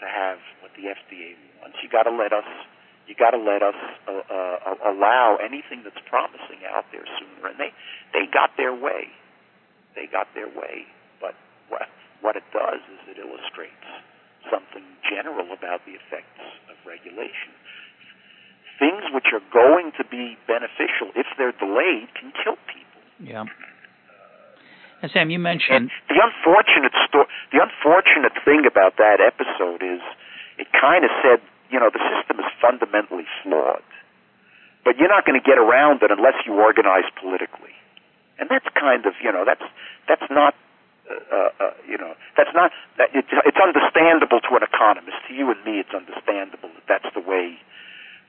to 0.01 0.07
have 0.09 0.39
what 0.65 0.73
the 0.75 0.89
FDA 0.89 1.37
wants. 1.61 1.77
You 1.83 1.89
got 1.93 2.05
to 2.05 2.15
let 2.15 2.33
us. 2.33 2.49
You 3.11 3.19
got 3.19 3.35
to 3.35 3.43
let 3.43 3.59
us 3.59 3.75
uh, 4.07 4.23
uh, 4.23 4.95
allow 4.95 5.35
anything 5.43 5.83
that's 5.83 5.99
promising 6.07 6.63
out 6.71 6.87
there 6.95 7.03
sooner." 7.19 7.51
And 7.51 7.59
they 7.59 7.75
they 8.15 8.31
got 8.31 8.55
their 8.55 8.71
way. 8.71 9.11
They 9.99 10.07
got 10.07 10.31
their 10.39 10.47
way. 10.47 10.87
But 11.19 11.35
what 11.67 11.91
what 12.23 12.39
it 12.39 12.47
does 12.55 12.79
is 12.87 13.03
it 13.11 13.19
illustrates 13.19 13.91
something 14.47 14.87
general 15.11 15.51
about 15.51 15.83
the 15.91 15.99
effects 15.99 16.39
of 16.71 16.79
regulation. 16.87 17.51
Things 18.79 19.03
which 19.11 19.35
are 19.35 19.43
going 19.53 19.91
to 19.99 20.05
be 20.07 20.39
beneficial, 20.47 21.11
if 21.19 21.27
they're 21.37 21.53
delayed, 21.59 22.15
can 22.15 22.31
kill 22.31 22.57
people. 22.71 23.03
Yeah. 23.19 23.45
And 25.03 25.11
Sam, 25.13 25.35
you 25.35 25.43
mentioned 25.43 25.91
and 25.91 25.91
the 26.09 26.21
unfortunate 26.23 26.95
sto- 27.09 27.29
the 27.51 27.59
unfortunate 27.59 28.39
thing 28.45 28.65
about 28.71 28.97
that 29.03 29.19
episode 29.19 29.83
is 29.83 30.01
it 30.61 30.69
kind 30.77 31.05
of 31.05 31.11
said, 31.25 31.41
you 31.71 31.79
know, 31.79 31.91
the 31.91 32.03
system 32.15 32.39
is 32.41 32.51
fundamentally 32.61 33.27
flawed, 33.43 33.87
but 34.85 34.99
you're 34.99 35.09
not 35.11 35.25
going 35.25 35.39
to 35.39 35.45
get 35.45 35.59
around 35.59 36.03
it 36.03 36.11
unless 36.11 36.35
you 36.47 36.55
organize 36.55 37.07
politically, 37.21 37.75
and 38.39 38.49
that's 38.51 38.67
kind 38.75 39.07
of, 39.07 39.15
you 39.23 39.33
know, 39.33 39.45
that's 39.47 39.65
that's 40.09 40.27
not 40.31 40.55
uh, 41.11 41.51
uh, 41.59 41.75
you 41.89 41.99
know, 41.99 42.15
that's 42.37 42.55
not. 42.55 42.71
That 42.99 43.11
it's, 43.15 43.29
it's 43.31 43.59
understandable 43.59 44.41
to 44.47 44.51
an 44.55 44.63
economist. 44.63 45.19
To 45.29 45.35
you 45.35 45.51
and 45.51 45.59
me, 45.67 45.83
it's 45.83 45.95
understandable 45.95 46.71
that 46.71 46.87
that's 46.87 47.11
the 47.15 47.21
way 47.21 47.59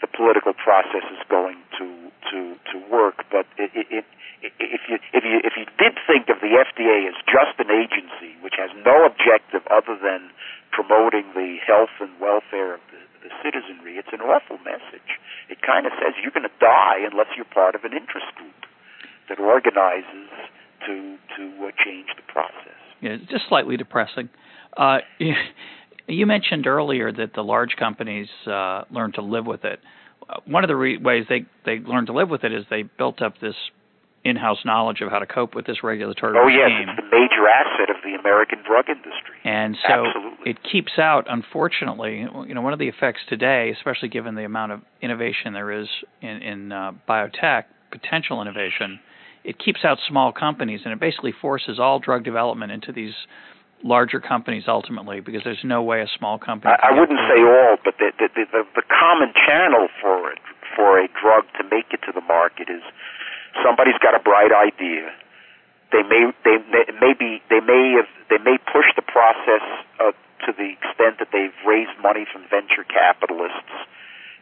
the 0.02 0.10
political 0.10 0.54
process 0.54 1.06
is 1.14 1.22
going 1.30 1.62
to 1.78 1.86
to 2.34 2.58
to 2.74 2.76
work. 2.89 3.26
But 3.30 3.46
it, 3.58 3.70
it, 3.78 3.88
it, 4.02 4.06
if 4.42 4.82
you 4.89 4.98
if 5.14 5.24
you 5.24 5.38
if 5.46 5.54
you 5.58 5.66
did 5.78 5.94
think 6.10 6.30
of 6.34 6.42
the 6.42 6.58
FDA 6.58 7.06
as 7.06 7.18
just 7.30 7.54
an 7.62 7.70
agency 7.70 8.34
which 8.42 8.58
has 8.58 8.74
no 8.82 9.06
objective 9.06 9.62
other 9.70 9.94
than 10.02 10.34
promoting 10.74 11.30
the 11.38 11.62
health 11.62 11.94
and 12.02 12.10
welfare 12.18 12.76
of 12.76 12.82
the, 12.89 13.02
the 13.24 13.30
citizenry, 13.43 13.97
it's 13.97 14.11
an 14.11 14.22
awful 14.22 14.57
message. 14.65 15.22
It 15.49 15.61
kind 15.61 15.86
of 15.86 15.93
says 15.97 16.13
you're 16.22 16.34
going 16.34 16.49
to 16.49 16.59
die 16.59 17.05
unless 17.05 17.28
you're 17.36 17.49
part 17.49 17.76
of 17.76 17.84
an 17.84 17.93
interest 17.93 18.34
group 18.36 18.65
that 19.30 19.39
organizes 19.39 20.30
to 20.86 21.17
to 21.38 21.43
uh, 21.65 21.72
change 21.84 22.07
the 22.17 22.26
process. 22.28 22.78
Yeah, 23.01 23.11
it's 23.11 23.30
just 23.30 23.47
slightly 23.47 23.78
depressing. 23.78 24.30
Uh, 24.76 24.99
you 26.07 26.26
mentioned 26.26 26.67
earlier 26.67 27.11
that 27.11 27.34
the 27.34 27.43
large 27.43 27.76
companies 27.78 28.28
uh, 28.47 28.84
learn 28.91 29.11
to 29.13 29.22
live 29.22 29.45
with 29.45 29.63
it. 29.65 29.80
Uh, 30.28 30.39
one 30.45 30.63
of 30.63 30.67
the 30.67 30.76
re- 30.76 30.97
ways 30.97 31.26
they 31.30 31.45
they 31.65 31.80
learn 31.80 32.05
to 32.07 32.13
live 32.13 32.30
with 32.30 32.43
it 32.43 32.53
is 32.53 32.65
they 32.69 32.84
built 32.84 33.22
up 33.22 33.39
this 33.39 33.55
in-house 34.24 34.59
knowledge 34.65 35.01
of 35.01 35.09
how 35.09 35.19
to 35.19 35.26
cope 35.26 35.55
with 35.55 35.65
this 35.65 35.84
regulatory 35.84 36.38
oh, 36.38 36.45
regime. 36.45 36.61
Oh 36.61 36.69
yes, 36.69 36.97
it's 36.97 37.09
the 37.09 37.17
major 37.42 37.50
asset 37.50 37.89
of 37.89 38.02
the 38.04 38.20
American 38.20 38.60
drug 38.66 38.89
industry. 38.89 39.36
And 39.44 39.78
so 39.88 40.06
Absolutely. 40.06 40.52
it 40.52 40.58
keeps 40.70 40.94
out, 40.98 41.26
unfortunately, 41.30 42.26
you 42.48 42.54
know, 42.54 42.62
one 42.62 42.74
of 42.74 42.80
the 42.80 42.88
effects 42.88 43.22
today, 43.28 43.72
especially 43.76 44.10
given 44.10 44.36
the 44.36 44.46
amount 44.46 44.72
of 44.72 44.82
innovation 45.02 45.54
there 45.54 45.72
is 45.72 45.88
in, 46.22 46.42
in 46.42 46.72
uh, 46.72 46.92
biotech, 47.08 47.66
potential 47.92 48.42
innovation, 48.42 49.00
it 49.44 49.58
keeps 49.58 49.84
out 49.84 49.98
small 50.08 50.32
companies 50.32 50.82
and 50.84 50.94
it 50.94 51.00
basically 51.00 51.34
forces 51.42 51.80
all 51.80 52.00
drug 52.00 52.24
development 52.24 52.72
into 52.72 52.92
these 52.92 53.14
larger 53.84 54.20
companies 54.20 54.66
ultimately 54.68 55.20
because 55.20 55.42
there's 55.44 55.64
no 55.64 55.82
way 55.82 56.02
a 56.02 56.08
small 56.18 56.38
company. 56.38 56.74
I, 56.84 56.94
I 56.94 57.00
wouldn't 57.00 57.20
say 57.26 57.42
all, 57.42 57.78
but 57.84 57.96
the, 57.98 58.12
the 58.20 58.30
the, 58.36 58.64
the 58.76 58.84
common 58.86 59.34
channel 59.34 59.88
for 60.00 60.32
it 60.32 60.38
for 60.76 61.00
a 61.00 61.08
drug 61.20 61.46
to 61.58 61.64
make 61.64 61.89
it 61.89 62.00
to 62.06 62.12
the 62.14 62.22
market 62.22 62.70
is 62.70 62.84
somebody's 63.66 63.98
got 63.98 64.14
a 64.14 64.22
bright 64.22 64.54
idea. 64.54 65.10
They 65.92 66.04
may 66.04 66.32
they, 66.44 66.58
they 66.72 66.86
maybe 67.00 67.42
they 67.50 67.60
may 67.60 68.00
have 68.00 68.10
they 68.30 68.39
may 68.39 68.58
push 68.72 68.88
the 68.96 69.04
process 69.04 69.64
uh, 70.00 70.12
to 70.48 70.50
the 70.56 70.72
extent 70.72 71.20
that 71.20 71.30
they've 71.32 71.56
raised 71.68 71.96
money 72.02 72.26
from 72.32 72.44
venture 72.50 72.84
capitalists, 72.88 73.76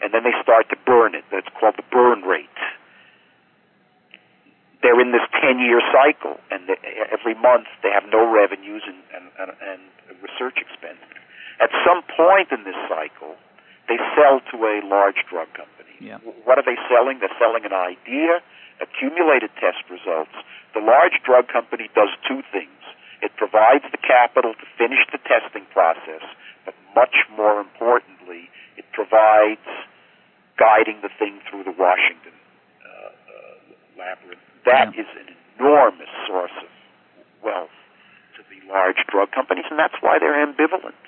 and 0.01 0.13
then 0.13 0.23
they 0.23 0.33
start 0.41 0.69
to 0.69 0.77
burn 0.85 1.15
it. 1.15 1.25
That's 1.31 1.49
called 1.59 1.75
the 1.77 1.87
burn 1.91 2.21
rate 2.21 2.47
they're 4.81 4.99
in 4.99 5.11
this 5.11 5.25
10 5.41 5.59
year 5.59 5.81
cycle 5.91 6.39
and 6.51 6.67
they, 6.67 6.79
every 7.11 7.35
month 7.35 7.67
they 7.83 7.91
have 7.91 8.07
no 8.11 8.23
revenues 8.23 8.83
and, 8.87 8.99
and, 9.11 9.25
and, 9.39 9.51
and 9.59 9.81
research 10.23 10.59
expense. 10.59 10.99
At 11.59 11.71
some 11.83 12.03
point 12.15 12.51
in 12.51 12.63
this 12.63 12.79
cycle, 12.87 13.35
they 13.91 13.99
sell 14.15 14.39
to 14.51 14.55
a 14.63 14.79
large 14.87 15.19
drug 15.27 15.51
company. 15.51 15.91
Yeah. 15.99 16.23
What 16.47 16.57
are 16.57 16.63
they 16.63 16.79
selling? 16.87 17.19
They're 17.19 17.35
selling 17.35 17.65
an 17.65 17.75
idea, 17.75 18.39
accumulated 18.81 19.51
test 19.59 19.83
results. 19.89 20.33
The 20.73 20.81
large 20.81 21.19
drug 21.23 21.47
company 21.47 21.89
does 21.95 22.09
two 22.27 22.41
things. 22.51 22.71
It 23.21 23.35
provides 23.35 23.83
the 23.91 23.99
capital 23.99 24.53
to 24.55 24.65
finish 24.77 25.03
the 25.11 25.19
testing 25.27 25.67
process, 25.75 26.23
but 26.63 26.73
much 26.95 27.27
more 27.35 27.59
importantly, 27.59 28.47
it 28.77 28.85
provides 28.93 29.67
guiding 30.57 30.99
the 31.01 31.11
thing 31.19 31.39
through 31.49 31.63
the 31.63 31.75
Washington 31.75 32.35
uh, 32.83 33.11
uh, 33.11 33.99
labyrinth 33.99 34.39
that 34.65 34.93
yeah. 34.93 35.01
is 35.01 35.09
an 35.17 35.33
enormous 35.57 36.11
source 36.27 36.55
of 36.61 36.69
wealth 37.43 37.73
to 38.35 38.43
the 38.51 38.59
large 38.71 38.99
drug 39.09 39.31
companies, 39.31 39.65
and 39.69 39.79
that's 39.79 39.95
why 40.01 40.19
they're 40.19 40.35
ambivalent 40.35 40.99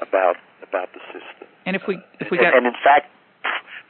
about 0.00 0.36
about 0.62 0.88
the 0.94 1.00
system. 1.12 1.48
And 1.66 1.76
if 1.76 1.82
we 1.88 1.98
if 2.20 2.30
we 2.30 2.38
uh, 2.38 2.42
get 2.42 2.54
and, 2.54 2.66
and 2.66 2.74
in 2.74 2.78
fact, 2.82 3.10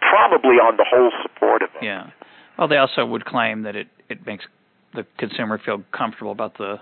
probably 0.00 0.56
on 0.56 0.76
the 0.76 0.86
whole 0.88 1.12
supportive 1.22 1.70
of 1.76 1.82
yeah. 1.82 2.10
Well, 2.58 2.68
they 2.68 2.76
also 2.76 3.04
would 3.04 3.24
claim 3.24 3.62
that 3.62 3.76
it 3.76 3.88
it 4.08 4.26
makes 4.26 4.44
the 4.94 5.06
consumer 5.18 5.58
feel 5.64 5.82
comfortable 5.92 6.32
about 6.32 6.58
the 6.58 6.76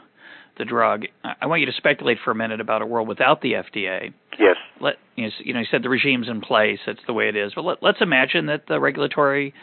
the 0.59 0.65
drug. 0.65 1.05
I 1.25 1.47
want 1.47 1.61
you 1.61 1.67
to 1.67 1.73
speculate 1.73 2.19
for 2.25 2.31
a 2.31 2.35
minute 2.35 2.61
about 2.61 2.83
a 2.83 2.87
world 2.87 3.09
without 3.09 3.41
the 3.41 3.53
FDA. 3.53 4.13
Yes. 4.39 4.57
Let 4.81 4.97
you 5.17 5.25
know, 5.25 5.31
you 5.39 5.55
know 5.55 5.61
you 5.61 5.67
said 5.71 5.83
the 5.83 5.89
regime's 5.89 6.29
in 6.29 6.41
place. 6.41 6.79
That's 6.87 7.01
the 7.07 7.13
way 7.13 7.29
it 7.29 7.37
is. 7.37 7.53
But 7.55 7.65
let, 7.65 7.83
let's 7.83 8.01
imagine 8.01 8.47
that 8.47 8.65
the 8.69 8.81
regulatory 8.81 9.55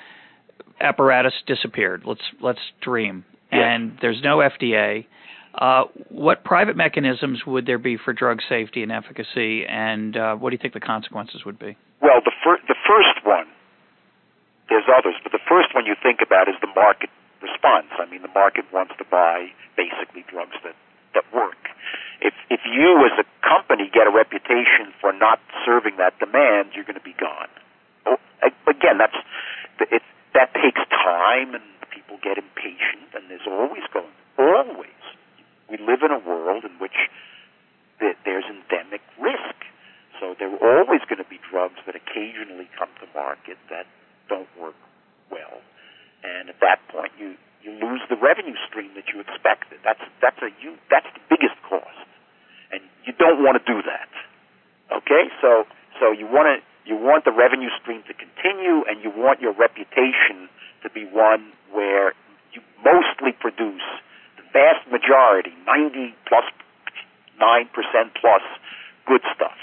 apparatus 0.81 1.33
disappeared. 1.45 2.03
Let's 2.05 2.21
let's 2.41 2.59
dream, 2.81 3.25
and 3.51 3.97
there's 4.01 4.21
no 4.23 4.37
FDA. 4.37 5.05
Uh, 5.53 5.85
what 6.09 6.43
private 6.43 6.77
mechanisms 6.77 7.41
would 7.47 7.65
there 7.65 7.79
be 7.79 7.97
for 7.97 8.13
drug 8.13 8.39
safety 8.47 8.83
and 8.83 8.91
efficacy, 8.91 9.65
and 9.65 10.15
uh, 10.15 10.35
what 10.35 10.51
do 10.51 10.53
you 10.53 10.59
think 10.61 10.73
the 10.75 10.79
consequences 10.79 11.41
would 11.45 11.57
be? 11.57 11.75
Well, 11.99 12.21
the 12.23 12.31
fir- 12.43 12.61
the 12.67 12.75
first 12.87 13.25
one, 13.25 13.47
there's 14.69 14.87
others, 14.91 15.15
but 15.23 15.31
the 15.31 15.43
first 15.47 15.73
one 15.73 15.85
you 15.85 15.95
think 16.01 16.19
about 16.21 16.47
is 16.47 16.55
the 16.59 16.71
market 16.75 17.09
response. 17.41 17.87
I 17.97 18.05
mean, 18.05 18.21
the 18.21 18.33
market 18.33 18.65
wants 18.73 18.93
to 18.97 19.05
buy 19.05 19.51
basically 19.75 20.25
drugs 20.27 20.57
that 20.63 20.75
that 21.13 21.25
work. 21.33 21.71
If 22.21 22.33
if 22.49 22.61
you 22.65 23.05
as 23.05 23.15
a 23.19 23.25
company 23.47 23.89
get 23.93 24.07
a 24.07 24.11
reputation 24.11 24.91
for 24.99 25.13
not 25.13 25.39
serving 25.65 25.97
that 25.97 26.19
demand, 26.19 26.75
you're 26.75 26.83
going 26.85 26.99
to 26.99 27.05
be 27.05 27.15
gone. 27.15 27.49
Oh, 28.05 28.19
again, 28.67 28.97
that's 28.97 29.17
it's 29.79 30.05
that 30.33 30.53
takes 30.53 30.81
time 30.89 31.55
and 31.55 31.63
people 31.89 32.19
get 32.21 32.37
impatient 32.37 33.09
and 33.15 33.29
there's 33.29 33.47
always 33.47 33.83
going 33.93 34.11
always 34.37 35.01
we 35.69 35.77
live 35.77 36.03
in 36.03 36.11
a 36.11 36.19
world 36.19 36.63
in 36.63 36.71
which 36.79 37.09
there's 37.99 38.45
endemic 38.45 39.01
risk 39.19 39.57
So 40.19 40.35
there 40.37 40.49
are 40.49 40.81
always 40.81 41.01
going 41.09 41.21
to 41.21 41.29
be 41.29 41.39
drugs 41.49 41.77
that 41.85 41.95
occasionally 41.95 42.69
come 42.77 42.89
to 43.01 43.07
market 43.13 43.57
that 43.69 43.85
don't 44.29 44.49
work 44.59 44.75
well, 45.31 45.59
and 46.23 46.49
at 46.49 46.59
that 46.61 46.79
point 46.89 47.11
you 47.19 47.35
you 47.63 47.71
lose 47.83 48.01
the 48.09 48.15
revenue 48.15 48.55
stream 48.69 48.91
that 48.95 49.11
you 49.13 49.19
expected. 49.19 49.79
That's 49.83 50.03
that's 50.21 50.39
a 50.41 50.49
you 50.61 50.77
that's 50.89 51.07
the 51.13 51.23
biggest 51.29 51.57
cost, 51.67 52.07
and 52.71 52.81
you 53.05 53.13
don't 53.17 53.43
want 53.43 53.59
to 53.59 53.63
do 53.65 53.81
that. 53.83 54.09
Okay, 54.91 55.27
so 55.41 55.65
so 55.99 56.11
you 56.11 56.27
want 56.27 56.47
to 56.47 56.57
you 56.87 56.95
want 56.95 57.25
the 57.25 57.35
revenue 57.35 57.69
stream 57.81 58.03
to 58.07 58.13
continue, 58.13 58.87
and 58.87 59.03
you 59.03 59.11
want 59.11 59.41
your 59.41 59.51
reputation 59.51 60.47
to 60.83 60.89
be 60.89 61.03
one 61.05 61.51
where 61.71 62.13
you 62.53 62.61
mostly 62.79 63.35
produce 63.35 63.83
the 64.39 64.43
vast 64.53 64.87
majority, 64.87 65.51
ninety 65.65 66.15
plus 66.27 66.45
nine 67.39 67.67
percent 67.75 68.15
plus, 68.19 68.41
good 69.05 69.21
stuff. 69.35 69.57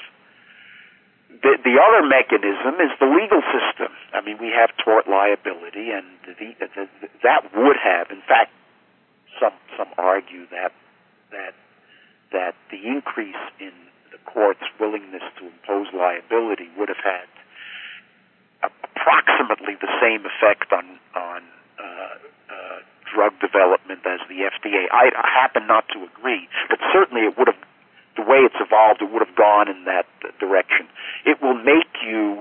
The, 1.43 1.59
the 1.65 1.77
other 1.83 2.07
mechanism 2.07 2.79
is 2.79 2.93
the 3.01 3.11
legal 3.11 3.43
system. 3.51 3.91
I 4.13 4.21
mean, 4.21 4.39
we 4.39 4.55
have 4.55 4.71
tort 4.85 5.09
liability, 5.09 5.91
and 5.91 6.07
the, 6.23 6.55
the, 6.59 6.89
that 7.23 7.51
would 7.57 7.77
have, 7.83 8.11
in 8.11 8.23
fact, 8.23 8.53
some 9.41 9.55
some 9.77 9.89
argue 9.99 10.47
that 10.51 10.73
that 11.31 11.55
that 12.33 12.55
the 12.71 12.87
increase 12.87 13.41
in 13.59 13.73
the 14.13 14.19
court's 14.31 14.63
willingness 14.79 15.23
to 15.39 15.47
impose 15.47 15.89
liability 15.93 16.71
would 16.79 16.89
have 16.89 17.03
had 17.03 17.27
approximately 18.63 19.75
the 19.81 19.91
same 20.01 20.25
effect 20.25 20.73
on 20.73 20.87
on 21.15 21.43
uh, 21.79 22.17
uh, 22.51 22.79
drug 23.13 23.33
development 23.41 24.01
as 24.07 24.21
the 24.29 24.47
FDA. 24.47 24.87
I 24.93 25.11
happen 25.15 25.67
not 25.67 25.89
to 25.95 26.05
agree, 26.05 26.49
but 26.69 26.79
certainly 26.93 27.23
it 27.27 27.37
would 27.39 27.49
have 27.49 27.64
the 28.25 28.31
way 28.31 28.41
it's 28.41 28.57
evolved, 28.57 29.03
it 29.05 29.13
would 29.13 29.21
have 29.21 29.37
gone 29.37 29.69
in 29.69 29.85
that 29.85 30.09
direction. 30.41 30.89
It 31.29 31.43
will 31.45 31.61
make 31.61 31.93
you 32.01 32.41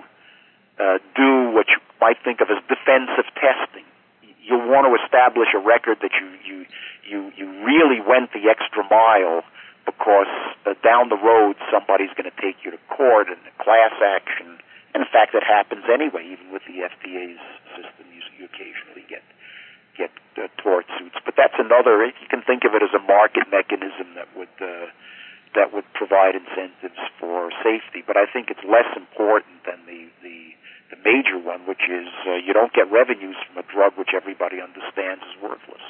uh, 0.80 1.04
do 1.16 1.52
what 1.52 1.68
you 1.68 1.84
might 2.00 2.18
think 2.24 2.40
of 2.40 2.48
as 2.48 2.64
defensive 2.72 3.28
testing. 3.36 3.84
You'll 4.40 4.68
want 4.68 4.88
to 4.88 4.96
establish 5.04 5.52
a 5.56 5.60
record 5.60 6.00
that 6.02 6.12
you 6.16 6.28
you 6.44 6.58
you 7.04 7.20
you 7.36 7.46
really 7.64 8.00
went 8.00 8.32
the 8.32 8.52
extra 8.52 8.84
mile 8.88 9.44
because 9.86 10.32
uh, 10.66 10.76
down 10.84 11.08
the 11.10 11.20
road 11.20 11.56
somebody's 11.72 12.12
going 12.16 12.28
to 12.28 12.38
take 12.40 12.64
you 12.64 12.72
to 12.72 12.80
court 12.92 13.28
and 13.28 13.40
a 13.44 13.56
class 13.64 13.96
action. 14.04 14.60
And 14.94 15.04
in 15.04 15.10
fact, 15.12 15.32
that 15.34 15.44
happens 15.44 15.88
anyway. 15.88 16.28
Even 16.28 16.52
with 16.52 16.64
the 16.68 16.84
FDA's 16.84 17.40
system, 17.76 18.06
you, 18.12 18.22
you 18.40 18.44
occasionally 18.46 19.08
get 19.08 19.24
get 19.96 20.12
uh, 20.36 20.52
tort 20.60 20.86
suits. 21.00 21.16
But 21.24 21.36
that's 21.38 21.56
another. 21.60 22.04
You 22.04 22.28
can 22.30 22.44
think 22.44 22.64
of 22.68 22.76
it 22.76 22.84
as 22.84 22.92
a 22.92 23.04
market 23.04 23.48
mechanism 23.52 24.16
that 24.16 24.28
would. 24.36 24.52
Uh, 24.60 24.92
that 25.56 25.74
would 25.74 25.86
provide 25.94 26.36
incentives 26.36 27.00
for 27.20 27.50
safety. 27.64 28.04
But 28.06 28.18
I 28.18 28.26
think 28.26 28.50
it's 28.50 28.64
less 28.66 28.90
important 28.96 29.64
than 29.66 29.82
the 29.86 30.10
the, 30.22 30.54
the 30.96 31.00
major 31.04 31.38
one, 31.38 31.66
which 31.68 31.90
is 31.90 32.10
uh, 32.28 32.36
you 32.42 32.54
don't 32.54 32.74
get 32.74 32.92
revenues 32.92 33.36
from 33.48 33.64
a 33.64 33.66
drug 33.68 33.94
which 33.98 34.12
everybody 34.16 34.62
understands 34.62 35.24
is 35.24 35.36
worthless 35.42 35.84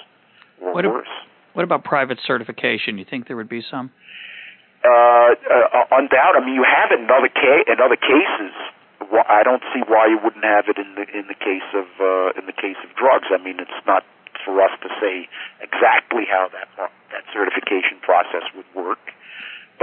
or 0.61 0.73
what 0.73 0.85
worse. 0.85 1.07
Ab- 1.07 1.29
what 1.53 1.63
about 1.63 1.83
private 1.83 2.19
certification? 2.25 2.97
You 2.97 3.05
think 3.05 3.27
there 3.27 3.37
would 3.37 3.49
be 3.49 3.61
some? 3.61 3.91
Uh, 4.83 5.37
uh, 5.47 5.95
undoubtedly, 5.95 6.43
I 6.43 6.45
mean, 6.45 6.55
you 6.55 6.67
have 6.67 6.91
it 6.91 6.99
in 6.99 7.07
other 7.07 7.29
ca- 7.31 7.65
in 7.71 7.79
other 7.79 7.95
cases. 7.95 8.51
I 9.29 9.43
don't 9.43 9.61
see 9.75 9.83
why 9.85 10.07
you 10.07 10.17
wouldn't 10.17 10.43
have 10.43 10.65
it 10.67 10.77
in 10.77 10.95
the 10.95 11.05
in 11.13 11.27
the 11.27 11.37
case 11.37 11.67
of 11.75 11.87
uh, 12.01 12.39
in 12.39 12.47
the 12.47 12.55
case 12.55 12.79
of 12.83 12.91
drugs. 12.95 13.27
I 13.31 13.37
mean, 13.37 13.59
it's 13.59 13.79
not 13.85 14.03
for 14.43 14.59
us 14.59 14.71
to 14.81 14.89
say 14.99 15.29
exactly 15.61 16.25
how 16.27 16.49
that 16.51 16.67
that 17.11 17.23
certification 17.31 18.01
process 18.01 18.43
would 18.55 18.67
work. 18.75 19.13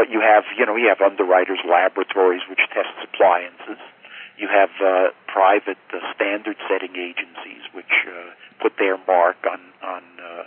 But 0.01 0.09
you 0.09 0.25
have, 0.25 0.45
you 0.57 0.65
know, 0.65 0.77
you 0.77 0.89
have 0.89 1.05
underwriters 1.05 1.59
laboratories 1.69 2.41
which 2.49 2.61
test 2.73 2.89
appliances. 3.05 3.77
You 4.39 4.49
have 4.49 4.71
uh, 4.81 5.13
private 5.29 5.77
uh, 5.93 5.99
standard-setting 6.17 6.97
agencies 6.97 7.69
which 7.75 7.93
uh, 8.09 8.33
put 8.63 8.73
their 8.79 8.97
mark 9.07 9.37
on 9.45 9.61
on 9.85 10.03
uh, 10.17 10.45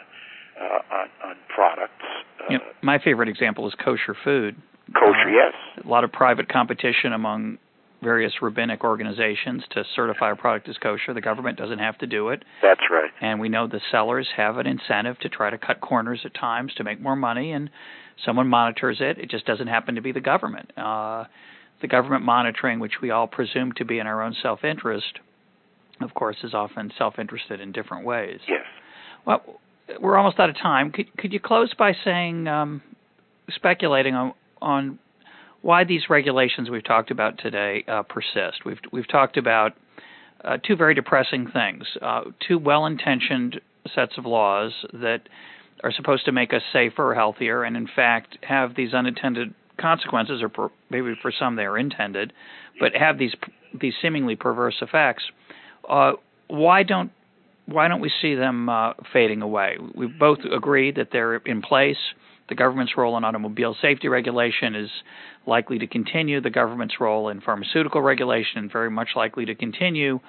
uh, 0.59 0.95
on, 0.97 1.07
on 1.29 1.35
products. 1.53 2.01
Uh, 2.41 2.45
you 2.49 2.57
know, 2.57 2.63
my 2.81 2.97
favorite 2.97 3.29
example 3.29 3.67
is 3.67 3.75
kosher 3.75 4.15
food. 4.23 4.55
Kosher, 4.95 5.29
yes. 5.29 5.53
A 5.85 5.87
lot 5.87 6.03
of 6.03 6.11
private 6.11 6.49
competition 6.49 7.13
among 7.13 7.59
various 8.01 8.33
rabbinic 8.41 8.83
organizations 8.83 9.63
to 9.69 9.83
certify 9.95 10.31
a 10.31 10.35
product 10.35 10.67
as 10.67 10.77
kosher. 10.77 11.13
The 11.13 11.21
government 11.21 11.59
doesn't 11.59 11.79
have 11.79 11.99
to 11.99 12.07
do 12.07 12.29
it. 12.29 12.43
That's 12.63 12.81
right. 12.91 13.11
And 13.21 13.39
we 13.39 13.49
know 13.49 13.67
the 13.67 13.81
sellers 13.91 14.27
have 14.35 14.57
an 14.57 14.65
incentive 14.65 15.19
to 15.19 15.29
try 15.29 15.51
to 15.51 15.59
cut 15.59 15.79
corners 15.79 16.21
at 16.25 16.33
times 16.33 16.73
to 16.77 16.83
make 16.83 16.99
more 16.99 17.15
money, 17.15 17.51
and 17.51 17.69
someone 18.26 18.47
monitors 18.47 18.97
it. 18.99 19.18
It 19.18 19.30
just 19.30 19.45
doesn't 19.45 19.68
happen 19.68 19.95
to 19.95 20.01
be 20.01 20.11
the 20.11 20.22
government. 20.22 20.72
Uh, 20.78 21.26
the 21.82 21.88
government 21.88 22.24
monitoring, 22.24 22.80
which 22.80 23.01
we 23.01 23.11
all 23.11 23.28
presume 23.28 23.74
to 23.74 23.86
be 23.86 23.99
in 23.99 24.07
our 24.07 24.22
own 24.22 24.36
self 24.41 24.64
interest, 24.64 25.20
of 26.01 26.14
course, 26.14 26.38
is 26.43 26.53
often 26.53 26.91
self 26.97 27.20
interested 27.20 27.59
in 27.59 27.72
different 27.72 28.05
ways. 28.05 28.39
Yes. 28.47 28.61
Well, 29.26 29.59
we're 29.99 30.18
almost 30.18 30.39
out 30.39 30.49
of 30.49 30.55
time. 30.57 30.91
Could, 30.91 31.16
could 31.18 31.34
you 31.34 31.39
close 31.39 31.74
by 31.78 31.93
saying, 32.03 32.47
um, 32.47 32.82
speculating 33.49 34.16
on, 34.16 34.34
on 34.61 34.99
why 35.61 35.84
these 35.84 36.03
regulations 36.09 36.70
we've 36.70 36.84
talked 36.84 37.11
about 37.11 37.38
today 37.38 37.84
uh, 37.88 38.03
persist? 38.03 38.66
We've 38.66 38.80
we've 38.91 39.07
talked 39.07 39.38
about 39.38 39.74
uh, 40.43 40.57
two 40.66 40.76
very 40.76 40.93
depressing 40.93 41.49
things, 41.51 41.86
uh, 42.01 42.22
two 42.45 42.57
well-intentioned 42.57 43.61
sets 43.93 44.14
of 44.18 44.26
laws 44.26 44.72
that 44.93 45.22
are 45.84 45.91
supposed 45.91 46.25
to 46.25 46.31
make 46.31 46.53
us 46.53 46.61
safer 46.71 47.13
healthier, 47.13 47.63
and 47.63 47.75
in 47.75 47.88
fact 47.93 48.38
have 48.41 48.75
these 48.75 48.93
unintended 48.93 49.53
consequences, 49.77 50.41
or 50.41 50.49
per, 50.49 50.69
maybe 50.89 51.13
for 51.21 51.31
some 51.38 51.55
they 51.55 51.63
are 51.65 51.77
intended, 51.77 52.34
but 52.79 52.95
have 52.95 53.17
these 53.17 53.36
these 53.79 53.93
seemingly 54.01 54.36
perverse 54.36 54.75
effects. 54.81 55.23
Uh, 55.88 56.13
why 56.47 56.84
don't 56.84 57.11
why 57.65 57.88
don't 57.88 58.01
we 58.01 58.11
see 58.21 58.36
them 58.36 58.69
uh, 58.69 58.93
fading 59.11 59.41
away? 59.41 59.77
We 59.95 60.07
both 60.07 60.39
agree 60.39 60.91
that 60.91 61.09
they're 61.11 61.38
in 61.38 61.61
place. 61.61 61.97
The 62.49 62.55
government's 62.55 62.97
role 62.97 63.15
in 63.17 63.23
automobile 63.23 63.75
safety 63.81 64.09
regulation 64.09 64.75
is 64.75 64.89
likely 65.47 65.79
to 65.79 65.88
continue. 65.88 66.41
The 66.41 66.49
government's 66.49 66.99
role 66.99 67.29
in 67.29 67.41
pharmaceutical 67.41 68.01
regulation 68.01 68.69
very 68.71 68.91
much 68.91 69.09
likely 69.15 69.45
to 69.45 69.55
continue. 69.55 70.19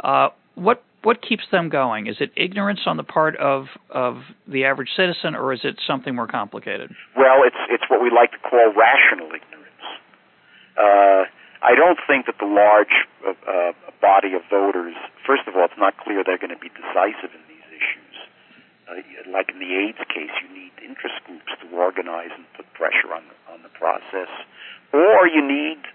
Uh, 0.00 0.28
what 0.54 0.84
what 1.02 1.22
keeps 1.22 1.44
them 1.50 1.68
going? 1.68 2.06
Is 2.06 2.16
it 2.20 2.30
ignorance 2.36 2.80
on 2.86 2.96
the 2.96 3.02
part 3.02 3.36
of 3.36 3.66
of 3.90 4.22
the 4.46 4.64
average 4.64 4.90
citizen, 4.96 5.34
or 5.34 5.52
is 5.52 5.60
it 5.64 5.80
something 5.86 6.14
more 6.14 6.26
complicated? 6.26 6.94
Well, 7.16 7.42
it's 7.46 7.58
it's 7.70 7.84
what 7.88 8.02
we 8.02 8.10
like 8.10 8.32
to 8.32 8.38
call 8.38 8.72
rational 8.72 9.26
ignorance. 9.26 9.86
Uh, 10.78 11.28
I 11.62 11.74
don't 11.78 11.98
think 12.06 12.26
that 12.26 12.38
the 12.42 12.50
large 12.50 12.94
uh, 13.22 13.34
uh, 13.46 13.72
body 14.00 14.34
of 14.34 14.42
voters, 14.50 14.94
first 15.26 15.46
of 15.46 15.54
all, 15.54 15.64
it's 15.64 15.78
not 15.78 15.94
clear 15.98 16.26
they're 16.26 16.40
going 16.40 16.54
to 16.54 16.58
be 16.58 16.70
decisive 16.74 17.30
in 17.30 17.42
these 17.46 17.66
issues. 17.70 18.16
Uh, 18.90 18.98
like 19.30 19.54
in 19.54 19.62
the 19.62 19.70
AIDS 19.78 20.02
case, 20.10 20.34
you 20.42 20.50
need 20.50 20.74
interest 20.82 21.22
groups 21.22 21.54
to 21.62 21.66
organize 21.70 22.34
and 22.34 22.42
put 22.58 22.66
pressure 22.74 23.14
on 23.14 23.22
the, 23.30 23.36
on 23.54 23.62
the 23.62 23.70
process, 23.78 24.30
or 24.90 25.30
you 25.30 25.38
need 25.38 25.86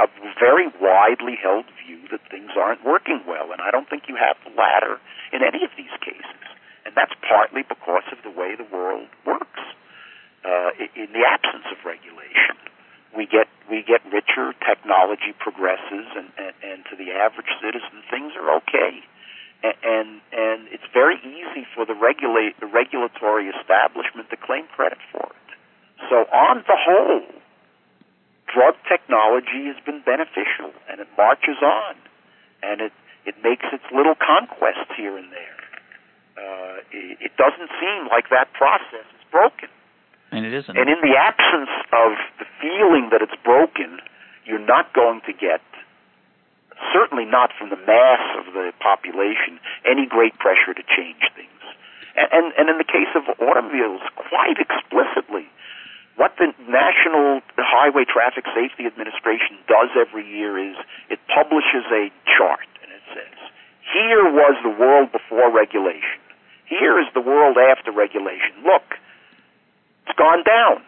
a 0.00 0.06
very 0.40 0.68
widely 0.80 1.36
held 1.36 1.66
view 1.84 2.08
that 2.10 2.20
things 2.30 2.50
aren't 2.56 2.84
working 2.84 3.20
well, 3.26 3.52
and 3.52 3.60
I 3.60 3.70
don't 3.70 3.88
think 3.88 4.08
you 4.08 4.16
have 4.16 4.36
the 4.44 4.54
latter 4.56 5.00
in 5.32 5.42
any 5.42 5.64
of 5.64 5.70
these 5.76 5.92
cases. 6.00 6.44
And 6.84 6.94
that's 6.94 7.14
partly 7.28 7.62
because 7.62 8.04
of 8.10 8.18
the 8.24 8.30
way 8.30 8.56
the 8.56 8.66
world 8.68 9.08
works. 9.24 9.62
Uh, 10.42 10.74
in 10.98 11.14
the 11.14 11.22
absence 11.22 11.70
of 11.70 11.78
regulation, 11.86 12.58
we 13.16 13.26
get 13.30 13.46
we 13.70 13.84
get 13.86 14.02
richer, 14.10 14.50
technology 14.66 15.30
progresses, 15.38 16.10
and, 16.18 16.26
and, 16.34 16.54
and 16.66 16.78
to 16.90 16.96
the 16.98 17.14
average 17.14 17.46
citizen, 17.62 18.02
things 18.10 18.34
are 18.34 18.58
okay. 18.58 19.06
And, 19.62 19.76
and 19.86 20.08
and 20.34 20.58
it's 20.74 20.88
very 20.92 21.22
easy 21.22 21.62
for 21.76 21.86
the 21.86 21.94
regulate 21.94 22.58
the 22.58 22.66
regulatory 22.66 23.54
establishment 23.54 24.30
to 24.30 24.36
claim 24.36 24.66
credit 24.74 24.98
for 25.12 25.30
it. 25.30 25.48
So 26.10 26.26
on 26.34 26.64
the 26.66 26.74
whole, 26.74 27.22
drug 28.52 28.76
technology 28.88 29.66
has 29.72 29.80
been 29.84 30.04
beneficial 30.04 30.70
and 30.88 31.00
it 31.00 31.08
marches 31.16 31.58
on 31.64 31.96
and 32.62 32.80
it, 32.80 32.92
it 33.24 33.34
makes 33.42 33.64
its 33.72 33.84
little 33.90 34.14
conquests 34.14 34.92
here 34.96 35.16
and 35.16 35.32
there. 35.32 35.60
Uh, 36.36 36.76
it, 36.92 37.32
it 37.32 37.32
doesn't 37.36 37.70
seem 37.80 38.08
like 38.12 38.28
that 38.30 38.52
process 38.52 39.08
is 39.16 39.24
broken. 39.30 39.68
And 40.32 40.46
it 40.46 40.52
isn't. 40.52 40.76
And 40.76 40.88
in 40.88 41.00
the 41.04 41.16
absence 41.16 41.72
of 41.92 42.16
the 42.40 42.48
feeling 42.60 43.10
that 43.12 43.20
it's 43.20 43.36
broken, 43.44 44.00
you're 44.44 44.64
not 44.64 44.92
going 44.94 45.20
to 45.28 45.32
get, 45.32 45.60
certainly 46.92 47.24
not 47.24 47.50
from 47.58 47.68
the 47.68 47.76
mass 47.76 48.24
of 48.40 48.52
the 48.54 48.72
population, 48.80 49.60
any 49.84 50.06
great 50.06 50.36
pressure 50.38 50.72
to 50.72 50.84
change 50.88 51.20
things. 51.36 51.60
And, 52.16 52.28
and, 52.32 52.46
and 52.56 52.66
in 52.72 52.78
the 52.78 52.88
case 52.88 53.12
of 53.12 53.28
automobiles, 53.40 54.00
quite 54.16 54.56
explicitly, 54.56 55.48
what 56.16 56.36
the 56.36 56.52
National 56.68 57.40
Highway 57.56 58.04
Traffic 58.04 58.44
Safety 58.52 58.84
Administration 58.84 59.56
does 59.66 59.88
every 59.96 60.28
year 60.28 60.58
is 60.58 60.76
it 61.08 61.18
publishes 61.32 61.88
a 61.88 62.12
chart 62.28 62.68
and 62.84 62.92
it 62.92 63.04
says, 63.16 63.38
here 63.92 64.24
was 64.28 64.56
the 64.62 64.74
world 64.76 65.12
before 65.12 65.50
regulation. 65.50 66.20
Here 66.68 67.00
is 67.00 67.08
the 67.12 67.20
world 67.20 67.56
after 67.56 67.92
regulation. 67.92 68.64
Look, 68.64 68.96
it's 70.06 70.16
gone 70.18 70.44
down. 70.44 70.84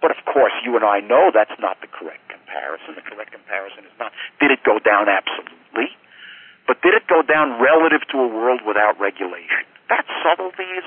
But 0.00 0.12
of 0.12 0.20
course, 0.24 0.52
you 0.64 0.76
and 0.76 0.84
I 0.84 1.00
know 1.00 1.30
that's 1.34 1.58
not 1.58 1.80
the 1.80 1.88
correct 1.88 2.28
comparison. 2.28 2.94
The 2.94 3.02
correct 3.02 3.32
comparison 3.32 3.84
is 3.84 3.96
not 3.98 4.12
did 4.40 4.50
it 4.50 4.62
go 4.62 4.78
down 4.78 5.08
absolutely, 5.08 5.90
but 6.66 6.80
did 6.82 6.94
it 6.94 7.08
go 7.08 7.22
down 7.22 7.60
relative 7.60 8.06
to 8.12 8.16
a 8.22 8.28
world 8.28 8.60
without 8.62 8.94
regulation? 9.00 9.66
That 9.90 10.06
subtlety 10.22 10.70
is 10.78 10.86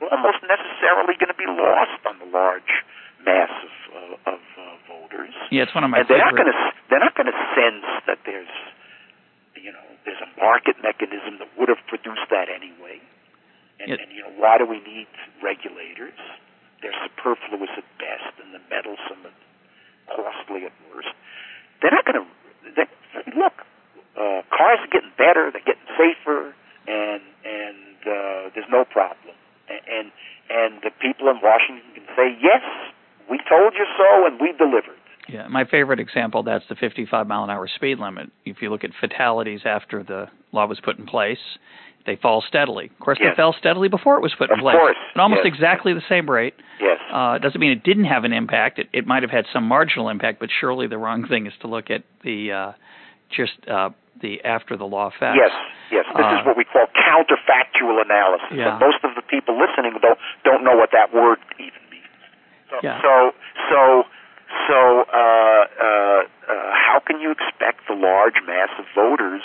almost 0.00 0.40
necessarily 0.46 1.14
going 1.18 1.32
to 1.32 1.38
be 1.38 1.48
lost 1.48 2.00
on 2.06 2.18
the 2.22 2.28
large 2.30 2.70
mass 3.24 3.50
of, 3.50 3.74
uh, 3.94 4.30
of 4.36 4.40
uh, 4.56 4.62
voters. 4.86 5.34
Yeah, 5.50 5.64
it's 5.66 5.74
one 5.74 5.82
of 5.84 5.90
my. 5.90 6.00
And 6.00 6.08
they're 6.08 6.22
favorite. 6.22 6.38
not 6.38 6.38
going 6.38 6.52
to 6.52 6.58
they're 6.90 7.04
not 7.04 7.14
going 7.18 7.30
to 7.30 7.38
sense 7.58 7.86
that 8.06 8.18
there's 8.24 8.54
you 9.58 9.72
know 9.74 9.86
there's 10.06 10.22
a 10.22 10.30
market 10.40 10.76
mechanism 10.82 11.38
that 11.42 11.50
would 11.58 11.68
have 11.68 11.82
produced 11.90 12.26
that 12.30 12.46
anyway. 12.48 13.02
And, 13.80 13.90
It- 13.94 14.00
and 14.00 14.10
you 14.14 14.22
know 14.22 14.34
why 14.38 14.58
do 14.58 14.66
we 14.66 14.78
need 14.86 15.08
regulators? 15.42 16.18
They're 16.82 16.94
superfluous 17.02 17.70
at 17.74 17.86
best, 17.98 18.38
and 18.38 18.54
the 18.54 18.62
meddlesome 18.70 19.26
and 19.26 19.34
costly 20.06 20.62
at 20.64 20.72
worst. 20.94 21.10
They're 21.82 21.90
not 21.90 22.06
going 22.06 22.22
to 22.22 22.26
look. 23.34 23.66
Uh, 24.14 24.42
cars 24.54 24.78
are 24.82 24.90
getting 24.90 25.10
better. 25.18 25.50
They're 25.50 25.66
getting 25.66 25.90
safer, 25.98 26.54
and 26.86 27.22
and 27.42 27.98
uh, 28.06 28.50
there's 28.54 28.70
no 28.70 28.84
problem. 28.86 29.34
And, 29.90 30.10
and 30.50 30.80
the 30.82 30.90
people 31.00 31.28
in 31.28 31.36
Washington 31.42 31.82
can 31.94 32.04
say, 32.16 32.36
yes, 32.40 32.62
we 33.30 33.38
told 33.48 33.74
you 33.74 33.86
so, 33.96 34.26
and 34.26 34.40
we 34.40 34.52
delivered. 34.56 34.96
Yeah, 35.28 35.46
my 35.48 35.64
favorite 35.66 36.00
example 36.00 36.42
that's 36.42 36.64
the 36.70 36.74
55 36.74 37.26
mile 37.26 37.44
an 37.44 37.50
hour 37.50 37.68
speed 37.68 37.98
limit. 37.98 38.30
If 38.46 38.62
you 38.62 38.70
look 38.70 38.82
at 38.84 38.90
fatalities 38.98 39.60
after 39.66 40.02
the 40.02 40.28
law 40.52 40.66
was 40.66 40.80
put 40.80 40.98
in 40.98 41.04
place, 41.04 41.38
they 42.06 42.16
fall 42.16 42.42
steadily. 42.48 42.86
Of 42.86 42.98
course, 43.04 43.18
Yes. 43.20 43.32
they 43.32 43.36
fell 43.36 43.52
steadily 43.58 43.88
before 43.88 44.16
it 44.16 44.22
was 44.22 44.34
put 44.38 44.48
in 44.48 44.58
Of 44.58 44.62
place. 44.62 44.76
course, 44.76 44.96
At 45.14 45.20
almost 45.20 45.42
yes. 45.44 45.52
exactly 45.52 45.92
the 45.92 46.00
same 46.08 46.30
rate. 46.30 46.54
Yes. 46.80 46.98
Uh, 47.12 47.34
it 47.36 47.42
doesn't 47.42 47.60
mean 47.60 47.72
it 47.72 47.82
didn't 47.84 48.04
have 48.06 48.24
an 48.24 48.32
impact. 48.32 48.78
It, 48.78 48.88
it 48.94 49.06
might 49.06 49.22
have 49.22 49.30
had 49.30 49.44
some 49.52 49.64
marginal 49.64 50.08
impact, 50.08 50.40
but 50.40 50.48
surely 50.60 50.86
the 50.86 50.96
wrong 50.96 51.26
thing 51.28 51.46
is 51.46 51.52
to 51.60 51.66
look 51.66 51.90
at 51.90 52.04
the 52.24 52.50
uh, 52.52 52.72
just 53.30 53.56
uh, 53.68 53.90
the 54.20 54.42
after 54.44 54.76
the 54.76 54.84
law 54.84 55.08
effects. 55.08 55.38
Yes, 55.38 55.52
yes. 55.90 56.04
This 56.16 56.26
Uh, 56.26 56.38
is 56.40 56.46
what 56.46 56.56
we 56.56 56.64
call 56.64 56.86
counterfactual 56.96 58.02
analysis. 58.02 58.50
Yeah. 58.52 58.72
And 58.72 58.80
most 58.80 59.04
of 59.04 59.14
the 59.14 59.22
people 59.22 59.58
listening 59.58 59.94
don't 60.00 60.18
don't 60.44 60.64
know 60.64 60.76
what 60.76 60.90
that 60.92 61.12
word 61.14 61.38
even 61.58 61.82
means. 61.90 62.18
So 62.70 62.80
Yeah. 62.82 63.00
so 63.02 63.34
so, 63.70 64.04
so 64.66 64.78
uh, 65.12 65.18
uh, 65.18 65.84
uh, 65.84 66.72
how 66.72 67.00
can 67.04 67.20
you 67.20 67.30
expect 67.30 67.86
the 67.86 67.94
large 67.94 68.40
mass 68.46 68.70
of 68.78 68.86
voters 68.94 69.42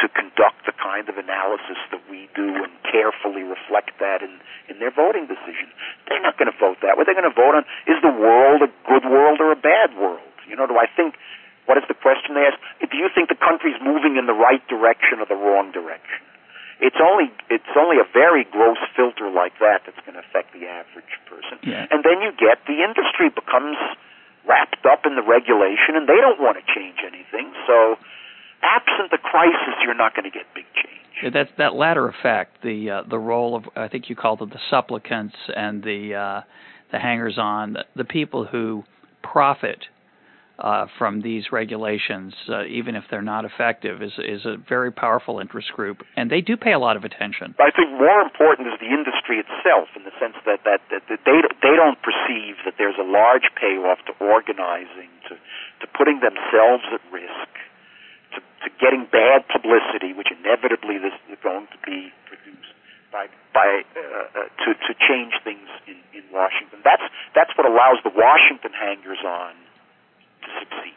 to 0.00 0.08
conduct 0.08 0.66
the 0.66 0.72
kind 0.72 1.08
of 1.08 1.16
analysis 1.16 1.78
that 1.90 2.02
we 2.10 2.28
do 2.34 2.64
and 2.64 2.72
carefully 2.82 3.42
reflect 3.42 3.96
that 4.00 4.20
in, 4.20 4.40
in 4.68 4.78
their 4.80 4.90
voting 4.90 5.26
decision? 5.26 5.70
They're 6.08 6.20
not 6.20 6.36
going 6.38 6.50
to 6.50 6.58
vote 6.58 6.78
that 6.82 6.98
way. 6.98 7.04
They're 7.06 7.16
going 7.16 7.30
to 7.30 7.34
vote 7.34 7.54
on 7.54 7.64
is 7.86 8.02
the 8.02 8.12
world 8.12 8.62
a 8.62 8.70
good 8.88 9.04
world 9.06 9.40
or 9.40 9.52
a 9.52 9.56
bad 9.56 9.94
world? 9.96 10.20
You 10.48 10.56
know, 10.56 10.66
do 10.66 10.76
I 10.76 10.86
think 10.90 11.14
what 11.66 11.78
is 11.78 11.84
the 11.88 11.96
question 11.96 12.34
they 12.36 12.44
ask? 12.44 12.58
Do 12.80 12.96
you 12.96 13.08
think 13.14 13.28
the 13.28 13.40
country's 13.40 13.80
moving 13.80 14.16
in 14.16 14.26
the 14.26 14.36
right 14.36 14.62
direction 14.68 15.20
or 15.20 15.26
the 15.26 15.38
wrong 15.38 15.72
direction? 15.72 16.20
It's 16.80 16.98
only 17.00 17.30
it's 17.48 17.72
only 17.78 17.96
a 17.96 18.08
very 18.12 18.44
gross 18.44 18.82
filter 18.96 19.30
like 19.30 19.56
that 19.60 19.86
that's 19.86 19.98
going 20.04 20.18
to 20.18 20.24
affect 20.26 20.52
the 20.52 20.66
average 20.66 21.16
person. 21.24 21.62
Yeah. 21.62 21.86
And 21.88 22.04
then 22.04 22.20
you 22.20 22.34
get 22.34 22.60
the 22.66 22.82
industry 22.82 23.30
becomes 23.30 23.78
wrapped 24.46 24.84
up 24.84 25.06
in 25.06 25.16
the 25.16 25.22
regulation, 25.22 25.96
and 25.96 26.08
they 26.08 26.20
don't 26.20 26.40
want 26.40 26.58
to 26.58 26.64
change 26.68 26.98
anything. 27.00 27.52
So, 27.66 27.96
absent 28.62 29.10
the 29.10 29.18
crisis, 29.18 29.80
you're 29.82 29.94
not 29.94 30.14
going 30.14 30.30
to 30.30 30.36
get 30.36 30.46
big 30.54 30.66
change. 30.74 31.00
Yeah, 31.22 31.30
that 31.30 31.56
that 31.58 31.74
latter 31.74 32.08
effect, 32.08 32.62
the 32.62 32.90
uh, 32.90 33.02
the 33.08 33.18
role 33.18 33.56
of 33.56 33.64
I 33.76 33.88
think 33.88 34.10
you 34.10 34.16
called 34.16 34.42
it 34.42 34.50
the 34.50 34.60
supplicants 34.70 35.36
and 35.54 35.82
the 35.82 36.14
uh, 36.14 36.40
the 36.92 36.98
hangers 36.98 37.38
on, 37.38 37.76
the 37.96 38.04
people 38.04 38.44
who 38.44 38.84
profit 39.22 39.86
uh, 40.58 40.86
from 40.98 41.22
these 41.22 41.50
regulations, 41.50 42.32
uh, 42.48 42.64
even 42.66 42.94
if 42.94 43.02
they're 43.10 43.26
not 43.26 43.44
effective, 43.44 44.02
is 44.02 44.14
is 44.18 44.46
a 44.46 44.56
very 44.56 44.92
powerful 44.92 45.40
interest 45.40 45.72
group, 45.74 46.06
and 46.16 46.30
they 46.30 46.40
do 46.40 46.56
pay 46.56 46.72
a 46.72 46.78
lot 46.78 46.96
of 46.96 47.02
attention. 47.02 47.54
I 47.58 47.74
think 47.74 47.90
more 47.98 48.22
important 48.22 48.68
is 48.70 48.78
the 48.78 48.86
industry 48.86 49.42
itself, 49.42 49.90
in 49.98 50.06
the 50.06 50.14
sense 50.22 50.38
that 50.46 50.62
that, 50.62 50.78
that, 50.94 51.02
they 51.10 51.38
they 51.58 51.74
don't 51.74 51.98
perceive 52.06 52.62
that 52.64 52.78
there's 52.78 52.94
a 53.02 53.06
large 53.06 53.50
payoff 53.58 53.98
to 54.06 54.14
organizing, 54.22 55.10
to 55.26 55.34
to 55.34 55.86
putting 55.90 56.22
themselves 56.22 56.86
at 56.94 57.02
risk, 57.10 57.50
to 58.34 58.38
to 58.38 58.68
getting 58.78 59.10
bad 59.10 59.42
publicity, 59.50 60.14
which 60.14 60.30
inevitably 60.30 61.02
this 61.02 61.18
is 61.34 61.38
going 61.42 61.66
to 61.74 61.78
be 61.82 62.14
produced 62.30 62.78
by 63.10 63.26
by 63.50 63.82
uh, 63.98 63.98
uh, 64.38 64.46
to 64.62 64.70
to 64.86 64.94
change 65.02 65.34
things 65.42 65.66
in 65.90 65.98
in 66.14 66.22
Washington. 66.30 66.78
That's 66.86 67.02
that's 67.34 67.50
what 67.58 67.66
allows 67.66 67.98
the 68.06 68.14
Washington 68.14 68.70
hangers 68.70 69.18
on 69.26 69.63
to 70.44 70.50
succeed 70.60 70.94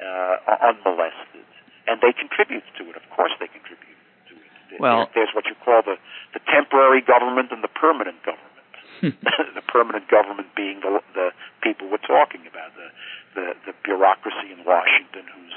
uh, 0.00 0.72
unmolested, 0.72 1.46
and 1.86 2.00
they 2.00 2.12
contribute 2.12 2.64
to 2.76 2.88
it. 2.88 2.96
Of 2.96 3.06
course, 3.14 3.32
they 3.40 3.48
contribute 3.48 4.00
to 4.28 4.34
it. 4.34 4.80
Well- 4.80 5.08
there's 5.14 5.32
what 5.32 5.46
you 5.46 5.56
call 5.64 5.82
the 5.84 5.96
the 6.34 6.40
temporary 6.52 7.00
government 7.00 7.52
and 7.52 7.62
the 7.62 7.72
permanent 7.72 8.20
government. 8.24 8.52
the 9.02 9.66
permanent 9.68 10.08
government 10.08 10.48
being 10.56 10.80
the 10.80 11.00
the 11.14 11.28
people 11.62 11.88
we're 11.90 12.02
talking 12.08 12.48
about, 12.48 12.72
the 12.76 12.88
the, 13.36 13.72
the 13.72 13.74
bureaucracy 13.84 14.52
in 14.52 14.64
Washington 14.64 15.28
whose 15.28 15.56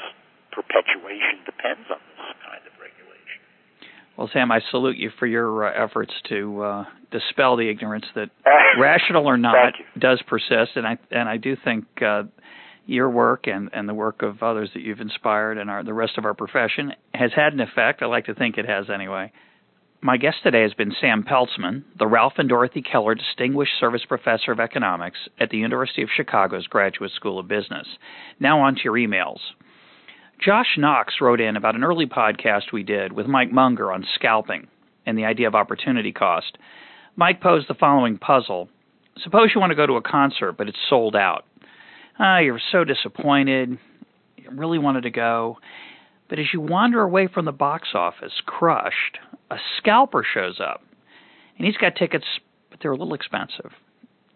perpetuation 0.52 1.39
depends 1.45 1.88
on 1.89 2.00
this 2.12 2.36
kind 2.43 2.60
of 2.68 2.74
regulation. 2.76 3.39
Well, 4.18 4.30
Sam, 4.34 4.52
I 4.52 4.60
salute 4.70 4.97
you 4.97 5.12
for 5.18 5.26
your 5.26 5.66
uh, 5.66 5.86
efforts 5.86 6.12
to 6.28 6.62
uh, 6.62 6.84
dispel 7.12 7.56
the 7.56 7.70
ignorance 7.70 8.06
that, 8.16 8.30
rational 8.80 9.26
or 9.28 9.38
not, 9.38 9.74
does 9.97 10.22
persist, 10.28 10.76
and 10.76 10.86
I 10.86 10.97
and 11.12 11.30
I 11.30 11.38
do 11.38 11.56
think 11.64 11.86
uh, 12.02 12.24
your 12.89 13.09
work 13.09 13.47
and, 13.47 13.69
and 13.73 13.87
the 13.87 13.93
work 13.93 14.21
of 14.21 14.41
others 14.41 14.69
that 14.73 14.81
you've 14.81 14.99
inspired 14.99 15.57
and 15.57 15.69
our, 15.69 15.83
the 15.83 15.93
rest 15.93 16.17
of 16.17 16.25
our 16.25 16.33
profession 16.33 16.93
has 17.13 17.31
had 17.35 17.53
an 17.53 17.59
effect. 17.59 18.01
I 18.01 18.07
like 18.07 18.25
to 18.25 18.35
think 18.35 18.57
it 18.57 18.67
has 18.67 18.89
anyway. 18.89 19.31
My 20.01 20.15
guest 20.15 20.37
today 20.43 20.61
has 20.61 20.73
been 20.73 20.95
Sam 21.01 21.23
Peltzman, 21.23 21.83
the 21.97 22.07
Ralph 22.07 22.33
and 22.37 22.47
Dorothy 22.47 22.81
Keller 22.81 23.15
Distinguished 23.15 23.73
Service 23.79 24.05
Professor 24.07 24.53
of 24.53 24.59
Economics 24.59 25.17
at 25.39 25.49
the 25.49 25.57
University 25.57 26.01
of 26.03 26.09
Chicago's 26.15 26.67
Graduate 26.67 27.11
School 27.11 27.37
of 27.37 27.49
Business. 27.49 27.85
Now 28.39 28.61
on 28.61 28.75
to 28.75 28.81
your 28.85 28.93
emails. 28.93 29.39
Josh 30.43 30.77
Knox 30.77 31.15
wrote 31.19 31.41
in 31.41 31.57
about 31.57 31.75
an 31.75 31.83
early 31.83 32.05
podcast 32.05 32.71
we 32.71 32.83
did 32.83 33.11
with 33.11 33.27
Mike 33.27 33.51
Munger 33.51 33.91
on 33.91 34.05
scalping 34.15 34.67
and 35.05 35.17
the 35.17 35.25
idea 35.25 35.47
of 35.47 35.55
opportunity 35.55 36.13
cost. 36.13 36.57
Mike 37.17 37.41
posed 37.41 37.67
the 37.67 37.73
following 37.73 38.17
puzzle. 38.17 38.69
Suppose 39.21 39.51
you 39.53 39.59
want 39.59 39.71
to 39.71 39.75
go 39.75 39.85
to 39.85 39.97
a 39.97 40.01
concert, 40.01 40.53
but 40.53 40.69
it's 40.69 40.77
sold 40.89 41.13
out. 41.13 41.43
Ah, 42.20 42.39
you're 42.39 42.59
so 42.72 42.84
disappointed. 42.84 43.78
You 44.38 44.49
really 44.51 44.78
wanted 44.78 45.03
to 45.03 45.09
go. 45.09 45.57
But 46.30 46.39
as 46.39 46.45
you 46.53 46.61
wander 46.61 47.01
away 47.01 47.28
from 47.28 47.45
the 47.45 47.51
box 47.51 47.89
office, 47.93 48.34
crushed, 48.45 49.20
a 49.49 49.57
scalper 49.78 50.24
shows 50.24 50.59
up. 50.59 50.84
And 51.57 51.65
he's 51.65 51.78
got 51.78 51.95
tickets, 51.95 52.26
but 52.70 52.80
they're 52.82 52.91
a 52.91 52.97
little 52.97 53.13
expensive. 53.13 53.72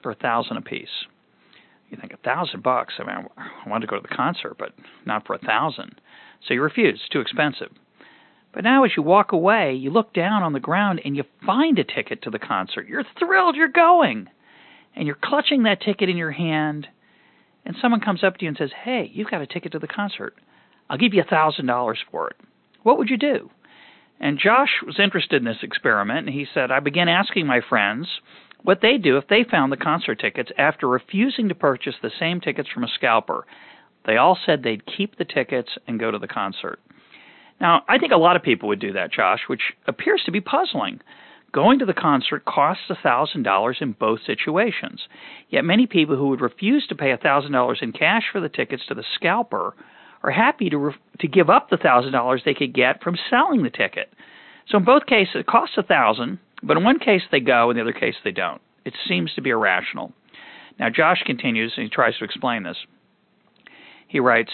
They're 0.01 0.13
a 0.13 0.15
thousand 0.15 0.57
apiece 0.57 1.05
you 1.93 1.99
think 2.01 2.11
a 2.11 2.17
thousand 2.17 2.63
bucks. 2.63 2.95
I 2.97 3.03
mean, 3.03 3.27
I 3.37 3.69
wanted 3.69 3.85
to 3.85 3.89
go 3.89 3.95
to 3.97 4.07
the 4.07 4.15
concert, 4.15 4.55
but 4.57 4.73
not 5.05 5.27
for 5.27 5.35
a 5.35 5.37
thousand. 5.37 6.01
So 6.45 6.55
you 6.55 6.61
refuse. 6.61 6.99
Too 7.11 7.19
expensive. 7.19 7.69
But 8.51 8.63
now, 8.63 8.83
as 8.83 8.91
you 8.97 9.03
walk 9.03 9.31
away, 9.31 9.73
you 9.73 9.91
look 9.91 10.11
down 10.11 10.41
on 10.41 10.53
the 10.53 10.59
ground 10.59 11.01
and 11.05 11.15
you 11.15 11.23
find 11.45 11.77
a 11.77 11.83
ticket 11.83 12.23
to 12.23 12.31
the 12.31 12.39
concert. 12.39 12.87
You're 12.87 13.03
thrilled 13.19 13.55
you're 13.55 13.67
going. 13.67 14.27
And 14.95 15.05
you're 15.05 15.17
clutching 15.23 15.63
that 15.63 15.81
ticket 15.81 16.09
in 16.09 16.17
your 16.17 16.31
hand. 16.31 16.87
And 17.65 17.75
someone 17.81 18.01
comes 18.01 18.23
up 18.23 18.37
to 18.37 18.45
you 18.45 18.49
and 18.49 18.57
says, 18.57 18.71
Hey, 18.83 19.09
you've 19.13 19.29
got 19.31 19.41
a 19.41 19.47
ticket 19.47 19.71
to 19.71 19.79
the 19.79 19.87
concert. 19.87 20.35
I'll 20.89 20.97
give 20.97 21.13
you 21.13 21.21
a 21.21 21.25
thousand 21.25 21.65
dollars 21.67 21.99
for 22.11 22.29
it. 22.29 22.35
What 22.83 22.97
would 22.97 23.09
you 23.09 23.17
do? 23.17 23.49
And 24.19 24.39
Josh 24.39 24.69
was 24.85 24.99
interested 24.99 25.37
in 25.41 25.45
this 25.45 25.63
experiment, 25.63 26.27
and 26.27 26.35
he 26.35 26.45
said, 26.53 26.71
I 26.71 26.79
began 26.79 27.09
asking 27.09 27.47
my 27.47 27.61
friends 27.67 28.07
what 28.61 28.79
they 28.81 28.97
do 28.97 29.17
if 29.17 29.27
they 29.27 29.43
found 29.43 29.71
the 29.71 29.77
concert 29.77 30.19
tickets 30.19 30.51
after 30.57 30.87
refusing 30.87 31.49
to 31.49 31.55
purchase 31.55 31.95
the 32.01 32.11
same 32.19 32.39
tickets 32.39 32.69
from 32.73 32.83
a 32.83 32.87
scalper. 32.87 33.45
They 34.05 34.17
all 34.17 34.37
said 34.45 34.63
they'd 34.63 34.85
keep 34.85 35.17
the 35.17 35.25
tickets 35.25 35.69
and 35.87 35.99
go 35.99 36.11
to 36.11 36.19
the 36.19 36.27
concert. 36.27 36.79
Now, 37.59 37.83
I 37.87 37.97
think 37.97 38.11
a 38.11 38.17
lot 38.17 38.35
of 38.35 38.43
people 38.43 38.69
would 38.69 38.79
do 38.79 38.93
that, 38.93 39.11
Josh, 39.11 39.41
which 39.47 39.61
appears 39.87 40.21
to 40.25 40.31
be 40.31 40.41
puzzling. 40.41 40.99
Going 41.53 41.79
to 41.79 41.85
the 41.85 41.93
concert 41.93 42.45
costs 42.45 42.85
$1,000 42.89 43.81
in 43.81 43.91
both 43.93 44.19
situations. 44.25 45.01
Yet 45.49 45.63
many 45.63 45.85
people 45.85 46.15
who 46.15 46.29
would 46.29 46.41
refuse 46.41 46.87
to 46.87 46.95
pay 46.95 47.15
$1,000 47.15 47.83
in 47.83 47.91
cash 47.91 48.23
for 48.31 48.41
the 48.41 48.49
tickets 48.49 48.83
to 48.87 48.95
the 48.95 49.03
scalper 49.15 49.75
are 50.23 50.31
happy 50.31 50.69
to 50.69 50.77
re- 50.77 50.95
to 51.19 51.27
give 51.27 51.49
up 51.49 51.69
the 51.69 51.77
$1,000 51.77 52.43
they 52.43 52.53
could 52.53 52.73
get 52.73 53.03
from 53.03 53.17
selling 53.29 53.61
the 53.61 53.69
ticket. 53.69 54.11
So 54.67 54.77
in 54.77 54.83
both 54.83 55.05
cases 55.05 55.35
it 55.35 55.45
costs 55.45 55.77
1000 55.77 56.39
but 56.63 56.77
in 56.77 56.83
one 56.83 56.97
case 56.97 57.21
they 57.29 57.41
go, 57.41 57.69
in 57.69 57.75
the 57.75 57.81
other 57.81 57.93
case 57.93 58.15
they 58.23 58.31
don't. 58.31 58.61
It 58.85 58.93
seems 59.07 59.33
to 59.33 59.41
be 59.41 59.49
irrational. 59.49 60.13
Now, 60.79 60.89
Josh 60.89 61.21
continues 61.25 61.73
and 61.75 61.83
he 61.83 61.89
tries 61.89 62.17
to 62.17 62.25
explain 62.25 62.63
this. 62.63 62.77
He 64.07 64.19
writes 64.19 64.51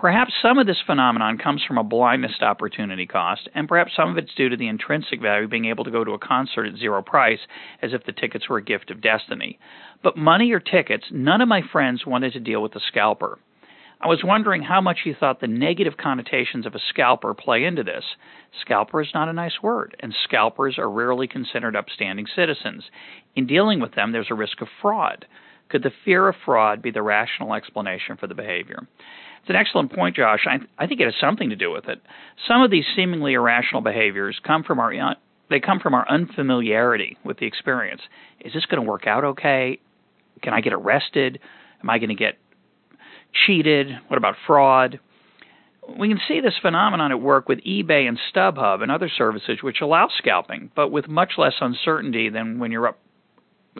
Perhaps 0.00 0.32
some 0.40 0.58
of 0.58 0.66
this 0.68 0.80
phenomenon 0.86 1.38
comes 1.38 1.64
from 1.66 1.76
a 1.76 1.82
blindness 1.82 2.38
to 2.38 2.44
opportunity 2.44 3.04
cost, 3.04 3.48
and 3.52 3.66
perhaps 3.66 3.96
some 3.96 4.08
of 4.08 4.16
it's 4.16 4.32
due 4.36 4.48
to 4.48 4.56
the 4.56 4.68
intrinsic 4.68 5.20
value 5.20 5.46
of 5.46 5.50
being 5.50 5.64
able 5.64 5.82
to 5.82 5.90
go 5.90 6.04
to 6.04 6.12
a 6.12 6.18
concert 6.20 6.66
at 6.66 6.78
zero 6.78 7.02
price 7.02 7.40
as 7.82 7.92
if 7.92 8.04
the 8.04 8.12
tickets 8.12 8.48
were 8.48 8.58
a 8.58 8.62
gift 8.62 8.92
of 8.92 9.00
destiny. 9.00 9.58
But 10.04 10.16
money 10.16 10.52
or 10.52 10.60
tickets, 10.60 11.06
none 11.10 11.40
of 11.40 11.48
my 11.48 11.62
friends 11.72 12.06
wanted 12.06 12.32
to 12.34 12.40
deal 12.40 12.62
with 12.62 12.74
the 12.74 12.80
scalper. 12.86 13.40
I 14.00 14.06
was 14.06 14.22
wondering 14.22 14.62
how 14.62 14.80
much 14.80 14.98
you 15.04 15.16
thought 15.18 15.40
the 15.40 15.48
negative 15.48 15.96
connotations 15.96 16.64
of 16.64 16.76
a 16.76 16.80
scalper 16.90 17.34
play 17.34 17.64
into 17.64 17.82
this. 17.82 18.04
Scalper 18.60 19.02
is 19.02 19.08
not 19.12 19.28
a 19.28 19.32
nice 19.32 19.60
word, 19.60 19.96
and 19.98 20.14
scalpers 20.22 20.78
are 20.78 20.88
rarely 20.88 21.26
considered 21.26 21.74
upstanding 21.74 22.26
citizens. 22.36 22.84
In 23.34 23.48
dealing 23.48 23.80
with 23.80 23.96
them, 23.96 24.12
there's 24.12 24.30
a 24.30 24.36
risk 24.36 24.60
of 24.60 24.68
fraud. 24.80 25.26
Could 25.68 25.82
the 25.82 25.92
fear 26.04 26.28
of 26.28 26.34
fraud 26.44 26.82
be 26.82 26.90
the 26.90 27.02
rational 27.02 27.54
explanation 27.54 28.16
for 28.16 28.26
the 28.26 28.34
behavior? 28.34 28.86
It's 29.40 29.50
an 29.50 29.56
excellent 29.56 29.92
point, 29.92 30.16
Josh. 30.16 30.46
I, 30.46 30.58
I 30.82 30.86
think 30.86 31.00
it 31.00 31.04
has 31.04 31.14
something 31.20 31.50
to 31.50 31.56
do 31.56 31.70
with 31.70 31.88
it. 31.88 32.00
Some 32.46 32.62
of 32.62 32.70
these 32.70 32.84
seemingly 32.96 33.34
irrational 33.34 33.82
behaviors 33.82 34.40
come 34.44 34.64
from 34.64 34.78
our 34.78 34.92
they 35.50 35.60
come 35.60 35.80
from 35.80 35.94
our 35.94 36.06
unfamiliarity 36.08 37.16
with 37.24 37.38
the 37.38 37.46
experience. 37.46 38.02
Is 38.40 38.52
this 38.52 38.66
going 38.66 38.84
to 38.84 38.88
work 38.88 39.06
out 39.06 39.24
okay? 39.24 39.80
Can 40.42 40.52
I 40.52 40.60
get 40.60 40.72
arrested? 40.72 41.40
Am 41.82 41.88
I 41.88 41.98
going 41.98 42.10
to 42.10 42.14
get 42.14 42.38
cheated? 43.46 43.88
What 44.08 44.18
about 44.18 44.34
fraud? 44.46 45.00
We 45.98 46.08
can 46.08 46.20
see 46.28 46.40
this 46.40 46.58
phenomenon 46.60 47.12
at 47.12 47.20
work 47.20 47.48
with 47.48 47.60
eBay 47.60 48.06
and 48.06 48.18
StubHub 48.34 48.82
and 48.82 48.92
other 48.92 49.08
services 49.08 49.58
which 49.62 49.80
allow 49.80 50.08
scalping, 50.18 50.70
but 50.76 50.90
with 50.90 51.08
much 51.08 51.32
less 51.38 51.54
uncertainty 51.60 52.28
than 52.28 52.58
when 52.58 52.70
you're 52.70 52.88
up 52.88 52.98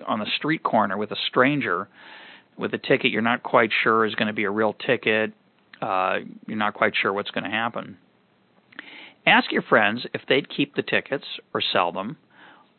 on 0.07 0.19
the 0.19 0.27
street 0.37 0.63
corner 0.63 0.97
with 0.97 1.11
a 1.11 1.17
stranger 1.29 1.89
with 2.57 2.75
a 2.75 2.79
ticket 2.79 3.11
you're 3.13 3.23
not 3.23 3.43
quite 3.43 3.71
sure 3.83 4.05
is 4.05 4.15
going 4.15 4.27
to 4.27 4.33
be 4.35 4.45
a 4.45 4.51
real 4.51 4.73
ticket. 4.73 5.33
Uh, 5.81 6.19
you're 6.47 6.57
not 6.57 6.75
quite 6.75 6.93
sure 7.01 7.13
what's 7.13 7.31
going 7.31 7.45
to 7.45 7.51
happen. 7.51 7.97
Ask 9.27 9.53
your 9.53 9.63
friends 9.63 10.07
if 10.13 10.23
they'd 10.29 10.49
keep 10.49 10.75
the 10.75 10.83
tickets 10.83 11.25
or 11.55 11.61
sell 11.61 11.93
them 11.93 12.17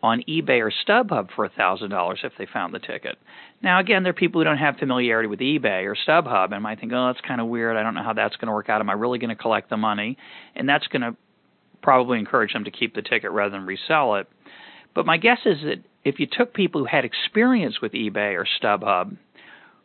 on 0.01 0.24
eBay 0.28 0.61
or 0.61 0.72
StubHub 0.72 1.30
for 1.36 1.47
$1,000 1.47 2.15
if 2.24 2.32
they 2.38 2.47
found 2.51 2.74
the 2.74 2.80
ticket. 2.80 3.17
Now, 3.61 3.80
again, 3.80 4.03
there 4.03 4.11
are 4.11 4.13
people 4.13 4.39
who 4.39 4.45
don't 4.45 4.57
have 4.57 4.78
familiarity 4.78 5.28
with 5.28 5.39
eBay 5.39 5.84
or 5.84 5.95
StubHub 5.95 6.53
and 6.53 6.63
might 6.63 6.80
think, 6.80 6.93
oh, 6.93 7.07
that's 7.07 7.26
kind 7.26 7.41
of 7.41 7.47
weird. 7.47 7.76
I 7.76 7.84
don't 7.84 7.95
know 7.95 8.03
how 8.03 8.13
that's 8.13 8.36
going 8.38 8.47
to 8.47 8.53
work 8.53 8.70
out. 8.70 8.80
Am 8.80 8.89
I 8.89 8.93
really 8.93 9.20
going 9.20 9.30
to 9.30 9.36
collect 9.36 9.70
the 9.70 9.78
money? 9.78 10.17
And 10.55 10.67
that's 10.67 10.88
going 10.88 11.01
to 11.01 11.15
probably 11.82 12.17
encourage 12.20 12.53
them 12.53 12.63
to 12.63 12.72
keep 12.72 12.95
the 12.95 13.01
ticket 13.01 13.32
rather 13.32 13.51
than 13.51 13.65
resell 13.65 14.15
it. 14.15 14.28
But 14.95 15.05
my 15.05 15.17
guess 15.17 15.39
is 15.45 15.61
that 15.63 15.84
if 16.04 16.20
you 16.20 16.28
took 16.32 16.54
people 16.54 16.82
who 16.82 16.88
had 16.88 17.06
experience 17.06 17.82
with 17.82 17.91
eBay 17.93 18.36
or 18.36 18.47
StubHub, 18.62 19.18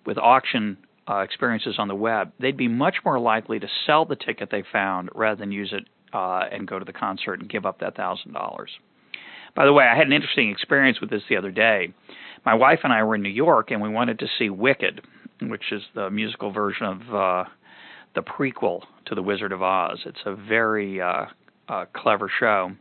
with 0.07 0.19
auction 0.19 0.77
uh, 1.09 1.19
experiences 1.19 1.77
on 1.79 1.89
the 1.89 1.95
web, 1.95 2.33
they'd 2.39 2.57
be 2.57 2.69
much 2.69 2.97
more 3.05 3.19
likely 3.19 3.59
to 3.59 3.69
sell 3.87 4.05
the 4.05 4.17
ticket 4.17 4.51
they 4.51 4.63
found 4.73 5.11
rather 5.15 5.39
than 5.39 5.53
use 5.53 5.73
it 5.73 5.87
uh, 6.13 6.45
and 6.51 6.67
go 6.67 6.79
to 6.79 6.85
the 6.85 6.93
concert 6.93 7.41
and 7.41 7.49
give 7.49 7.67
up 7.67 7.81
that 7.81 7.97
thousand 7.97 8.33
dollars. 8.33 8.71
By 9.55 9.65
the 9.65 9.73
way, 9.73 9.85
I 9.85 9.97
had 9.97 10.07
an 10.07 10.13
interesting 10.13 10.51
experience 10.51 11.01
with 11.01 11.11
this 11.11 11.23
the 11.29 11.37
other 11.37 11.51
day. 11.51 11.93
My 12.45 12.55
wife 12.55 12.81
and 12.85 12.93
I 12.93 13.03
were 13.05 13.15
in 13.15 13.23
New 13.23 13.29
York 13.29 13.71
and 13.71 13.81
we 13.81 13.89
wanted 13.89 14.19
to 14.21 14.27
see 14.39 14.51
Wicked, 14.51 15.03
which 15.43 15.73
is 15.73 15.83
the 15.95 16.11
musical 16.11 16.51
version 16.51 16.87
of 16.87 17.15
uh, 17.15 17.45
the 18.15 18.23
prequel 18.23 18.83
to 19.07 19.15
The 19.15 19.23
Wizard 19.23 19.53
of 19.53 19.63
Oz. 19.63 20.01
It's 20.07 20.21
a 20.27 20.35
very 20.35 21.01
uh, 21.01 21.27
uh, 21.69 21.85
clever 21.95 22.31
show. 22.41 22.73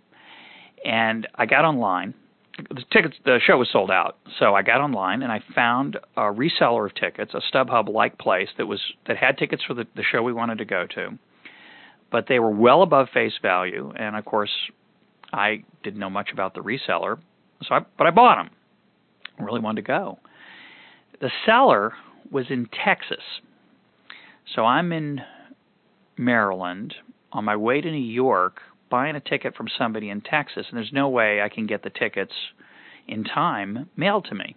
And 0.85 1.27
I 1.35 1.45
got 1.45 1.65
online. 1.65 2.13
The 2.57 2.83
tickets, 2.91 3.17
the 3.25 3.39
show 3.43 3.57
was 3.57 3.69
sold 3.71 3.89
out, 3.89 4.17
so 4.37 4.53
I 4.53 4.61
got 4.61 4.79
online 4.79 5.23
and 5.23 5.31
I 5.31 5.41
found 5.55 5.97
a 6.15 6.21
reseller 6.21 6.85
of 6.85 6.93
tickets, 6.93 7.33
a 7.33 7.41
StubHub-like 7.51 8.19
place 8.19 8.49
that 8.57 8.67
was 8.67 8.79
that 9.07 9.17
had 9.17 9.39
tickets 9.39 9.63
for 9.63 9.73
the, 9.73 9.87
the 9.95 10.03
show 10.03 10.21
we 10.21 10.33
wanted 10.33 10.59
to 10.59 10.65
go 10.65 10.85
to, 10.93 11.17
but 12.11 12.27
they 12.27 12.37
were 12.37 12.51
well 12.51 12.83
above 12.83 13.07
face 13.11 13.33
value. 13.41 13.91
And 13.95 14.15
of 14.15 14.25
course, 14.25 14.51
I 15.31 15.63
didn't 15.83 15.99
know 15.99 16.11
much 16.11 16.29
about 16.31 16.53
the 16.53 16.61
reseller, 16.61 17.17
so 17.63 17.73
I, 17.73 17.79
but 17.97 18.05
I 18.05 18.11
bought 18.11 18.35
them. 18.35 18.51
I 19.39 19.43
really 19.43 19.59
wanted 19.59 19.81
to 19.81 19.87
go. 19.87 20.19
The 21.21 21.31
seller 21.47 21.93
was 22.29 22.45
in 22.51 22.69
Texas, 22.85 23.23
so 24.53 24.63
I'm 24.63 24.91
in 24.91 25.21
Maryland 26.17 26.93
on 27.31 27.45
my 27.45 27.55
way 27.55 27.81
to 27.81 27.89
New 27.89 27.97
York 27.97 28.61
buying 28.93 29.15
a 29.15 29.19
ticket 29.19 29.55
from 29.55 29.65
somebody 29.75 30.11
in 30.11 30.21
Texas, 30.21 30.67
and 30.69 30.77
there's 30.77 30.93
no 30.93 31.09
way 31.09 31.41
I 31.41 31.49
can 31.49 31.65
get 31.65 31.81
the 31.81 31.89
tickets 31.89 32.31
in 33.07 33.23
time 33.23 33.89
mailed 33.97 34.25
to 34.25 34.35
me. 34.35 34.55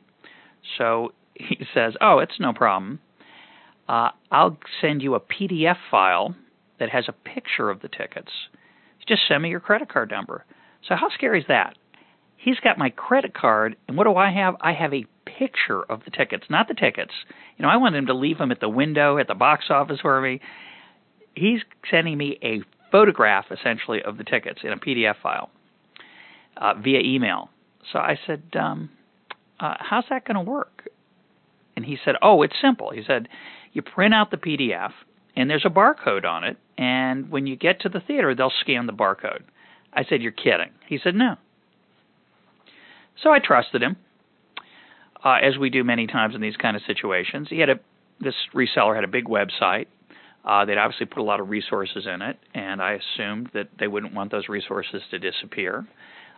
So 0.76 1.14
he 1.32 1.64
says, 1.74 1.94
"Oh, 2.02 2.18
it's 2.18 2.38
no 2.38 2.52
problem. 2.52 3.00
Uh, 3.88 4.10
I'll 4.30 4.58
send 4.82 5.00
you 5.00 5.14
a 5.14 5.20
PDF 5.20 5.78
file 5.90 6.36
that 6.78 6.90
has 6.90 7.06
a 7.08 7.12
picture 7.12 7.70
of 7.70 7.80
the 7.80 7.88
tickets. 7.88 8.30
Just 9.08 9.22
send 9.26 9.42
me 9.42 9.48
your 9.48 9.60
credit 9.60 9.88
card 9.88 10.10
number." 10.10 10.44
So 10.86 10.96
how 10.96 11.08
scary 11.08 11.40
is 11.40 11.46
that? 11.48 11.78
He's 12.36 12.60
got 12.60 12.76
my 12.76 12.90
credit 12.90 13.32
card, 13.32 13.76
and 13.88 13.96
what 13.96 14.04
do 14.04 14.16
I 14.16 14.30
have? 14.32 14.56
I 14.60 14.74
have 14.74 14.92
a 14.92 15.06
picture 15.24 15.82
of 15.82 16.04
the 16.04 16.10
tickets, 16.10 16.44
not 16.50 16.68
the 16.68 16.74
tickets. 16.74 17.12
You 17.56 17.62
know, 17.62 17.70
I 17.70 17.78
wanted 17.78 17.96
him 17.96 18.06
to 18.08 18.14
leave 18.14 18.36
them 18.36 18.52
at 18.52 18.60
the 18.60 18.68
window 18.68 19.16
at 19.16 19.28
the 19.28 19.34
box 19.34 19.64
office 19.70 20.00
for 20.02 20.20
me. 20.20 20.42
He's 21.34 21.60
sending 21.90 22.18
me 22.18 22.38
a 22.42 22.60
photograph, 22.90 23.46
essentially, 23.50 24.02
of 24.02 24.18
the 24.18 24.24
tickets 24.24 24.60
in 24.62 24.72
a 24.72 24.76
PDF 24.76 25.16
file 25.22 25.50
uh, 26.56 26.74
via 26.74 27.00
email. 27.00 27.50
So 27.92 27.98
I 27.98 28.18
said, 28.26 28.42
um, 28.58 28.90
uh, 29.60 29.74
"How's 29.78 30.04
that 30.10 30.24
going 30.24 30.36
to 30.36 30.50
work?" 30.50 30.88
And 31.76 31.84
he 31.84 31.98
said, 32.04 32.14
"Oh, 32.22 32.42
it's 32.42 32.56
simple." 32.60 32.90
He 32.90 33.02
said, 33.06 33.28
"You 33.72 33.82
print 33.82 34.14
out 34.14 34.30
the 34.30 34.36
PDF, 34.36 34.92
and 35.36 35.48
there's 35.48 35.66
a 35.66 35.70
barcode 35.70 36.24
on 36.24 36.44
it, 36.44 36.56
and 36.78 37.30
when 37.30 37.46
you 37.46 37.56
get 37.56 37.80
to 37.80 37.88
the 37.88 38.00
theater, 38.00 38.34
they'll 38.34 38.52
scan 38.60 38.86
the 38.86 38.92
barcode." 38.92 39.42
I 39.96 40.04
said, 40.04 40.22
You're 40.22 40.32
kidding. 40.32 40.70
He 40.86 40.98
said, 41.02 41.14
No. 41.14 41.36
So 43.22 43.30
I 43.30 43.38
trusted 43.38 43.82
him, 43.82 43.96
uh, 45.24 45.38
as 45.42 45.56
we 45.58 45.70
do 45.70 45.82
many 45.82 46.06
times 46.06 46.34
in 46.34 46.42
these 46.42 46.56
kind 46.56 46.76
of 46.76 46.82
situations. 46.86 47.48
He 47.48 47.58
had 47.58 47.70
a 47.70 47.80
this 48.20 48.34
reseller 48.54 48.94
had 48.94 49.04
a 49.04 49.08
big 49.08 49.24
website. 49.24 49.86
Uh, 50.46 50.64
they'd 50.64 50.78
obviously 50.78 51.06
put 51.06 51.18
a 51.18 51.24
lot 51.24 51.40
of 51.40 51.50
resources 51.50 52.06
in 52.06 52.22
it, 52.22 52.38
and 52.54 52.80
I 52.80 52.92
assumed 52.92 53.50
that 53.52 53.68
they 53.80 53.88
wouldn't 53.88 54.14
want 54.14 54.30
those 54.30 54.48
resources 54.48 55.02
to 55.10 55.18
disappear. 55.18 55.86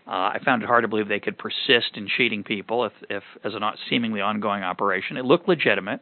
Uh, 0.07 0.33
I 0.33 0.39
found 0.43 0.63
it 0.63 0.67
hard 0.67 0.85
to 0.85 0.89
believe 0.89 1.09
they 1.09 1.21
could 1.21 1.37
persist 1.37 1.97
in 1.97 2.09
cheating 2.17 2.43
people 2.43 2.87
if, 2.87 2.93
if 3.11 3.23
as 3.45 3.53
a 3.53 3.73
seemingly 3.91 4.23
ongoing 4.23 4.63
operation. 4.63 5.19
It 5.19 5.27
looked 5.27 5.47
legitimate, 5.47 6.01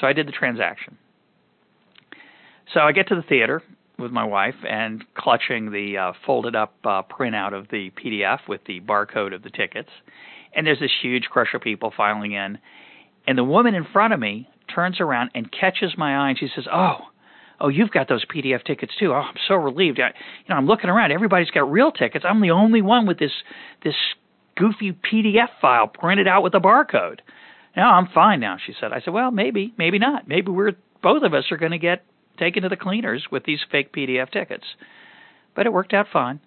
so 0.00 0.06
I 0.08 0.12
did 0.12 0.26
the 0.26 0.32
transaction. 0.32 0.98
So 2.74 2.80
I 2.80 2.90
get 2.90 3.06
to 3.08 3.14
the 3.14 3.22
theater 3.22 3.62
with 3.98 4.10
my 4.10 4.24
wife 4.24 4.56
and 4.68 5.04
clutching 5.14 5.70
the 5.70 5.98
uh, 5.98 6.12
folded 6.26 6.56
up 6.56 6.74
uh, 6.84 7.02
printout 7.02 7.52
of 7.52 7.68
the 7.68 7.90
PDF 7.90 8.40
with 8.48 8.62
the 8.66 8.80
barcode 8.80 9.32
of 9.32 9.42
the 9.42 9.50
tickets. 9.50 9.90
And 10.54 10.66
there's 10.66 10.80
this 10.80 10.90
huge 11.00 11.24
crush 11.24 11.54
of 11.54 11.60
people 11.60 11.92
filing 11.96 12.32
in. 12.32 12.58
And 13.26 13.38
the 13.38 13.44
woman 13.44 13.74
in 13.74 13.86
front 13.92 14.12
of 14.12 14.18
me 14.18 14.48
turns 14.74 15.00
around 15.00 15.30
and 15.34 15.52
catches 15.52 15.94
my 15.96 16.16
eye 16.16 16.30
and 16.30 16.38
she 16.38 16.48
says, 16.54 16.64
Oh, 16.72 16.98
oh, 17.62 17.68
you've 17.68 17.90
got 17.90 18.08
those 18.08 18.24
PDF 18.24 18.64
tickets 18.64 18.92
too. 18.98 19.12
Oh, 19.12 19.16
I'm 19.16 19.34
so 19.48 19.54
relieved. 19.54 20.00
I, 20.00 20.08
you 20.08 20.48
know, 20.50 20.56
I'm 20.56 20.66
looking 20.66 20.90
around. 20.90 21.12
Everybody's 21.12 21.50
got 21.50 21.70
real 21.70 21.92
tickets. 21.92 22.24
I'm 22.28 22.42
the 22.42 22.50
only 22.50 22.82
one 22.82 23.06
with 23.06 23.18
this 23.18 23.32
this 23.84 23.94
goofy 24.56 24.92
PDF 24.92 25.48
file 25.60 25.86
printed 25.86 26.28
out 26.28 26.42
with 26.42 26.54
a 26.54 26.60
barcode. 26.60 27.20
No, 27.76 27.84
I'm 27.84 28.08
fine 28.12 28.40
now, 28.40 28.58
she 28.64 28.74
said. 28.78 28.92
I 28.92 29.00
said, 29.00 29.14
Well, 29.14 29.30
maybe, 29.30 29.72
maybe 29.78 29.98
not. 29.98 30.28
Maybe 30.28 30.50
we're 30.50 30.72
both 31.02 31.22
of 31.22 31.32
us 31.32 31.44
are 31.50 31.56
going 31.56 31.72
to 31.72 31.78
get 31.78 32.04
taken 32.38 32.62
to 32.62 32.68
the 32.68 32.76
cleaners 32.76 33.26
with 33.30 33.44
these 33.44 33.60
fake 33.70 33.92
PDF 33.94 34.30
tickets. 34.30 34.64
But 35.54 35.66
it 35.66 35.72
worked 35.72 35.92
out 35.94 36.06
fine. 36.12 36.40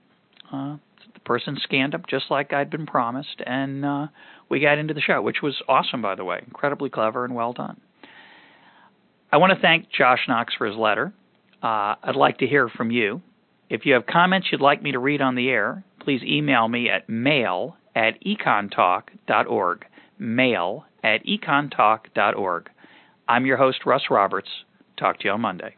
Uh, 0.51 0.78
the 1.13 1.20
person 1.22 1.57
scanned 1.61 1.93
them 1.93 2.03
just 2.09 2.26
like 2.30 2.53
I'd 2.53 2.70
been 2.70 2.86
promised, 2.86 3.41
and 3.45 3.86
uh, 3.86 4.07
we 4.49 4.59
got 4.59 4.78
into 4.78 4.93
the 4.93 5.01
show, 5.01 5.22
which 5.22 5.41
was 5.41 5.55
awesome, 5.68 6.01
by 6.01 6.16
the 6.16 6.24
way. 6.24 6.41
Incredibly 6.45 6.89
clever 6.89 7.26
and 7.26 7.36
well 7.36 7.53
done. 7.53 7.80
I 9.32 9.38
want 9.38 9.53
to 9.53 9.59
thank 9.59 9.91
Josh 9.91 10.19
Knox 10.28 10.53
for 10.57 10.67
his 10.67 10.78
letter. 10.78 11.13
Uh, 11.61 11.95
I'd 12.03 12.15
like 12.15 12.39
to 12.39 12.47
hear 12.47 12.69
from 12.69 12.91
you. 12.91 13.21
If 13.69 13.86
you 13.86 13.93
have 13.93 14.05
comments 14.05 14.47
you'd 14.51 14.61
like 14.61 14.84
me 14.84 14.91
to 14.91 14.99
read 14.99 15.21
on 15.21 15.36
the 15.36 15.49
air, 15.49 15.84
please 15.99 16.21
email 16.23 16.67
me 16.67 16.89
at 16.89 17.09
mail 17.09 17.78
at 17.95 18.23
econtalk.org. 18.23 19.86
Mail 20.19 20.86
at 21.03 21.26
econtalk.org. 21.26 22.69
I'm 23.28 23.45
your 23.45 23.57
host, 23.57 23.80
Russ 23.86 24.03
Roberts. 24.09 24.49
Talk 24.97 25.19
to 25.19 25.26
you 25.26 25.32
on 25.32 25.41
Monday. 25.41 25.76